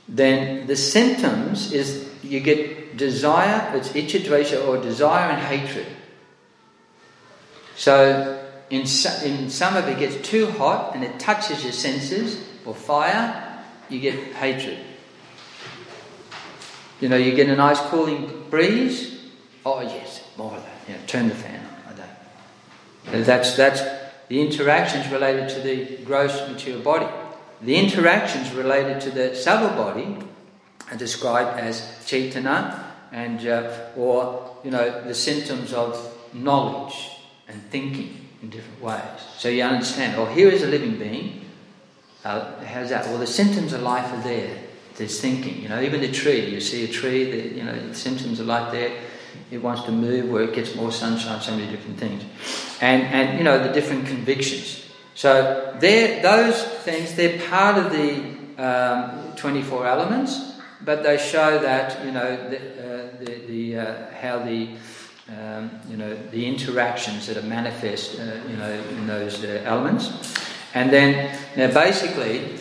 then 0.08 0.66
the 0.66 0.76
symptoms 0.76 1.72
is 1.72 2.10
you 2.24 2.40
get 2.40 2.98
desire, 2.98 3.72
it's 3.76 3.90
ichadvesha 3.90 4.68
or 4.68 4.78
desire 4.78 5.30
and 5.30 5.42
hatred. 5.42 5.88
So 7.76 8.41
in, 8.72 8.82
in 8.82 9.50
some 9.50 9.76
of 9.76 9.88
it 9.88 10.00
gets 10.00 10.16
too 10.28 10.48
hot 10.48 10.96
and 10.96 11.04
it 11.04 11.20
touches 11.20 11.64
your 11.64 11.74
senses, 11.74 12.42
or 12.66 12.74
fire, 12.74 13.64
you 13.90 14.00
get 14.00 14.16
hatred. 14.34 14.80
You 17.02 17.10
know, 17.10 17.18
you 17.18 17.36
get 17.36 17.50
a 17.50 17.56
nice 17.56 17.80
cooling 17.82 18.46
breeze, 18.50 19.26
oh 19.66 19.82
yes, 19.82 20.24
more 20.38 20.54
of 20.54 20.64
that. 20.64 20.72
You 20.88 20.94
know, 20.94 21.02
turn 21.06 21.28
the 21.28 21.36
fan 21.36 21.60
on. 21.60 21.94
I 21.94 23.12
don't. 23.12 23.26
That's, 23.26 23.58
that's 23.58 23.82
the 24.30 24.42
interactions 24.42 25.12
related 25.12 25.50
to 25.50 25.60
the 25.60 25.98
gross 26.06 26.48
material 26.48 26.82
body. 26.82 27.08
The 27.62 27.76
interactions 27.76 28.52
related 28.54 29.02
to 29.02 29.12
the 29.12 29.36
subtle 29.36 29.70
body 29.70 30.18
are 30.90 30.98
described 30.98 31.60
as 31.60 31.82
chaitana 32.06 32.84
and 33.12 33.46
uh, 33.46 33.90
or 33.98 34.58
you 34.64 34.72
know 34.72 35.04
the 35.04 35.14
symptoms 35.14 35.74
of 35.74 36.18
knowledge 36.34 37.10
and 37.48 37.62
thinking 37.64 38.21
in 38.42 38.50
different 38.50 38.82
ways. 38.82 39.02
So 39.38 39.50
you 39.50 39.64
understand, 39.64 40.18
well, 40.18 40.32
here 40.32 40.50
is 40.50 40.64
a 40.64 40.68
living 40.68 40.98
being. 40.98 41.46
Uh, 42.24 42.64
how's 42.64 42.90
that? 42.90 43.06
Well, 43.06 43.18
the 43.18 43.28
symptoms 43.28 43.74
of 43.74 43.82
life 43.82 44.12
are 44.14 44.22
there. 44.22 44.58
There's 44.96 45.20
thinking. 45.20 45.62
You 45.62 45.70
know, 45.70 45.82
even 45.82 46.02
the 46.02 46.12
tree. 46.12 46.46
You 46.50 46.60
see 46.60 46.84
a 46.84 46.88
tree. 46.88 47.32
The, 47.32 47.56
you 47.58 47.64
know, 47.64 47.88
the 47.88 47.96
symptoms 47.96 48.40
of 48.40 48.48
life 48.48 48.72
there. 48.72 48.98
It 49.50 49.60
wants 49.60 49.84
to 49.84 49.92
move 49.92 50.30
where 50.30 50.44
it 50.44 50.54
gets 50.54 50.76
more 50.76 50.92
sunshine. 50.92 51.42
So 51.42 51.52
many 51.56 51.72
different 51.72 51.98
things, 51.98 52.24
and 52.82 53.04
and 53.04 53.38
you 53.38 53.44
know 53.44 53.66
the 53.66 53.74
different 53.74 54.06
convictions. 54.06 54.86
So 55.16 55.78
those 55.80 56.64
things. 56.84 57.16
They're 57.16 57.40
part 57.48 57.78
of 57.78 57.92
the 57.92 58.42
um, 58.62 59.36
24 59.38 59.88
elements, 59.88 60.54
but 60.82 61.04
they 61.04 61.18
show 61.18 61.60
that 61.60 62.06
you 62.06 62.12
know 62.12 62.50
the, 62.50 62.58
uh, 62.58 63.18
the, 63.20 63.48
the 63.48 63.78
uh, 63.78 64.12
how 64.22 64.40
the 64.40 64.70
um, 65.30 65.72
you 65.90 65.98
know, 65.98 66.16
the 66.32 66.46
interactions 66.46 67.28
that 67.28 67.38
are 67.38 67.44
manifest, 67.44 68.20
uh, 68.20 68.24
you 68.50 68.58
know, 68.58 68.72
in 68.72 69.08
those 69.08 69.44
uh, 69.44 69.62
elements. 69.66 70.36
And 70.74 70.92
then, 70.92 71.38
now 71.56 71.74
basically, 71.74 72.58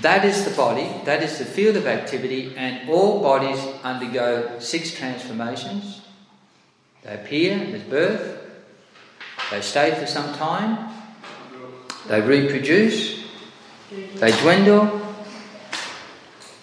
that 0.00 0.24
is 0.24 0.44
the 0.44 0.50
body, 0.56 0.90
that 1.04 1.22
is 1.22 1.38
the 1.38 1.44
field 1.44 1.76
of 1.76 1.86
activity, 1.86 2.54
and 2.56 2.88
all 2.90 3.22
bodies 3.22 3.58
undergo 3.82 4.58
six 4.58 4.92
transformations. 4.92 6.00
They 7.02 7.14
appear 7.14 7.74
at 7.74 7.90
birth, 7.90 8.40
they 9.50 9.60
stay 9.60 9.94
for 9.94 10.06
some 10.06 10.34
time, 10.34 10.90
they 12.08 12.20
reproduce, 12.20 13.24
they 13.90 14.32
dwindle, 14.40 15.00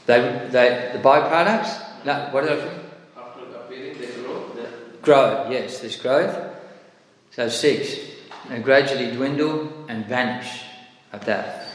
they, 0.08 0.48
they, 0.52 0.90
the 0.94 1.00
byproducts, 1.00 2.06
no, 2.06 2.28
what 2.32 2.50
I 2.50 2.81
grow, 5.02 5.50
yes, 5.50 5.80
there's 5.80 5.98
growth. 5.98 6.38
So 7.32 7.50
six. 7.50 7.98
And 8.50 8.64
gradually 8.64 9.12
dwindle 9.12 9.86
and 9.88 10.06
vanish 10.06 10.64
at 11.14 11.22
that. 11.24 11.68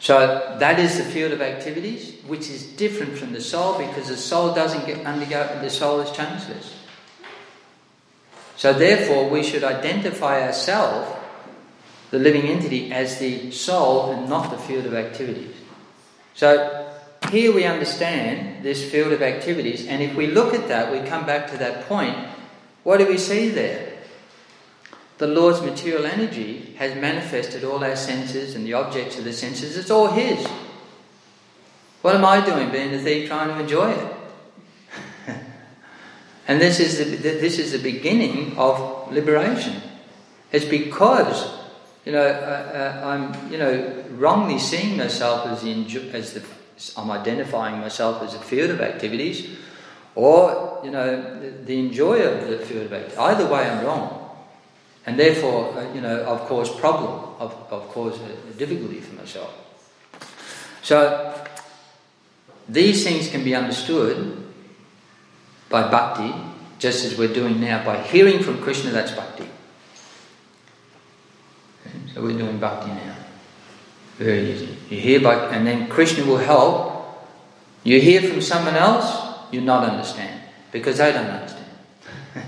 So 0.00 0.56
that 0.58 0.78
is 0.78 0.98
the 0.98 1.04
field 1.04 1.32
of 1.32 1.40
activities, 1.40 2.14
which 2.26 2.50
is 2.50 2.64
different 2.64 3.16
from 3.16 3.32
the 3.32 3.40
soul 3.40 3.78
because 3.78 4.08
the 4.08 4.16
soul 4.16 4.54
doesn't 4.54 4.86
get, 4.86 5.06
undergo, 5.06 5.60
the 5.60 5.70
soul 5.70 6.00
is 6.00 6.10
changeless. 6.10 6.74
So 8.56 8.72
therefore, 8.72 9.28
we 9.28 9.42
should 9.42 9.64
identify 9.64 10.42
ourselves, 10.42 11.10
the 12.10 12.18
living 12.18 12.42
entity, 12.42 12.92
as 12.92 13.18
the 13.18 13.50
soul 13.50 14.12
and 14.12 14.28
not 14.28 14.50
the 14.50 14.58
field 14.58 14.86
of 14.86 14.94
activities. 14.94 15.54
So 16.34 16.90
here 17.30 17.54
we 17.54 17.64
understand 17.64 18.64
this 18.64 18.88
field 18.90 19.12
of 19.12 19.22
activities, 19.22 19.86
and 19.86 20.02
if 20.02 20.14
we 20.14 20.26
look 20.26 20.54
at 20.54 20.68
that, 20.68 20.92
we 20.92 21.06
come 21.08 21.26
back 21.26 21.50
to 21.50 21.58
that 21.58 21.86
point 21.88 22.16
what 22.84 22.98
do 22.98 23.06
we 23.06 23.18
see 23.18 23.48
there? 23.48 23.94
The 25.18 25.26
Lord's 25.26 25.62
material 25.62 26.04
energy 26.04 26.74
has 26.78 26.94
manifested 26.94 27.64
all 27.64 27.82
our 27.82 27.96
senses 27.96 28.54
and 28.54 28.66
the 28.66 28.74
objects 28.74 29.18
of 29.18 29.24
the 29.24 29.32
senses. 29.32 29.76
It's 29.76 29.90
all 29.90 30.08
His. 30.08 30.46
What 32.02 32.14
am 32.14 32.24
I 32.24 32.44
doing, 32.44 32.70
being 32.70 32.92
a 32.92 32.98
thief, 32.98 33.28
trying 33.28 33.48
to 33.48 33.60
enjoy 33.60 33.90
it? 33.90 34.16
and 36.48 36.60
this 36.60 36.78
is 36.78 36.98
the, 36.98 37.16
this 37.16 37.58
is 37.58 37.72
the 37.72 37.78
beginning 37.78 38.58
of 38.58 39.10
liberation. 39.10 39.80
It's 40.52 40.66
because 40.66 41.50
you 42.04 42.12
know 42.12 42.26
uh, 42.26 43.00
uh, 43.02 43.06
I'm 43.06 43.50
you 43.50 43.58
know 43.58 44.04
wrongly 44.10 44.58
seeing 44.58 44.98
myself 44.98 45.46
as 45.46 45.62
the 45.62 46.10
as 46.12 46.34
the 46.34 46.42
I'm 46.96 47.10
identifying 47.10 47.80
myself 47.80 48.22
as 48.22 48.34
a 48.34 48.38
field 48.38 48.70
of 48.70 48.80
activities 48.80 49.48
or 50.14 50.80
you 50.84 50.90
know 50.90 51.40
the, 51.40 51.50
the 51.50 51.78
enjoyer 51.78 52.28
of 52.28 52.48
the 52.48 52.58
field 52.58 52.86
of 52.86 52.92
activity. 52.92 53.16
Either 53.16 53.46
way, 53.46 53.68
I'm 53.68 53.84
wrong, 53.84 54.30
and 55.06 55.18
therefore 55.18 55.76
uh, 55.76 55.92
you 55.94 56.00
know 56.00 56.32
I've 56.32 56.46
caused 56.48 56.78
problem. 56.78 57.34
I've, 57.40 57.72
I've 57.72 57.88
caused 57.88 58.20
a, 58.22 58.50
a 58.50 58.52
difficulty 58.54 59.00
for 59.00 59.14
myself. 59.16 59.52
So 60.82 61.44
these 62.68 63.04
things 63.04 63.28
can 63.28 63.44
be 63.44 63.54
understood 63.54 64.44
by 65.68 65.90
bhakti, 65.90 66.32
just 66.78 67.04
as 67.04 67.18
we're 67.18 67.32
doing 67.32 67.60
now 67.60 67.84
by 67.84 68.02
hearing 68.02 68.42
from 68.42 68.60
Krishna. 68.60 68.90
That's 68.90 69.12
bhakti. 69.12 69.48
So 72.14 72.22
we're 72.22 72.38
doing 72.38 72.58
bhakti 72.58 72.90
now. 72.90 73.16
Very 74.18 74.52
easy. 74.52 74.76
You 74.88 75.00
hear 75.00 75.20
by, 75.20 75.34
and 75.48 75.66
then 75.66 75.88
Krishna 75.88 76.24
will 76.24 76.38
help. 76.38 76.92
You 77.82 78.00
hear 78.00 78.22
from 78.22 78.40
someone 78.40 78.76
else, 78.76 79.23
you 79.54 79.60
not 79.60 79.88
understand 79.88 80.40
because 80.72 80.98
they 80.98 81.12
don't 81.12 81.26
understand. 81.26 81.64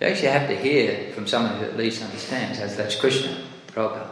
you 0.00 0.06
actually 0.06 0.28
have 0.28 0.48
to 0.48 0.56
hear 0.56 1.12
from 1.12 1.26
someone 1.26 1.58
who 1.58 1.64
at 1.64 1.76
least 1.76 2.02
understands, 2.02 2.60
as 2.60 2.76
that's 2.76 2.96
Krishna, 2.96 3.36
Prabhupada. 3.68 4.08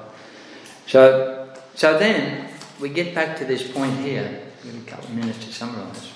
So 0.87 1.37
so 1.77 1.99
then 1.99 2.49
we 2.81 2.89
get 2.89 3.15
back 3.15 3.37
to 3.37 3.45
this 3.45 3.71
point 3.71 3.99
here. 3.99 4.43
Give 4.65 4.75
me 4.75 4.81
a 4.81 4.91
couple 4.91 5.09
of 5.09 5.15
minutes 5.15 5.45
to 5.45 5.53
summarize. 5.53 6.11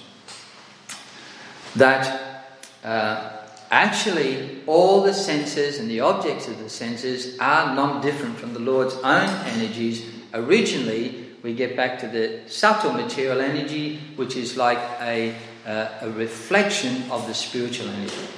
That 1.77 2.47
uh, 2.83 3.31
actually 3.71 4.63
all 4.67 5.03
the 5.03 5.13
senses 5.13 5.79
and 5.79 5.91
the 5.91 6.01
objects 6.01 6.49
of 6.49 6.59
the 6.59 6.71
senses 6.71 7.39
are 7.39 7.75
non 7.75 8.01
different 8.01 8.39
from 8.39 8.55
the 8.55 8.61
Lord's 8.61 8.95
own 8.95 9.29
energies. 9.47 10.07
Originally, 10.33 11.30
we 11.43 11.55
get 11.55 11.77
back 11.77 11.99
to 12.01 12.09
the 12.09 12.41
subtle 12.47 12.93
material 12.93 13.41
energy, 13.41 13.99
which 14.17 14.37
is 14.37 14.57
like 14.57 14.79
a, 15.01 15.35
uh, 15.67 15.89
a 16.03 16.11
reflection 16.11 17.11
of 17.11 17.27
the 17.27 17.35
spiritual 17.35 17.89
energy. 17.89 18.29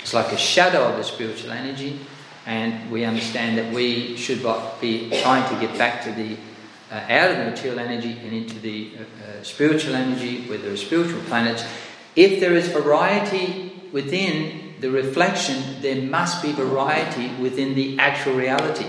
It's 0.00 0.14
like 0.14 0.32
a 0.32 0.38
shadow 0.38 0.84
of 0.84 0.96
the 0.96 1.04
spiritual 1.04 1.52
energy, 1.52 2.00
and 2.46 2.90
we 2.90 3.04
understand 3.04 3.58
that 3.58 3.72
we 3.72 4.16
should 4.16 4.42
be 4.80 5.10
trying 5.22 5.48
to 5.54 5.66
get 5.66 5.76
back 5.76 6.02
to 6.04 6.12
the 6.12 6.36
uh, 6.90 7.06
out 7.08 7.30
of 7.30 7.36
the 7.38 7.44
material 7.44 7.78
energy 7.78 8.18
and 8.24 8.32
into 8.32 8.58
the 8.58 8.90
uh, 8.96 9.02
uh, 9.02 9.42
spiritual 9.42 9.94
energy, 9.94 10.48
where 10.48 10.58
there 10.58 10.72
are 10.72 10.76
spiritual 10.76 11.20
planets. 11.22 11.64
If 12.16 12.40
there 12.40 12.54
is 12.54 12.66
variety 12.68 13.72
within 13.92 14.74
the 14.80 14.90
reflection, 14.90 15.80
there 15.82 16.02
must 16.02 16.42
be 16.42 16.52
variety 16.52 17.28
within 17.40 17.74
the 17.74 17.98
actual 17.98 18.34
reality. 18.34 18.86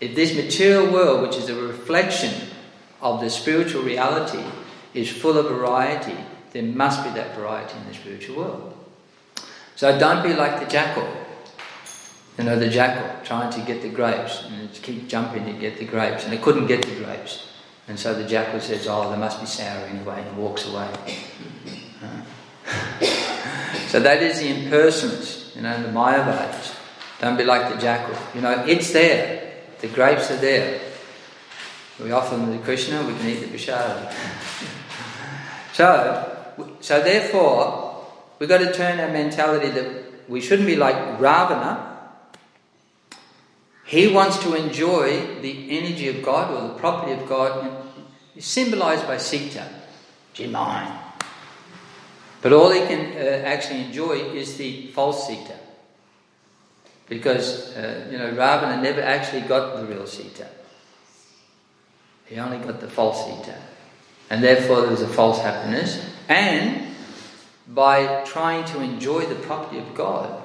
If 0.00 0.14
this 0.14 0.34
material 0.34 0.92
world, 0.92 1.22
which 1.22 1.36
is 1.36 1.48
a 1.48 1.54
reflection 1.54 2.48
of 3.00 3.20
the 3.20 3.30
spiritual 3.30 3.82
reality, 3.82 4.44
is 4.94 5.10
full 5.10 5.38
of 5.38 5.46
variety, 5.46 6.16
there 6.52 6.62
must 6.62 7.02
be 7.04 7.10
that 7.10 7.34
variety 7.36 7.76
in 7.78 7.86
the 7.88 7.94
spiritual 7.94 8.36
world. 8.36 8.76
So 9.74 9.98
don't 9.98 10.22
be 10.22 10.34
like 10.34 10.60
the 10.60 10.66
jackal. 10.66 11.06
You 12.38 12.44
know, 12.44 12.58
the 12.58 12.68
jackal 12.68 13.24
trying 13.24 13.50
to 13.52 13.60
get 13.60 13.82
the 13.82 13.88
grapes 13.88 14.44
and 14.44 14.68
it 14.68 14.80
keep 14.82 15.08
jumping 15.08 15.46
to 15.46 15.52
get 15.52 15.78
the 15.78 15.84
grapes 15.84 16.24
and 16.24 16.34
it 16.34 16.42
couldn't 16.42 16.66
get 16.66 16.84
the 16.84 16.94
grapes. 16.94 17.48
And 17.88 17.98
so 17.98 18.14
the 18.14 18.26
jackal 18.26 18.60
says, 18.60 18.86
Oh, 18.88 19.10
they 19.10 19.16
must 19.18 19.40
be 19.40 19.46
sour 19.46 19.86
anyway, 19.86 20.22
and 20.26 20.36
walks 20.36 20.66
away. 20.66 20.88
so 23.88 24.00
that 24.00 24.22
is 24.22 24.40
the 24.40 24.48
impersonance, 24.48 25.52
you 25.54 25.62
know, 25.62 25.82
the 25.82 25.88
Mayavadis. 25.88 26.74
Don't 27.20 27.36
be 27.36 27.44
like 27.44 27.72
the 27.72 27.80
jackal. 27.80 28.16
You 28.34 28.40
know, 28.40 28.64
it's 28.66 28.92
there. 28.92 29.45
The 29.80 29.88
grapes 29.88 30.30
are 30.30 30.36
there. 30.36 30.80
We 32.02 32.12
offer 32.12 32.36
them 32.36 32.56
to 32.56 32.64
Krishna, 32.64 33.06
we 33.06 33.14
can 33.14 33.26
eat 33.28 33.40
the 33.40 33.48
prasad. 33.48 34.14
so, 35.72 36.54
so 36.80 37.02
therefore, 37.02 37.86
We've 38.38 38.48
got 38.48 38.58
to 38.58 38.72
turn 38.72 39.00
our 39.00 39.08
mentality 39.08 39.70
that 39.70 40.28
we 40.28 40.40
shouldn't 40.40 40.66
be 40.66 40.76
like 40.76 41.18
Ravana. 41.18 41.94
He 43.86 44.08
wants 44.08 44.38
to 44.42 44.54
enjoy 44.54 45.40
the 45.40 45.78
energy 45.78 46.08
of 46.08 46.22
God 46.22 46.52
or 46.52 46.68
the 46.68 46.74
property 46.74 47.12
of 47.12 47.26
God, 47.26 47.86
symbolized 48.38 49.06
by 49.06 49.16
Sita, 49.16 49.66
Jimine. 50.34 50.98
But 52.42 52.52
all 52.52 52.70
he 52.70 52.80
can 52.80 53.16
uh, 53.16 53.46
actually 53.46 53.84
enjoy 53.84 54.12
is 54.34 54.56
the 54.58 54.88
false 54.88 55.26
Sita. 55.26 55.55
Because, 57.08 57.76
uh, 57.76 58.08
you 58.10 58.18
know, 58.18 58.30
Ravana 58.30 58.82
never 58.82 59.00
actually 59.00 59.42
got 59.42 59.76
the 59.76 59.86
real 59.86 60.06
Sita. 60.06 60.48
He 62.26 62.36
only 62.38 62.58
got 62.58 62.80
the 62.80 62.88
false 62.88 63.24
Sita. 63.24 63.56
And 64.28 64.42
therefore 64.42 64.80
there 64.80 64.90
was 64.90 65.02
a 65.02 65.08
false 65.08 65.40
happiness. 65.40 66.04
And 66.28 66.94
by 67.68 68.24
trying 68.24 68.64
to 68.66 68.80
enjoy 68.80 69.26
the 69.26 69.36
property 69.36 69.78
of 69.78 69.94
God, 69.94 70.42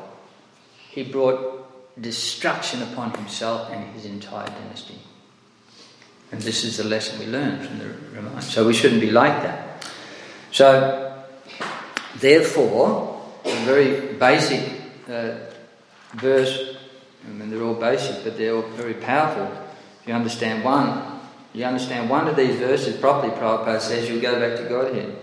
he 0.89 1.03
brought 1.03 1.57
destruction 1.99 2.81
upon 2.83 3.11
himself 3.11 3.71
and 3.71 3.93
his 3.93 4.05
entire 4.05 4.47
dynasty. 4.47 4.99
And 6.31 6.41
this 6.41 6.63
is 6.63 6.77
the 6.77 6.83
lesson 6.83 7.19
we 7.19 7.25
learn 7.25 7.59
from 7.65 7.79
the 7.79 7.85
Ramayana. 8.15 8.41
So 8.41 8.65
we 8.65 8.73
shouldn't 8.73 9.01
be 9.01 9.11
like 9.11 9.41
that. 9.43 9.85
So, 10.51 11.23
therefore, 12.19 13.21
a 13.43 13.55
very 13.65 14.13
basic 14.13 14.81
uh, 15.09 15.31
verse, 16.13 16.77
I 17.25 17.29
mean, 17.29 17.49
they're 17.49 17.63
all 17.63 17.75
basic, 17.75 18.23
but 18.23 18.37
they're 18.37 18.55
all 18.55 18.61
very 18.61 18.95
powerful. 18.95 19.45
If 20.01 20.07
you 20.07 20.13
understand 20.13 20.63
one, 20.63 21.19
you 21.53 21.65
understand 21.65 22.09
one 22.09 22.27
of 22.27 22.35
these 22.35 22.55
verses 22.57 22.97
properly, 22.97 23.33
Prabhupada 23.33 23.81
says, 23.81 24.09
you'll 24.09 24.21
go 24.21 24.39
back 24.39 24.57
to 24.57 24.69
Godhead. 24.69 25.15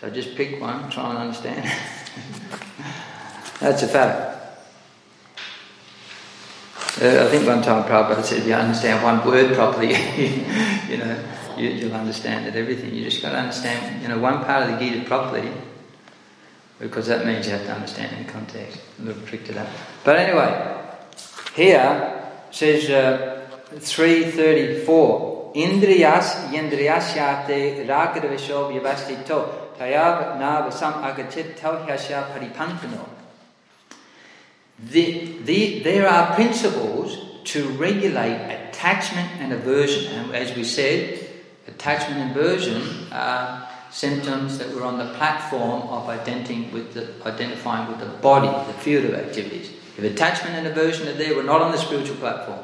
So 0.00 0.10
just 0.10 0.34
pick 0.34 0.60
one, 0.60 0.90
try 0.90 1.10
and 1.10 1.18
understand. 1.18 1.64
That's 3.60 3.82
a 3.82 3.88
fact. 3.88 4.32
Uh, 7.00 7.24
I 7.24 7.28
think 7.30 7.46
one 7.46 7.62
time 7.62 7.84
Prabhupada 7.84 8.22
said, 8.24 8.38
if 8.38 8.46
you 8.46 8.54
understand 8.54 9.02
one 9.02 9.24
word 9.26 9.54
properly, 9.54 9.88
you 10.88 10.98
know, 10.98 11.24
you, 11.56 11.86
will 11.86 11.94
understand 11.94 12.46
it, 12.46 12.56
everything. 12.56 12.94
You 12.94 13.04
just 13.04 13.22
got 13.22 13.30
to 13.30 13.38
understand, 13.38 14.02
you 14.02 14.08
know, 14.08 14.18
one 14.18 14.44
part 14.44 14.64
of 14.64 14.70
the 14.70 14.84
Gita 14.84 15.04
properly, 15.04 15.50
because 16.82 17.06
that 17.06 17.24
means 17.24 17.46
you 17.46 17.52
have 17.52 17.64
to 17.64 17.72
understand 17.72 18.18
in 18.18 18.24
context. 18.24 18.80
A 18.98 19.02
little 19.02 19.22
trick 19.22 19.44
to 19.44 19.52
that. 19.52 19.68
But 20.02 20.16
anyway, 20.16 20.80
here 21.54 22.34
says 22.50 22.90
uh, 22.90 23.46
334, 23.78 25.52
Indriyas 25.54 26.48
yendriyasyate 26.50 27.86
ragadavesho 27.86 28.72
vyavastito 28.72 29.76
Tayab 29.78 30.38
Navasam 30.38 31.04
Agachit 31.04 31.54
Tauhyasya 31.54 32.32
Paripantano. 32.32 33.08
The, 34.90 35.38
the, 35.44 35.84
there 35.84 36.08
are 36.08 36.34
principles 36.34 37.16
to 37.44 37.68
regulate 37.68 38.68
attachment 38.70 39.30
and 39.38 39.52
aversion. 39.52 40.12
And 40.12 40.34
as 40.34 40.56
we 40.56 40.64
said, 40.64 41.28
attachment 41.68 42.20
and 42.20 42.30
aversion 42.32 43.12
are 43.12 43.68
symptoms 43.92 44.58
that 44.58 44.74
were 44.74 44.84
on 44.84 44.98
the 44.98 45.12
platform 45.14 45.82
of 45.82 46.08
identifying 46.08 46.72
with 46.72 46.94
the, 46.94 47.12
identifying 47.26 47.88
with 47.88 48.00
the 48.00 48.06
body, 48.20 48.48
the 48.66 48.78
field 48.78 49.04
of 49.04 49.14
activities. 49.14 49.70
If 49.98 50.04
attachment 50.04 50.56
and 50.56 50.66
aversion 50.66 51.06
are 51.08 51.12
there, 51.12 51.36
we're 51.36 51.42
not 51.42 51.60
on 51.60 51.72
the 51.72 51.78
spiritual 51.78 52.16
platform. 52.16 52.60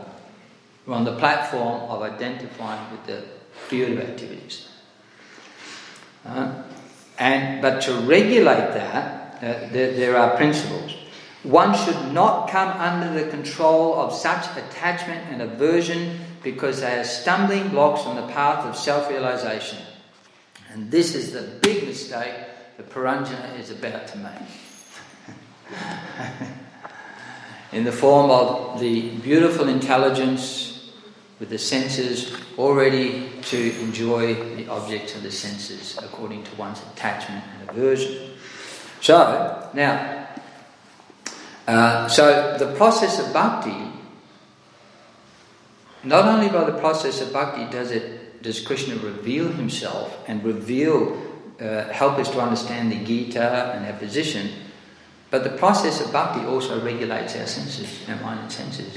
We're 0.86 0.94
on 0.94 1.04
the 1.04 1.16
platform 1.16 1.82
of 1.90 2.00
identifying 2.00 2.90
with 2.90 3.04
the 3.06 3.24
field 3.68 3.98
of 3.98 4.08
activities. 4.08 4.68
Uh, 6.24 6.62
and, 7.18 7.60
but 7.60 7.82
to 7.82 7.92
regulate 8.00 8.72
that, 8.72 9.34
uh, 9.36 9.40
there, 9.70 9.92
there 9.92 10.16
are 10.16 10.34
principles. 10.36 10.96
One 11.42 11.76
should 11.76 12.12
not 12.12 12.48
come 12.48 12.68
under 12.68 13.22
the 13.22 13.30
control 13.30 13.94
of 14.00 14.14
such 14.14 14.46
attachment 14.56 15.30
and 15.30 15.42
aversion 15.42 16.20
because 16.42 16.80
they 16.80 16.98
are 16.98 17.04
stumbling 17.04 17.68
blocks 17.68 18.02
on 18.02 18.16
the 18.16 18.32
path 18.32 18.64
of 18.64 18.76
self 18.76 19.10
realization. 19.10 19.78
And 20.70 20.90
this 20.90 21.14
is 21.14 21.32
the 21.32 21.42
big 21.62 21.86
mistake 21.86 22.34
that 22.76 22.90
Puranjana 22.90 23.58
is 23.58 23.70
about 23.70 24.06
to 24.08 24.18
make. 24.18 24.32
In 27.72 27.84
the 27.84 27.92
form 27.92 28.30
of 28.30 28.80
the 28.80 29.10
beautiful 29.18 29.68
intelligence 29.68 30.68
with 31.38 31.50
the 31.50 31.58
senses 31.58 32.34
already 32.58 33.30
to 33.42 33.80
enjoy 33.80 34.34
the 34.56 34.68
objects 34.68 35.14
of 35.14 35.22
the 35.22 35.30
senses 35.30 35.98
according 36.02 36.42
to 36.44 36.54
one's 36.56 36.82
attachment 36.92 37.44
and 37.60 37.70
aversion. 37.70 38.30
So, 39.00 39.70
now, 39.74 40.28
uh, 41.66 42.08
so 42.08 42.56
the 42.58 42.74
process 42.74 43.20
of 43.20 43.32
bhakti, 43.32 43.92
not 46.02 46.24
only 46.24 46.48
by 46.48 46.64
the 46.64 46.78
process 46.78 47.20
of 47.20 47.32
bhakti 47.32 47.70
does 47.70 47.90
it 47.90 48.17
does 48.43 48.61
Krishna 48.61 48.97
reveal 48.97 49.49
himself 49.49 50.16
and 50.26 50.43
reveal, 50.45 51.20
uh, 51.61 51.84
help 51.93 52.18
us 52.18 52.30
to 52.30 52.41
understand 52.41 52.93
the 52.93 53.05
Gita 53.05 53.74
and 53.74 53.86
our 53.86 53.99
position, 53.99 54.51
but 55.30 55.45
the 55.45 55.51
process 55.51 56.01
of 56.01 56.12
bhakti 56.12 56.47
also 56.47 56.80
regulates 56.80 57.36
our 57.36 57.47
senses, 57.47 58.09
our 58.09 58.16
mind 58.22 58.41
and 58.41 58.53
senses. 58.53 58.97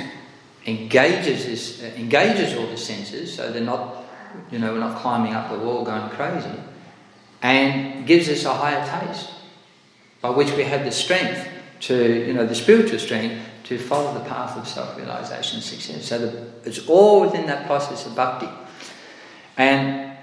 Engages 0.66 1.46
this, 1.46 1.84
uh, 1.84 1.92
engages 1.98 2.56
all 2.56 2.68
the 2.68 2.78
senses, 2.78 3.34
so 3.34 3.52
they're 3.52 3.64
not, 3.64 4.06
you 4.52 4.60
know, 4.60 4.72
we're 4.74 4.80
not 4.80 5.02
climbing 5.02 5.34
up 5.34 5.52
the 5.52 5.58
wall 5.58 5.84
going 5.84 6.10
crazy, 6.12 6.56
and 7.42 8.06
gives 8.06 8.30
us 8.30 8.46
a 8.46 8.54
higher 8.54 8.86
taste, 8.88 9.32
by 10.22 10.30
which 10.30 10.52
we 10.52 10.64
have 10.64 10.86
the 10.86 10.92
strength 10.92 11.48
to, 11.80 12.28
you 12.28 12.34
know, 12.34 12.46
the 12.46 12.54
spiritual 12.54 13.00
strength 13.00 13.44
to 13.64 13.80
follow 13.80 14.14
the 14.14 14.30
path 14.30 14.56
of 14.56 14.68
self-realization 14.68 15.56
and 15.56 15.64
success. 15.64 16.06
So 16.06 16.20
the, 16.20 16.48
it's 16.64 16.88
all 16.88 17.22
within 17.22 17.48
that 17.48 17.66
process 17.66 18.06
of 18.06 18.16
bhakti, 18.16 18.48
and 19.58 20.18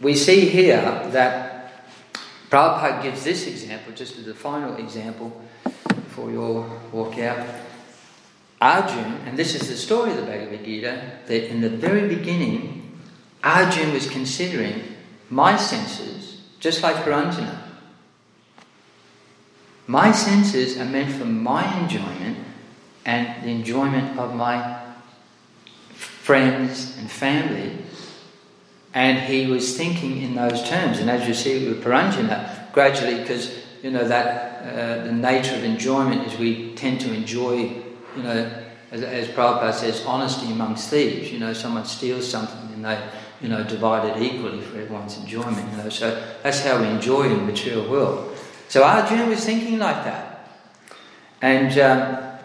we 0.00 0.14
see 0.14 0.48
here 0.48 0.82
that 1.10 1.72
Prabhupada 2.50 3.02
gives 3.02 3.24
this 3.24 3.46
example, 3.46 3.92
just 3.94 4.18
as 4.18 4.26
a 4.26 4.34
final 4.34 4.76
example, 4.76 5.40
before 5.86 6.26
we 6.26 6.36
all 6.36 6.66
walk 6.92 7.18
out. 7.18 7.46
Arjun, 8.60 9.20
and 9.26 9.36
this 9.36 9.54
is 9.54 9.68
the 9.68 9.76
story 9.76 10.10
of 10.10 10.18
the 10.18 10.22
Bhagavad 10.22 10.64
Gita, 10.64 11.18
that 11.26 11.50
in 11.50 11.60
the 11.60 11.70
very 11.70 12.14
beginning, 12.14 13.00
Arjun 13.42 13.92
was 13.92 14.08
considering 14.08 14.82
my 15.30 15.56
senses 15.56 16.42
just 16.60 16.82
like 16.82 16.96
Puranjana. 16.96 17.58
My 19.88 20.12
senses 20.12 20.78
are 20.78 20.84
meant 20.84 21.12
for 21.12 21.24
my 21.24 21.80
enjoyment 21.80 22.38
and 23.04 23.42
the 23.42 23.48
enjoyment 23.48 24.16
of 24.16 24.34
my 24.36 24.82
friends, 26.22 26.96
and 26.98 27.10
family. 27.10 27.76
And 28.94 29.18
he 29.18 29.46
was 29.46 29.76
thinking 29.76 30.20
in 30.20 30.34
those 30.34 30.68
terms. 30.68 30.98
And 30.98 31.08
as 31.08 31.26
you 31.26 31.34
see 31.34 31.68
with 31.68 31.82
Puranjana, 31.82 32.72
gradually, 32.72 33.20
because 33.20 33.58
you 33.82 33.90
know 33.90 34.06
that 34.06 34.62
uh, 34.62 35.04
the 35.04 35.12
nature 35.12 35.54
of 35.54 35.64
enjoyment 35.64 36.26
is 36.26 36.38
we 36.38 36.74
tend 36.74 37.00
to 37.00 37.12
enjoy, 37.12 37.54
you 38.16 38.22
know, 38.22 38.64
as, 38.90 39.02
as 39.02 39.28
Prabhupada 39.28 39.72
says, 39.72 40.04
honesty 40.04 40.52
amongst 40.52 40.90
thieves. 40.90 41.32
You 41.32 41.38
know, 41.38 41.52
someone 41.52 41.86
steals 41.86 42.30
something 42.30 42.74
and 42.74 42.84
they, 42.84 43.02
you 43.40 43.48
know, 43.48 43.64
divide 43.64 44.08
it 44.10 44.22
equally 44.22 44.60
for 44.60 44.78
everyone's 44.78 45.16
enjoyment. 45.16 45.70
You 45.72 45.76
know, 45.78 45.88
so 45.88 46.22
that's 46.42 46.62
how 46.64 46.78
we 46.80 46.88
enjoy 46.88 47.24
in 47.24 47.38
the 47.38 47.44
material 47.44 47.90
world. 47.90 48.36
So 48.68 48.84
Arjuna 48.84 49.26
was 49.26 49.44
thinking 49.44 49.78
like 49.78 50.04
that, 50.04 50.48
and 51.40 51.78
um, 51.78 52.38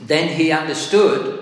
then 0.00 0.28
he 0.28 0.52
understood. 0.52 1.38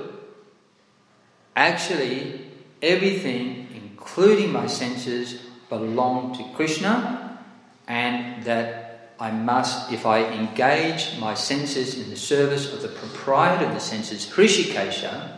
Actually, 1.56 2.40
everything, 2.80 3.67
including 4.08 4.52
my 4.52 4.66
senses, 4.66 5.42
belong 5.68 6.34
to 6.34 6.42
Krishna, 6.56 7.38
and 7.86 8.42
that 8.44 9.12
I 9.20 9.30
must, 9.30 9.92
if 9.92 10.06
I 10.06 10.24
engage 10.24 11.18
my 11.18 11.34
senses 11.34 11.98
in 12.00 12.08
the 12.10 12.16
service 12.16 12.72
of 12.72 12.82
the 12.82 12.88
proprietor 12.88 13.66
of 13.66 13.74
the 13.74 13.80
senses, 13.80 14.26
Hrishikesha, 14.26 15.36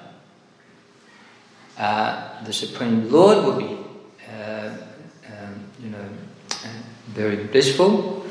uh, 1.79 2.45
the 2.45 2.53
Supreme 2.53 3.11
Lord 3.11 3.45
will 3.45 3.59
be, 3.59 3.79
uh, 4.33 4.71
um, 5.27 5.65
you 5.83 5.91
know, 5.91 6.09
very 7.09 7.45
blissful, 7.45 8.25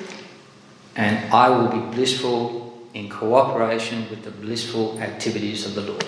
and 0.96 1.34
I 1.34 1.50
will 1.50 1.68
be 1.68 1.96
blissful 1.96 2.88
in 2.94 3.10
cooperation 3.10 4.10
with 4.10 4.24
the 4.24 4.32
blissful 4.32 5.00
activities 5.02 5.66
of 5.66 5.76
the 5.76 5.82
Lord. 5.82 6.06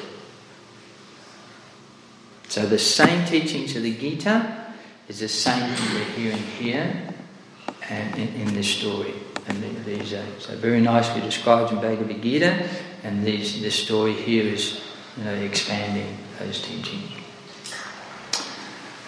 So 2.51 2.65
the 2.65 2.79
same 2.79 3.25
teachings 3.25 3.77
of 3.77 3.83
the 3.83 3.93
Gita 3.95 4.73
is 5.07 5.21
the 5.21 5.29
same 5.29 5.73
thing 5.73 5.95
we're 5.95 6.13
hearing 6.15 6.43
here 6.59 7.13
and 7.89 8.15
in, 8.17 8.27
in 8.41 8.53
this 8.53 8.67
story 8.67 9.13
and 9.47 9.85
these 9.85 10.13
are 10.13 10.25
so 10.39 10.55
very 10.55 10.81
nicely 10.81 11.21
described 11.21 11.71
in 11.71 11.79
Bhagavad 11.79 12.21
Gita, 12.21 12.67
and 13.03 13.25
these, 13.25 13.61
this 13.61 13.75
story 13.75 14.13
here 14.13 14.45
is 14.45 14.81
you 15.17 15.23
know, 15.23 15.33
expanding 15.33 16.17
those 16.39 16.61
teachings. 16.61 17.09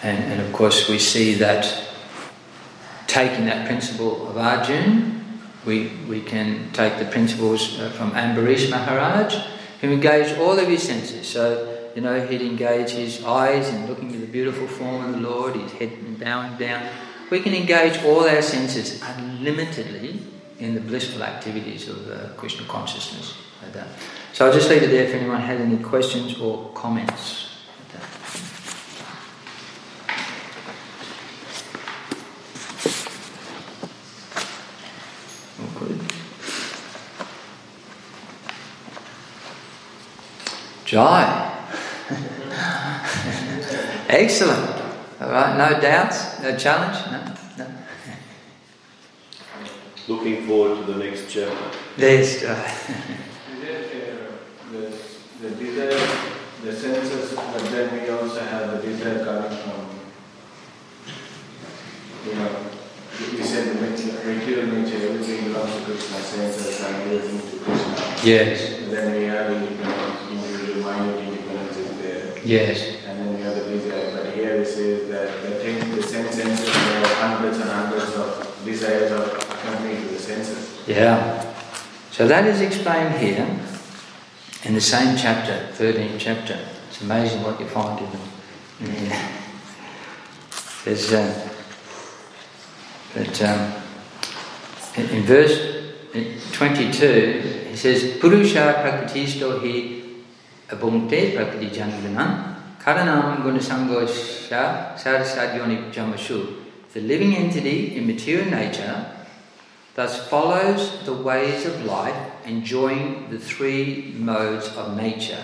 And, 0.02 0.32
and 0.32 0.40
of 0.40 0.52
course, 0.52 0.88
we 0.88 0.98
see 0.98 1.34
that 1.34 1.82
taking 3.06 3.46
that 3.46 3.66
principle 3.66 4.28
of 4.28 4.36
Arjun, 4.36 5.24
we, 5.64 5.92
we 6.08 6.20
can 6.20 6.70
take 6.72 6.98
the 6.98 7.06
principles 7.06 7.78
uh, 7.78 7.90
from 7.90 8.10
Ambarish 8.10 8.70
Maharaj, 8.70 9.34
who 9.80 9.92
engaged 9.92 10.38
all 10.38 10.58
of 10.58 10.68
his 10.68 10.82
senses. 10.82 11.26
So, 11.28 11.73
you 11.94 12.02
know, 12.02 12.26
he'd 12.26 12.42
engage 12.42 12.90
his 12.90 13.24
eyes 13.24 13.68
in 13.68 13.86
looking 13.86 14.12
at 14.14 14.20
the 14.20 14.26
beautiful 14.26 14.66
form 14.66 15.04
of 15.04 15.12
the 15.12 15.28
Lord, 15.28 15.54
his 15.54 15.72
head 15.72 16.18
bowing 16.18 16.56
down. 16.56 16.88
We 17.30 17.40
can 17.40 17.54
engage 17.54 18.02
all 18.04 18.28
our 18.28 18.42
senses 18.42 19.02
unlimitedly 19.02 20.20
in 20.58 20.74
the 20.74 20.80
blissful 20.80 21.22
activities 21.22 21.88
of 21.88 22.10
uh, 22.10 22.28
Krishna 22.36 22.66
consciousness. 22.66 23.34
Like 23.62 23.86
so 24.32 24.46
I'll 24.46 24.52
just 24.52 24.68
leave 24.68 24.82
it 24.82 24.90
there 24.90 25.04
if 25.04 25.14
anyone 25.14 25.40
has 25.40 25.60
any 25.60 25.78
questions 25.78 26.38
or 26.38 26.70
comments. 26.74 27.50
Jai. 40.84 41.53
Excellent. 44.14 44.82
All 45.20 45.30
right, 45.30 45.56
no 45.58 45.80
doubts, 45.80 46.40
no 46.40 46.56
challenge, 46.56 46.98
no 47.10 47.34
looking 50.06 50.46
forward 50.46 50.86
to 50.86 50.92
the 50.92 50.98
next 51.04 51.30
chapter. 51.30 51.78
Yes. 51.96 52.44
Uh, 52.44 52.54
the, 54.70 54.92
the 55.40 55.50
desire, 55.56 56.08
the 56.62 56.72
senses, 56.72 57.34
but 57.34 57.62
then 57.70 58.02
we 58.02 58.08
also 58.10 58.40
have 58.40 58.70
the 58.70 58.88
desire 58.88 59.24
coming 59.24 59.58
from, 59.58 59.86
you 62.26 62.34
know, 62.34 62.56
we 63.32 63.42
said 63.42 63.76
the 63.76 63.80
material 63.80 64.66
nature, 64.66 65.08
everything 65.08 65.52
belongs 65.52 65.74
to 65.76 65.84
Krishna, 65.84 66.18
senses 66.18 66.80
and 66.80 66.96
everything 66.96 67.40
to 67.50 67.64
Krishna. 67.64 68.28
Yes. 68.28 68.80
And 68.80 68.92
then 68.92 69.16
we 69.16 69.24
have 69.24 69.50
independence, 69.52 70.30
individual 70.30 70.92
minute 70.92 71.18
independence 71.28 71.76
is 71.76 71.98
there. 71.98 72.38
Yes. 72.44 72.96
And 73.06 73.20
then 73.20 73.34
we 73.36 73.42
have 73.42 73.54
the 73.54 73.64
desire. 73.70 74.10
But 74.16 74.34
here 74.34 74.56
it 74.56 74.66
says 74.66 75.08
that 75.10 75.42
the, 75.42 75.50
thing, 75.60 75.94
the 75.94 76.02
sense 76.02 76.33
senses, 76.44 76.66
there 76.66 77.02
are 77.02 77.14
hundreds 77.28 77.58
and 77.58 77.70
hundreds 77.70 78.14
of 78.14 78.60
desires 78.64 79.12
of 79.12 79.32
accompanying 79.50 80.02
to 80.02 80.08
the 80.08 80.18
senses. 80.18 80.86
Yeah. 80.86 81.54
So 82.10 82.28
that 82.28 82.46
is 82.46 82.60
explained 82.60 83.14
here 83.16 83.46
in 84.64 84.74
the 84.74 84.80
same 84.80 85.16
chapter, 85.16 85.68
13th 85.72 86.16
chapter. 86.18 86.58
It's 86.88 87.00
amazing 87.00 87.42
what 87.42 87.58
you 87.58 87.66
find 87.66 87.98
in 87.98 88.10
them. 88.10 88.20
In 88.80 89.12
There's, 90.84 91.12
uh, 91.12 91.48
but 93.14 93.42
um, 93.42 93.72
in, 94.96 95.22
verse 95.22 95.94
22, 96.52 97.68
he 97.70 97.76
says, 97.76 98.18
Purusha 98.20 98.82
prakritisto 98.82 99.60
hi 99.60 100.02
abungte 100.68 101.34
prakriti 101.34 101.70
janganan 101.70 102.53
karanam 102.84 103.42
gunasangosha 103.42 104.94
sarasadyoni 104.96 105.90
jamashu. 105.92 106.62
The 106.92 107.00
living 107.00 107.34
entity 107.34 107.96
in 107.96 108.06
material 108.06 108.50
nature 108.50 109.06
thus 109.94 110.28
follows 110.28 111.04
the 111.04 111.14
ways 111.14 111.66
of 111.66 111.84
life, 111.84 112.16
enjoying 112.44 113.30
the 113.30 113.38
three 113.38 114.14
modes 114.18 114.68
of 114.76 114.96
nature. 114.96 115.42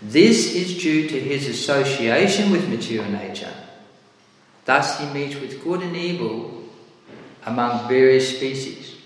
This 0.00 0.54
is 0.54 0.80
due 0.82 1.08
to 1.08 1.20
his 1.20 1.48
association 1.48 2.50
with 2.50 2.68
material 2.68 3.10
nature. 3.10 3.52
Thus, 4.64 4.98
he 4.98 5.06
meets 5.06 5.36
with 5.36 5.62
good 5.62 5.82
and 5.82 5.96
evil 5.96 6.64
among 7.44 7.88
various 7.88 8.36
species. 8.36 8.96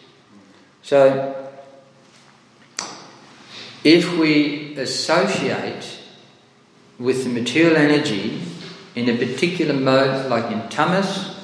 So, 0.82 1.36
if 3.84 4.18
we 4.18 4.76
associate 4.76 5.99
with 7.00 7.24
the 7.24 7.30
material 7.30 7.76
energy 7.76 8.42
in 8.94 9.08
a 9.08 9.16
particular 9.16 9.72
mode, 9.72 10.30
like 10.30 10.52
in 10.52 10.68
tamas, 10.68 11.34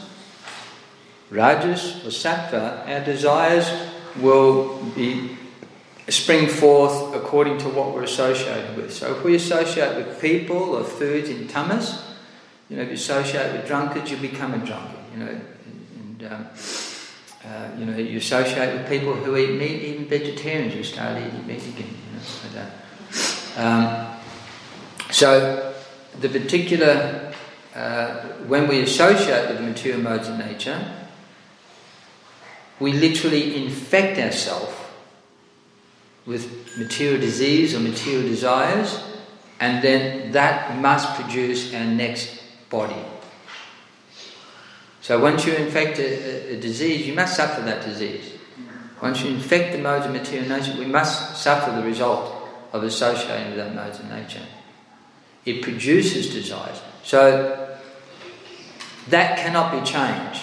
rajas, 1.31 2.05
or 2.05 2.11
sattva, 2.11 2.87
our 2.87 3.03
desires 3.05 3.67
will 4.21 4.79
be 4.95 5.37
spring 6.09 6.47
forth 6.47 7.15
according 7.15 7.59
to 7.59 7.69
what 7.71 7.95
we're 7.95 8.03
associated 8.03 8.77
with. 8.77 8.93
So 8.93 9.17
if 9.17 9.25
we 9.25 9.35
associate 9.35 9.97
with 9.97 10.21
people 10.21 10.77
or 10.77 10.85
foods 10.85 11.31
in 11.31 11.49
tamas, 11.49 12.05
you 12.69 12.77
know, 12.77 12.83
if 12.83 12.89
you 12.89 12.95
associate 12.95 13.53
with 13.53 13.67
drunkards, 13.67 14.11
you 14.11 14.19
become 14.19 14.55
a 14.55 14.59
drunkard. 14.59 15.05
You 15.13 15.25
know, 15.25 15.29
and 15.31 16.33
um, 16.33 16.47
uh, 17.45 17.69
you 17.79 17.87
know, 17.87 17.97
you 17.97 18.19
associate 18.19 18.75
with 18.75 18.89
people 18.89 19.15
who 19.15 19.37
eat 19.37 19.59
meat, 19.59 19.83
even 19.83 20.05
vegetarians, 20.07 20.75
you 20.75 20.85
start 20.85 21.17
eating 21.17 21.47
meat 21.47 21.63
again. 21.63 21.89
You 21.89 22.59
know, 22.59 22.61
like 22.61 23.65
um, 23.65 24.16
so 25.17 25.73
the 26.21 26.29
particular 26.29 27.33
uh, 27.75 28.21
when 28.49 28.69
we 28.69 28.83
associate 28.83 29.49
with 29.49 29.57
the 29.57 29.63
material 29.63 30.03
modes 30.03 30.29
of 30.29 30.37
nature, 30.37 30.79
we 32.79 32.93
literally 32.93 33.65
infect 33.65 34.19
ourselves 34.19 34.75
with 36.27 36.77
material 36.77 37.19
disease 37.19 37.75
or 37.75 37.81
material 37.81 38.29
desires, 38.29 39.03
and 39.59 39.83
then 39.83 40.33
that 40.33 40.79
must 40.83 41.15
produce 41.15 41.73
our 41.73 41.87
next 41.87 42.43
body. 42.69 43.03
So 45.01 45.19
once 45.19 45.47
you 45.47 45.55
infect 45.55 45.99
a, 45.99 46.53
a, 46.53 46.57
a 46.57 46.61
disease, 46.61 47.07
you 47.07 47.15
must 47.15 47.37
suffer 47.37 47.63
that 47.63 47.83
disease. 47.83 48.35
Once 49.01 49.23
you 49.23 49.31
infect 49.31 49.73
the 49.73 49.79
modes 49.79 50.05
of 50.05 50.13
material 50.13 50.47
nature, 50.47 50.79
we 50.79 50.85
must 50.85 51.43
suffer 51.43 51.71
the 51.73 51.87
result 51.87 52.35
of 52.75 52.85
associating 52.85 53.49
with 53.49 53.57
that 53.57 53.75
modes 53.75 53.99
of 53.99 54.11
nature. 54.11 54.43
It 55.47 55.63
produces 55.63 56.35
desires. 56.35 56.83
So 57.03 57.79
that 59.09 59.39
cannot 59.39 59.73
be 59.73 59.79
changed. 59.89 60.43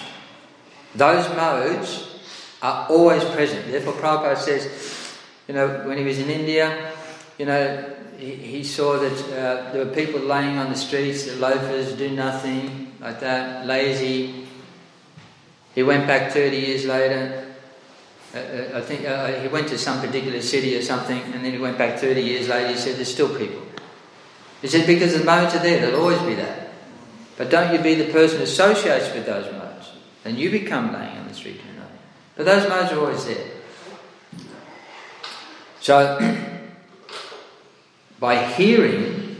Those 0.94 1.28
modes 1.36 2.18
are 2.62 2.88
always 2.88 3.22
present. 3.24 3.70
Therefore, 3.70 3.92
Prabhupada 3.92 4.38
says, 4.38 5.16
you 5.46 5.54
know, 5.54 5.86
when 5.86 5.98
he 5.98 6.04
was 6.04 6.18
in 6.18 6.30
India, 6.30 6.92
you 7.38 7.44
know, 7.44 7.94
he, 8.18 8.34
he 8.34 8.64
saw 8.64 8.98
that 8.98 9.12
uh, 9.24 9.72
there 9.72 9.84
were 9.84 9.92
people 9.92 10.20
laying 10.20 10.56
on 10.56 10.70
the 10.70 10.76
streets, 10.76 11.24
the 11.26 11.36
loafers, 11.36 11.92
do 11.92 12.10
nothing, 12.10 12.92
like 13.00 13.20
that, 13.20 13.66
lazy. 13.66 14.46
He 15.74 15.82
went 15.82 16.06
back 16.06 16.32
30 16.32 16.56
years 16.56 16.84
later. 16.86 17.44
Uh, 18.34 18.38
uh, 18.38 18.78
I 18.78 18.80
think 18.80 19.04
uh, 19.06 19.26
he 19.40 19.48
went 19.48 19.68
to 19.68 19.78
some 19.78 20.00
particular 20.00 20.40
city 20.40 20.76
or 20.76 20.82
something, 20.82 21.20
and 21.20 21.44
then 21.44 21.52
he 21.52 21.58
went 21.58 21.76
back 21.76 21.98
30 21.98 22.22
years 22.22 22.48
later. 22.48 22.68
He 22.68 22.76
said, 22.76 22.96
There's 22.96 23.12
still 23.12 23.36
people. 23.36 23.62
He 24.64 24.70
said, 24.70 24.86
because 24.86 25.12
the 25.12 25.22
modes 25.22 25.54
are 25.54 25.58
there, 25.58 25.78
they'll 25.78 26.00
always 26.00 26.18
be 26.20 26.32
there. 26.32 26.70
But 27.36 27.50
don't 27.50 27.74
you 27.74 27.80
be 27.80 27.96
the 27.96 28.10
person 28.10 28.38
who 28.38 28.44
associates 28.44 29.12
with 29.12 29.26
those 29.26 29.44
modes. 29.52 29.92
Then 30.22 30.36
you 30.36 30.50
become 30.50 30.90
laying 30.90 31.18
on 31.18 31.28
the 31.28 31.34
street 31.34 31.60
know. 31.76 31.84
But 32.34 32.46
those 32.46 32.66
modes 32.66 32.90
are 32.90 32.98
always 32.98 33.26
there. 33.26 33.50
So, 35.82 36.18
by 38.18 38.42
hearing, 38.52 39.36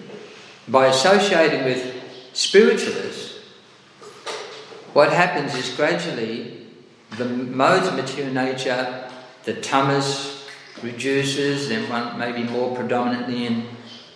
by 0.69 0.89
associating 0.89 1.65
with 1.65 2.03
spiritualists, 2.35 3.39
what 4.93 5.11
happens 5.11 5.55
is 5.55 5.75
gradually 5.75 6.67
the 7.17 7.25
modes 7.25 7.89
of 7.89 7.95
material 7.95 8.35
nature, 8.35 9.11
the 9.45 9.55
tamas 9.55 10.47
reduces, 10.83 11.71
then 11.71 11.89
one 11.89 12.19
maybe 12.19 12.43
more 12.43 12.77
predominantly 12.77 13.47
in 13.47 13.69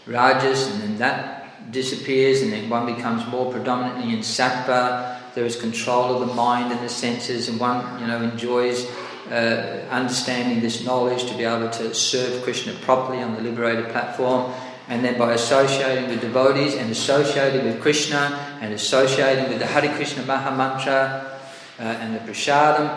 rajas, 0.09 0.67
and 0.73 0.83
then 0.83 0.99
that 0.99 1.71
disappears, 1.71 2.43
and 2.43 2.53
then 2.53 2.69
one 2.69 2.87
becomes 2.87 3.27
more 3.27 3.53
predominantly 3.53 4.13
in 4.13 4.21
sattva. 4.21 5.19
There 5.35 5.45
is 5.45 5.57
control 5.61 6.15
of 6.15 6.29
the 6.29 6.35
mind 6.35 6.73
and 6.73 6.81
the 6.83 6.89
senses, 6.89 7.49
and 7.49 7.61
one, 7.61 8.01
you 8.01 8.07
know, 8.07 8.23
enjoys 8.23 8.89
uh, 9.31 9.87
understanding 9.91 10.61
this 10.61 10.85
knowledge 10.85 11.25
to 11.31 11.37
be 11.37 11.45
able 11.45 11.69
to 11.71 11.95
serve 11.95 12.43
Krishna 12.43 12.73
properly 12.81 13.23
on 13.23 13.35
the 13.35 13.43
liberated 13.43 13.91
platform. 13.91 14.53
And 14.89 15.05
then 15.05 15.19
by 15.19 15.35
associating 15.35 16.09
with 16.09 16.23
devotees 16.23 16.75
and 16.75 16.91
associating 16.91 17.67
with 17.67 17.81
Krishna 17.83 18.59
and 18.63 18.73
associating 18.73 19.51
with 19.51 19.59
the 19.59 19.67
Hare 19.67 19.95
Krishna 19.95 20.25
Maha 20.25 20.57
Mantra 20.57 21.39
uh, 21.79 21.83
and 21.83 22.15
the 22.15 22.21
Prasadam, 22.21 22.89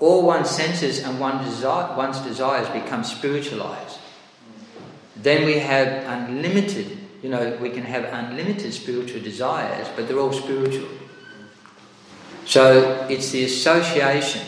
all 0.00 0.26
one's 0.26 0.50
senses 0.50 1.04
and 1.04 1.20
one 1.20 1.44
desire, 1.44 1.96
one's 1.96 2.18
desires 2.18 2.68
become 2.70 3.04
spiritualized. 3.04 4.00
Then 5.24 5.46
we 5.46 5.58
have 5.58 5.88
unlimited, 6.06 6.98
you 7.22 7.30
know, 7.30 7.56
we 7.60 7.70
can 7.70 7.82
have 7.82 8.04
unlimited 8.04 8.72
spiritual 8.72 9.22
desires, 9.22 9.88
but 9.96 10.06
they're 10.06 10.20
all 10.20 10.32
spiritual. 10.32 10.88
So 12.44 13.06
it's 13.08 13.30
the 13.30 13.44
association 13.44 14.42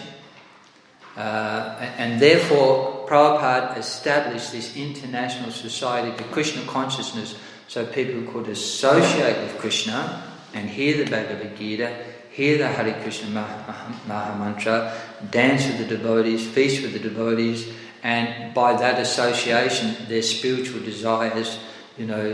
uh, 1.16 1.76
and 1.96 2.20
therefore, 2.20 3.06
Prabhupada 3.08 3.78
established 3.78 4.52
this 4.52 4.76
international 4.76 5.50
society 5.50 6.14
for 6.16 6.24
Krishna 6.24 6.62
consciousness 6.66 7.38
so 7.68 7.86
people 7.86 8.30
could 8.30 8.48
associate 8.48 9.38
with 9.38 9.58
Krishna 9.58 10.22
and 10.52 10.68
hear 10.68 11.02
the 11.02 11.10
Bhagavad 11.10 11.56
Gita, 11.56 12.04
hear 12.30 12.58
the 12.58 12.68
Hare 12.68 13.00
Krishna 13.02 13.30
Maha 13.30 14.38
Mantra, 14.38 14.92
dance 15.30 15.66
with 15.66 15.78
the 15.78 15.96
devotees, 15.96 16.46
feast 16.46 16.82
with 16.82 16.92
the 16.92 16.98
devotees, 16.98 17.72
and 18.06 18.54
by 18.54 18.72
that 18.76 19.00
association, 19.00 19.96
their 20.06 20.22
spiritual 20.22 20.78
desires, 20.78 21.58
you 21.98 22.06
know, 22.06 22.24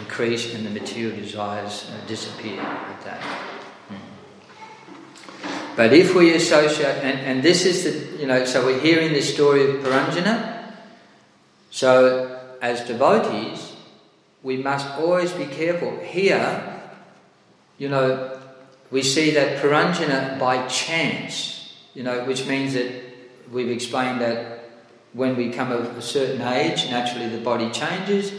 increase 0.00 0.52
and 0.52 0.66
the 0.66 0.70
material 0.70 1.14
desires 1.16 1.88
uh, 1.88 2.06
disappear 2.08 2.58
at 2.60 3.00
that. 3.04 3.22
But 5.76 5.92
if 5.92 6.16
we 6.16 6.34
associate, 6.34 6.96
and, 7.04 7.20
and 7.20 7.42
this 7.44 7.64
is 7.64 7.84
the, 7.84 8.20
you 8.20 8.26
know, 8.26 8.44
so 8.44 8.66
we're 8.66 8.80
hearing 8.80 9.12
this 9.12 9.32
story 9.32 9.70
of 9.70 9.84
Puranjana. 9.84 10.72
So, 11.70 12.56
as 12.60 12.80
devotees, 12.80 13.76
we 14.42 14.56
must 14.56 14.88
always 14.98 15.30
be 15.30 15.46
careful. 15.46 15.96
Here, 15.98 16.82
you 17.78 17.88
know, 17.88 18.36
we 18.90 19.04
see 19.04 19.30
that 19.30 19.62
Puranjana 19.62 20.40
by 20.40 20.66
chance, 20.66 21.72
you 21.94 22.02
know, 22.02 22.24
which 22.24 22.48
means 22.48 22.74
that 22.74 22.90
we've 23.52 23.70
explained 23.70 24.20
that 24.22 24.59
when 25.12 25.36
we 25.36 25.50
come 25.50 25.72
of 25.72 25.96
a 25.96 26.02
certain 26.02 26.40
age, 26.42 26.88
naturally 26.90 27.28
the 27.28 27.42
body 27.42 27.70
changes. 27.70 28.32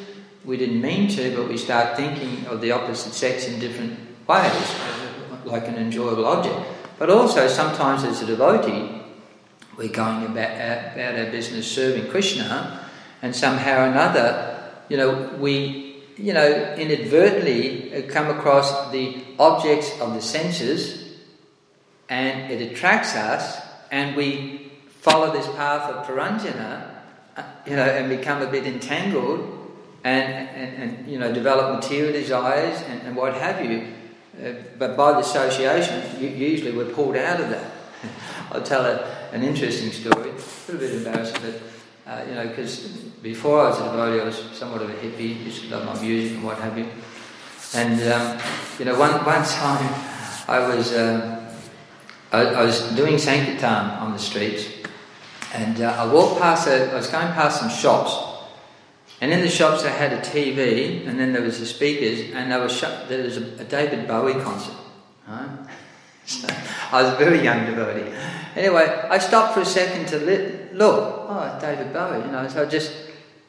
We 0.46 0.58
didn't 0.58 0.82
mean 0.82 1.10
to, 1.10 1.36
but 1.36 1.48
we 1.48 1.58
start 1.58 1.98
thinking 1.98 2.46
of 2.48 2.62
the 2.62 2.72
opposite 2.72 3.14
sex 3.14 3.48
in 3.48 3.60
different 3.60 4.00
ways, 4.28 4.76
like 5.46 5.68
an 5.68 5.76
enjoyable 5.76 6.26
object. 6.26 6.60
But 6.98 7.10
also, 7.10 7.48
sometimes 7.48 8.04
as 8.04 8.22
a 8.22 8.26
devotee, 8.26 9.02
we're 9.78 9.90
going 9.90 10.26
about 10.26 10.52
our, 10.52 10.94
about 10.94 11.20
our 11.20 11.32
business 11.32 11.70
serving 11.70 12.10
Krishna, 12.10 12.88
and 13.22 13.36
somehow 13.36 13.84
or 13.84 13.88
another, 13.88 14.72
you 14.90 14.98
know, 14.98 15.36
we, 15.40 16.04
you 16.18 16.34
know, 16.34 16.76
inadvertently 16.78 18.04
come 18.10 18.30
across 18.30 18.92
the 18.92 19.24
objects 19.40 20.00
of 20.00 20.14
the 20.14 20.22
senses, 20.22 21.18
and 22.10 22.52
it 22.52 22.72
attracts 22.72 23.16
us, 23.16 23.62
and 23.92 24.16
we 24.16 24.61
follow 25.02 25.32
this 25.32 25.48
path 25.56 25.90
of 25.92 26.06
Puranjana, 26.06 26.90
uh, 27.36 27.44
you 27.66 27.76
know, 27.76 27.84
and 27.84 28.08
become 28.08 28.42
a 28.42 28.48
bit 28.48 28.66
entangled, 28.66 29.58
and, 30.04 30.50
and, 30.50 30.84
and 30.84 31.08
you 31.12 31.20
know, 31.20 31.34
develop 31.34 31.84
material 31.84 32.14
desires 32.14 32.82
and, 32.88 33.02
and 33.04 33.16
what 33.16 33.34
have 33.34 33.64
you. 33.64 33.88
Uh, 34.42 34.54
but 34.78 34.96
by 34.96 35.12
the 35.14 35.20
association, 35.20 36.20
usually 36.20 36.72
we're 36.72 36.94
pulled 36.94 37.16
out 37.16 37.42
of 37.42 37.50
that. 37.50 37.72
I'll 38.52 38.64
tell 38.64 38.86
a, 38.86 39.30
an 39.32 39.44
interesting 39.44 39.92
story, 39.92 40.30
a 40.30 40.72
little 40.72 40.78
bit 40.80 40.94
embarrassing, 40.96 41.42
but 41.42 41.62
uh, 42.12 42.24
you 42.28 42.36
know, 42.36 42.48
because 42.48 42.88
before 43.22 43.62
I 43.62 43.70
was 43.70 43.80
a 43.80 43.84
devotee, 43.84 44.22
I 44.22 44.26
was 44.26 44.38
somewhat 44.54 44.82
of 44.82 44.90
a 44.90 44.94
hippie, 44.94 45.46
used 45.46 45.64
to 45.64 45.70
love 45.70 45.86
my 45.86 46.02
music 46.02 46.38
and 46.38 46.44
what 46.44 46.58
have 46.58 46.78
you. 46.78 46.88
And 47.74 48.02
um, 48.12 48.40
you 48.80 48.86
know, 48.86 49.00
one 49.00 49.12
one 49.24 49.46
time 49.46 49.94
I 50.48 50.60
was 50.68 50.98
um, 50.98 51.42
I, 52.32 52.42
I, 52.42 52.64
was 52.64 52.82
doing 52.96 53.18
sankirtan 53.18 53.92
on 54.00 54.14
the 54.14 54.20
streets, 54.20 54.66
and 55.54 55.82
uh, 55.82 55.96
I 55.98 56.12
walked 56.12 56.40
past. 56.40 56.68
I 56.68 56.94
was 56.94 57.08
going 57.08 57.28
past 57.34 57.60
some 57.60 57.70
shops, 57.70 58.16
and 59.20 59.32
in 59.32 59.42
the 59.42 59.50
shops, 59.50 59.84
they 59.84 59.90
had 59.90 60.14
a 60.14 60.22
TV, 60.22 61.08
and 61.08 61.20
then 61.20 61.34
there 61.34 61.42
was 61.42 61.60
the 61.60 61.66
speakers, 61.66 62.34
and 62.34 62.52
there 62.52 62.60
was 62.60 62.80
there 62.82 63.24
was 63.24 63.38
a, 63.38 63.62
a 63.62 63.64
David 63.64 64.08
Bowie 64.08 64.42
concert. 64.42 64.76
Right? 65.28 65.50
So 66.26 66.48
I 66.92 67.04
was 67.04 67.14
a 67.14 67.18
very 67.18 67.44
young 67.44 67.66
devotee. 67.66 68.12
Anyway, 68.56 68.86
I 69.10 69.18
stopped 69.18 69.54
for 69.54 69.62
a 69.62 69.66
second 69.66 70.08
to 70.10 70.20
look. 70.74 71.26
Oh, 71.30 71.58
David 71.62 71.94
Bowie, 71.94 72.26
you 72.26 72.32
know. 72.32 72.48
So 72.48 72.64
I 72.64 72.66
just, 72.66 72.92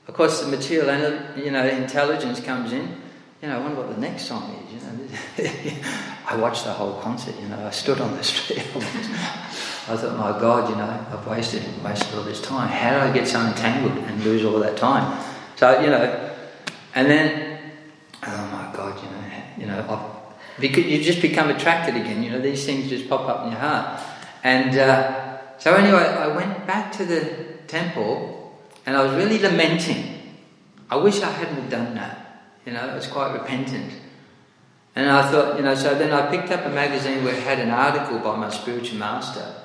of 0.06 0.14
course, 0.14 0.40
the 0.40 0.48
material, 0.48 1.20
you 1.36 1.50
know, 1.50 1.66
intelligence 1.66 2.40
comes 2.40 2.72
in. 2.72 3.00
You 3.40 3.48
know, 3.48 3.58
I 3.58 3.60
wonder 3.60 3.76
what 3.76 3.94
the 3.94 4.00
next 4.00 4.26
song 4.26 4.64
is. 4.68 4.74
You 4.74 4.80
know, 4.80 5.74
I 6.28 6.36
watched 6.36 6.64
the 6.64 6.72
whole 6.72 7.00
concert. 7.00 7.34
You 7.40 7.48
know, 7.48 7.66
I 7.66 7.70
stood 7.70 8.00
on 8.00 8.16
the 8.16 8.22
street. 8.22 8.62
I 9.88 9.96
thought, 9.96 10.16
my 10.16 10.38
God, 10.38 10.70
you 10.70 10.76
know, 10.76 11.06
I've 11.12 11.26
wasted 11.26 11.62
wasted 11.82 12.14
all 12.14 12.22
this 12.22 12.40
time. 12.40 12.68
How 12.68 12.90
did 12.90 13.00
I 13.00 13.12
get 13.12 13.26
so 13.26 13.40
entangled 13.40 13.98
and 13.98 14.24
lose 14.24 14.44
all 14.44 14.60
that 14.60 14.76
time? 14.76 15.20
So, 15.56 15.80
you 15.80 15.90
know, 15.90 16.30
and 16.94 17.10
then, 17.10 17.58
oh 18.24 18.46
my 18.52 18.76
God, 18.76 18.96
you 19.02 19.10
know, 19.10 19.22
you 19.58 19.66
know, 19.66 20.22
because 20.60 20.84
you 20.84 21.02
just 21.02 21.20
become 21.20 21.50
attracted 21.50 21.96
again, 21.96 22.22
you 22.22 22.30
know, 22.30 22.40
these 22.40 22.64
things 22.64 22.88
just 22.88 23.08
pop 23.08 23.28
up 23.28 23.44
in 23.44 23.52
your 23.52 23.60
heart. 23.60 24.00
And 24.44 24.78
uh, 24.78 25.58
so, 25.58 25.74
anyway, 25.74 26.04
I 26.04 26.28
went 26.28 26.64
back 26.66 26.92
to 26.92 27.04
the 27.04 27.20
temple 27.66 28.56
and 28.86 28.96
I 28.96 29.02
was 29.02 29.14
really 29.14 29.38
lamenting. 29.38 30.36
I 30.90 30.96
wish 30.96 31.22
I 31.22 31.30
hadn't 31.30 31.70
done 31.70 31.94
that, 31.94 32.44
you 32.64 32.72
know, 32.72 32.80
I 32.80 32.94
was 32.94 33.06
quite 33.08 33.32
repentant. 33.32 33.92
And 34.94 35.08
I 35.08 35.30
thought, 35.30 35.56
you 35.56 35.62
know, 35.62 35.74
so 35.74 35.94
then 35.94 36.12
I 36.12 36.30
picked 36.30 36.52
up 36.52 36.66
a 36.66 36.68
magazine 36.68 37.24
where 37.24 37.34
it 37.34 37.42
had 37.42 37.58
an 37.58 37.70
article 37.70 38.18
by 38.18 38.36
my 38.36 38.50
spiritual 38.50 38.98
master. 38.98 39.61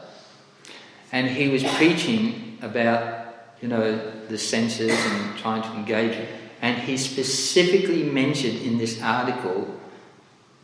And 1.11 1.27
he 1.27 1.47
was 1.47 1.63
preaching 1.63 2.57
about 2.61 3.17
you 3.61 3.67
know, 3.67 4.11
the 4.27 4.37
senses 4.37 4.91
and 4.91 5.37
trying 5.37 5.63
to 5.63 5.69
engage 5.73 6.15
it. 6.15 6.29
And 6.61 6.77
he 6.77 6.97
specifically 6.97 8.03
mentioned 8.03 8.61
in 8.61 8.77
this 8.77 9.01
article, 9.01 9.79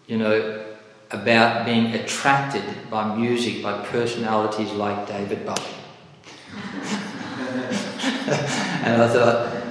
you 0.08 0.18
know, 0.18 0.66
about 1.12 1.66
being 1.66 1.94
attracted 1.94 2.64
by 2.90 3.16
music, 3.16 3.64
by 3.64 3.84
personalities 3.86 4.72
like 4.72 5.08
David 5.08 5.46
Bowie. 5.46 5.56
and 8.84 9.02
I 9.02 9.08
thought, 9.08 9.64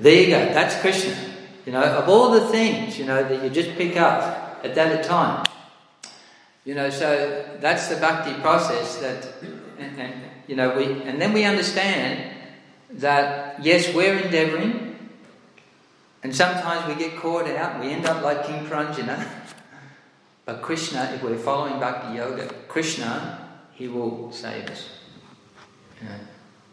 there 0.00 0.20
you 0.20 0.26
go, 0.28 0.52
that's 0.52 0.80
Krishna. 0.80 1.16
You 1.64 1.72
know, 1.72 1.82
of 1.82 2.08
all 2.08 2.30
the 2.30 2.48
things, 2.48 2.98
you 2.98 3.04
know, 3.04 3.22
that 3.22 3.44
you 3.44 3.50
just 3.50 3.76
pick 3.76 3.96
up 3.96 4.60
at 4.64 4.74
that 4.74 5.04
time. 5.04 5.46
You 6.64 6.74
know, 6.74 6.90
so 6.90 7.58
that's 7.60 7.88
the 7.88 7.96
bhakti 7.96 8.34
process 8.40 8.96
that, 8.98 9.28
and, 9.82 9.98
and 10.00 10.14
you 10.46 10.56
know, 10.56 10.76
we, 10.76 10.84
and 11.02 11.20
then 11.20 11.32
we 11.32 11.44
understand 11.44 12.36
that 12.90 13.62
yes, 13.64 13.94
we're 13.94 14.18
endeavoring, 14.18 14.96
and 16.22 16.34
sometimes 16.34 16.86
we 16.88 16.94
get 16.94 17.16
caught 17.16 17.46
out, 17.48 17.80
we 17.80 17.90
end 17.90 18.06
up 18.06 18.22
like 18.22 18.46
King 18.46 18.66
Puranjana. 18.66 19.26
But 20.44 20.60
Krishna, 20.60 21.12
if 21.14 21.22
we're 21.22 21.38
following 21.38 21.78
Bhakti 21.78 22.16
Yoga, 22.16 22.52
Krishna, 22.66 23.48
he 23.74 23.86
will 23.86 24.32
save 24.32 24.68
us. 24.68 24.88
You 26.00 26.08
know, 26.08 26.14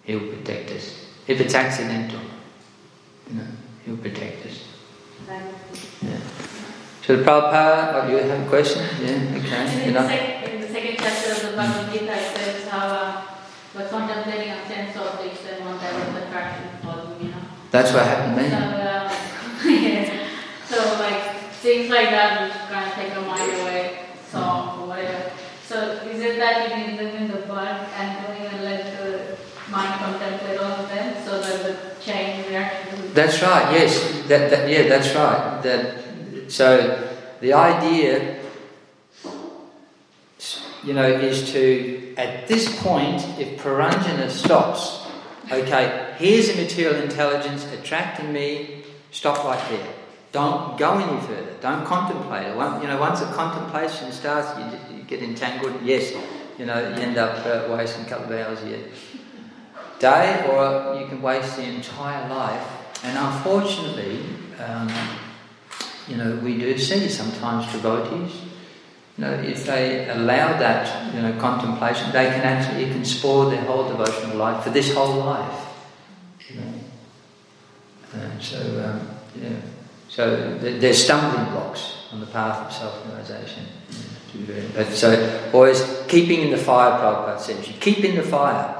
he 0.03 0.15
will 0.15 0.27
protect 0.35 0.71
us. 0.71 1.05
If 1.27 1.39
it's 1.39 1.53
accidental, 1.53 2.19
you 3.29 3.35
know, 3.37 3.47
he 3.85 3.91
will 3.91 3.99
protect 3.99 4.47
us. 4.47 4.63
Yeah. 6.01 6.58
So 7.09 7.15
the 7.15 7.23
Prabhupada, 7.23 8.05
oh, 8.05 8.07
you 8.07 8.17
have 8.17 8.45
a 8.45 8.47
question? 8.47 8.85
Yeah, 9.01 9.17
okay. 9.41 9.87
In, 9.87 9.93
the, 9.95 10.05
sec- 10.05 10.53
in 10.53 10.61
the 10.61 10.67
second 10.67 10.95
chapter 10.99 11.31
of 11.31 11.41
the 11.41 11.57
Bhagavad 11.57 11.91
Gita, 11.91 12.13
it 12.13 12.37
says 12.37 12.67
how 12.67 12.85
uh, 12.85 13.25
we're 13.73 13.89
contemplating 13.89 14.51
a 14.51 14.67
sense 14.67 14.95
objects 14.95 15.41
and 15.49 15.65
one 15.65 15.79
type 15.79 15.95
of 15.95 16.15
attraction 16.21 16.69
for 16.83 17.01
them, 17.01 17.17
you 17.19 17.29
know. 17.31 17.41
That's 17.71 17.91
what 17.93 18.05
happened 18.05 18.37
then. 18.37 18.51
So, 18.53 18.77
uh, 18.77 19.65
yeah. 19.73 20.27
so 20.69 20.77
like 21.01 21.33
things 21.65 21.89
like 21.89 22.11
that 22.11 22.45
which 22.45 22.53
kind 22.69 22.85
of 22.85 22.93
take 22.93 23.11
your 23.15 23.25
mind 23.25 23.59
away, 23.59 24.05
song 24.29 24.79
or 24.79 24.87
whatever. 24.89 25.31
So 25.65 26.05
is 26.05 26.21
it 26.21 26.37
that 26.37 26.69
you 26.69 26.75
can 26.75 26.95
live 26.95 27.15
in 27.15 27.27
the 27.27 27.41
bud 27.47 27.89
and 27.97 28.21
don't 28.21 28.37
even 28.37 28.63
let 28.63 28.85
the 28.85 29.35
mind 29.71 29.99
contemplate 29.99 30.59
all 30.59 30.85
of 30.85 30.89
them 30.89 31.15
so 31.25 31.41
that 31.41 31.63
the 31.63 32.03
chain 32.05 32.45
reaction 32.47 33.13
That's 33.15 33.41
right. 33.41 33.73
Yes. 33.73 33.97
That, 34.27 34.51
that 34.51 34.69
yeah. 34.69 34.87
That's 34.87 35.15
right. 35.15 35.63
That 35.63 36.08
so 36.49 37.09
the 37.41 37.53
idea, 37.53 38.41
you 40.83 40.93
know, 40.93 41.07
is 41.07 41.51
to 41.53 42.15
at 42.17 42.47
this 42.47 42.81
point, 42.81 43.25
if 43.39 43.61
Puranjana 43.61 44.29
stops, 44.29 45.07
okay, 45.49 46.15
here's 46.17 46.49
a 46.49 46.55
material 46.61 47.01
intelligence 47.01 47.65
attracting 47.71 48.33
me. 48.33 48.83
Stop 49.11 49.45
right 49.45 49.69
there. 49.69 49.87
Don't 50.33 50.77
go 50.77 50.99
any 50.99 51.21
further. 51.21 51.55
Don't 51.61 51.85
contemplate 51.85 52.47
it. 52.47 52.81
You 52.81 52.87
know, 52.87 52.99
once 52.99 53.21
a 53.21 53.31
contemplation 53.31 54.11
starts, 54.11 54.49
you, 54.59 54.97
you 54.97 55.03
get 55.03 55.23
entangled. 55.23 55.81
Yes, 55.81 56.13
you 56.57 56.65
know, 56.65 56.77
you 56.77 56.95
end 56.95 57.17
up 57.17 57.45
uh, 57.45 57.73
wasting 57.73 58.05
a 58.05 58.09
couple 58.09 58.33
of 58.33 58.39
hours 58.39 58.61
a 58.63 58.83
day, 59.99 60.45
or 60.49 60.99
you 60.99 61.07
can 61.07 61.21
waste 61.21 61.55
the 61.55 61.63
entire 61.63 62.27
life. 62.29 62.67
And 63.03 63.17
unfortunately, 63.17 64.25
um, 64.59 64.89
you 66.09 66.17
know, 66.17 66.35
we 66.37 66.57
do 66.57 66.77
see 66.77 67.07
sometimes 67.07 67.71
devotees. 67.71 68.33
You 69.17 69.25
know, 69.25 69.33
if 69.33 69.65
they 69.65 70.09
allow 70.09 70.57
that, 70.57 71.13
you 71.13 71.21
know, 71.21 71.39
contemplation, 71.39 72.11
they 72.11 72.25
can 72.25 72.41
actually 72.41 72.85
it 72.85 72.93
can 72.93 73.05
spoil 73.05 73.49
their 73.49 73.61
whole 73.61 73.87
devotional 73.87 74.37
life 74.37 74.63
for 74.63 74.71
this 74.71 74.93
whole 74.93 75.17
life. 75.17 75.67
You 76.49 76.61
know. 76.61 76.73
And 78.13 78.41
so, 78.41 78.57
um, 78.83 79.09
yeah. 79.39 79.61
So 80.07 80.57
there's 80.57 81.03
stumbling 81.03 81.45
blocks 81.51 82.07
on 82.11 82.19
the 82.19 82.25
path 82.25 82.65
of 82.65 82.73
self-realization. 82.73 83.65
But 84.73 84.87
so 84.87 85.49
always 85.53 85.83
keeping 86.07 86.41
in 86.41 86.51
the 86.51 86.57
fire, 86.57 86.99
Prabhupada 86.99 87.39
says. 87.39 87.67
You 87.67 87.75
keep 87.79 88.03
in 88.03 88.15
the 88.15 88.23
fire. 88.23 88.75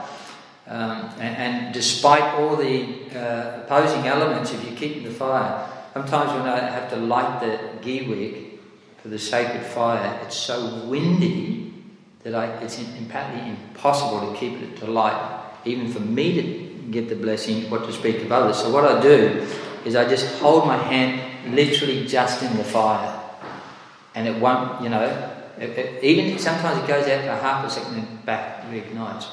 Um, 0.68 1.10
and, 1.20 1.36
and, 1.38 1.74
despite 1.74 2.36
all 2.36 2.56
the 2.56 2.86
uh, 3.16 3.64
opposing 3.64 4.06
elements, 4.06 4.54
if 4.54 4.64
you 4.70 4.76
keep 4.76 4.98
in 4.98 5.04
the 5.04 5.10
fire, 5.10 5.68
sometimes 5.94 6.32
when 6.34 6.44
I 6.44 6.60
have 6.60 6.90
to 6.92 6.96
light 6.98 7.42
the 7.42 7.60
ghee 7.82 8.08
wick 8.08 8.60
for 9.02 9.10
the 9.10 9.20
sacred 9.20 9.64
fire, 9.64 10.20
it's 10.24 10.36
so 10.36 10.86
windy 10.86 11.74
that 12.24 12.36
I, 12.36 12.48
it's 12.64 12.78
impactly 12.80 13.48
impossible 13.48 14.32
to 14.32 14.38
keep 14.38 14.62
it 14.62 14.78
to 14.78 14.88
light, 14.88 15.44
even 15.66 15.92
for 15.92 16.00
me 16.00 16.34
to 16.42 16.92
get 16.92 17.10
the 17.10 17.16
blessing, 17.16 17.70
what 17.70 17.86
to 17.86 17.94
speak 17.94 18.22
of 18.22 18.32
others. 18.32 18.58
So 18.58 18.72
what 18.72 18.86
I 18.86 19.02
do 19.02 19.46
is 19.86 19.96
I 19.96 20.08
just 20.08 20.40
hold 20.40 20.68
my 20.68 20.78
hand 20.78 21.56
literally 21.56 22.06
just 22.06 22.44
in 22.44 22.58
the 22.58 22.64
fire, 22.64 23.20
and 24.16 24.28
it 24.28 24.40
won't, 24.40 24.82
you 24.82 24.90
know, 24.90 25.04
it, 25.58 25.70
it, 25.78 26.04
even 26.04 26.38
sometimes 26.40 26.84
it 26.84 26.88
goes 26.88 27.08
out 27.08 27.22
for 27.22 27.44
half 27.44 27.66
a 27.66 27.70
second 27.70 27.96
and 27.96 28.26
back 28.26 28.64
reignites. 28.70 29.28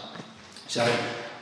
So 0.68 0.84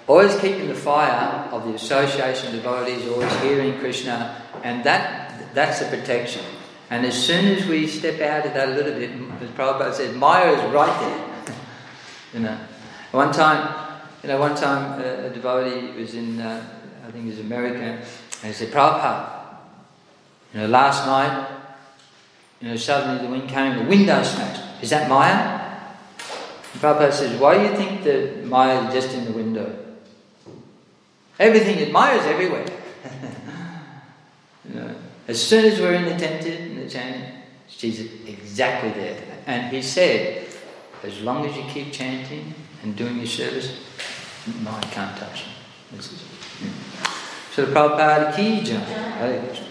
Always 0.07 0.39
keeping 0.39 0.69
the 0.69 0.75
fire 0.75 1.49
of 1.51 1.65
the 1.65 1.75
association 1.75 2.49
of 2.49 2.63
devotees, 2.63 3.09
always 3.09 3.33
hearing 3.41 3.79
Krishna, 3.79 4.44
and 4.65 4.83
that 4.83 5.55
that's 5.55 5.81
a 5.83 5.89
protection. 5.89 6.43
And 6.91 7.07
as 7.07 7.15
soon 7.15 7.47
as 7.47 7.67
we 7.67 7.87
step 7.87 8.21
out 8.21 8.47
of 8.47 8.55
that 8.55 8.69
a 8.69 8.73
little 8.73 8.93
bit, 8.93 9.11
as 9.41 9.51
Prabhupada 9.51 9.95
said, 9.95 10.17
Maya 10.17 10.53
is 10.53 10.73
right 10.73 11.01
there. 11.01 11.55
you 12.35 12.41
know, 12.41 12.59
one 13.13 13.33
time, 13.33 14.03
you 14.23 14.29
know, 14.29 14.39
one 14.39 14.55
time 14.55 15.01
uh, 15.01 15.27
a 15.27 15.31
devotee 15.31 15.93
was 15.99 16.15
in, 16.15 16.41
uh, 16.41 16.65
I 17.07 17.11
think 17.11 17.27
it 17.27 17.31
was 17.31 17.41
America, 17.41 17.79
and 17.79 18.05
he 18.43 18.53
said, 18.53 18.73
Prabhupada, 18.73 19.45
you 20.53 20.61
know, 20.61 20.67
last 20.67 21.07
night, 21.07 21.49
you 22.61 22.69
know, 22.69 22.77
suddenly 22.77 23.25
the 23.25 23.31
wind 23.31 23.49
came, 23.49 23.79
the 23.79 23.89
window 23.89 24.23
smashed. 24.23 24.63
Is 24.83 24.91
that 24.91 25.09
Maya? 25.09 25.61
And 26.73 26.83
Prabhupada 26.83 27.13
says, 27.13 27.41
why 27.41 27.59
do 27.59 27.65
you 27.65 27.77
think 27.77 28.05
that 28.05 28.45
Maya 28.45 28.87
is 28.87 28.95
just 28.95 29.15
in 29.15 29.25
the 29.25 29.33
window? 29.33 29.79
Everything 31.39 31.79
admires 31.79 32.25
everywhere. 32.27 32.67
you 32.67 32.71
know, 32.71 32.84
as 35.27 35.43
soon 35.43 35.65
as 35.65 35.81
we're 35.81 35.95
in 35.95 36.05
the 36.05 36.17
tented, 36.17 36.61
in 36.61 36.81
the 36.81 36.89
chant, 36.89 37.35
she's 37.67 38.01
exactly 38.27 38.91
there. 38.91 39.17
And 39.47 39.73
he 39.75 39.83
said, 39.83 40.47
as 41.03 41.21
long 41.21 41.47
as 41.47 41.57
you 41.57 41.65
keep 41.65 41.93
chanting 41.93 42.55
and 42.83 42.97
doing 42.97 43.17
your 43.17 43.27
service, 43.27 43.81
mind 44.63 44.85
can't 44.91 45.17
touch 45.17 45.45
you. 45.45 45.97
This 45.97 46.13
is, 46.13 46.21
hmm. 46.21 46.67
yeah. 46.67 47.11
So 47.55 47.67
Prabhupada 47.67 48.35
ki 48.35 48.63
jai. 48.63 49.61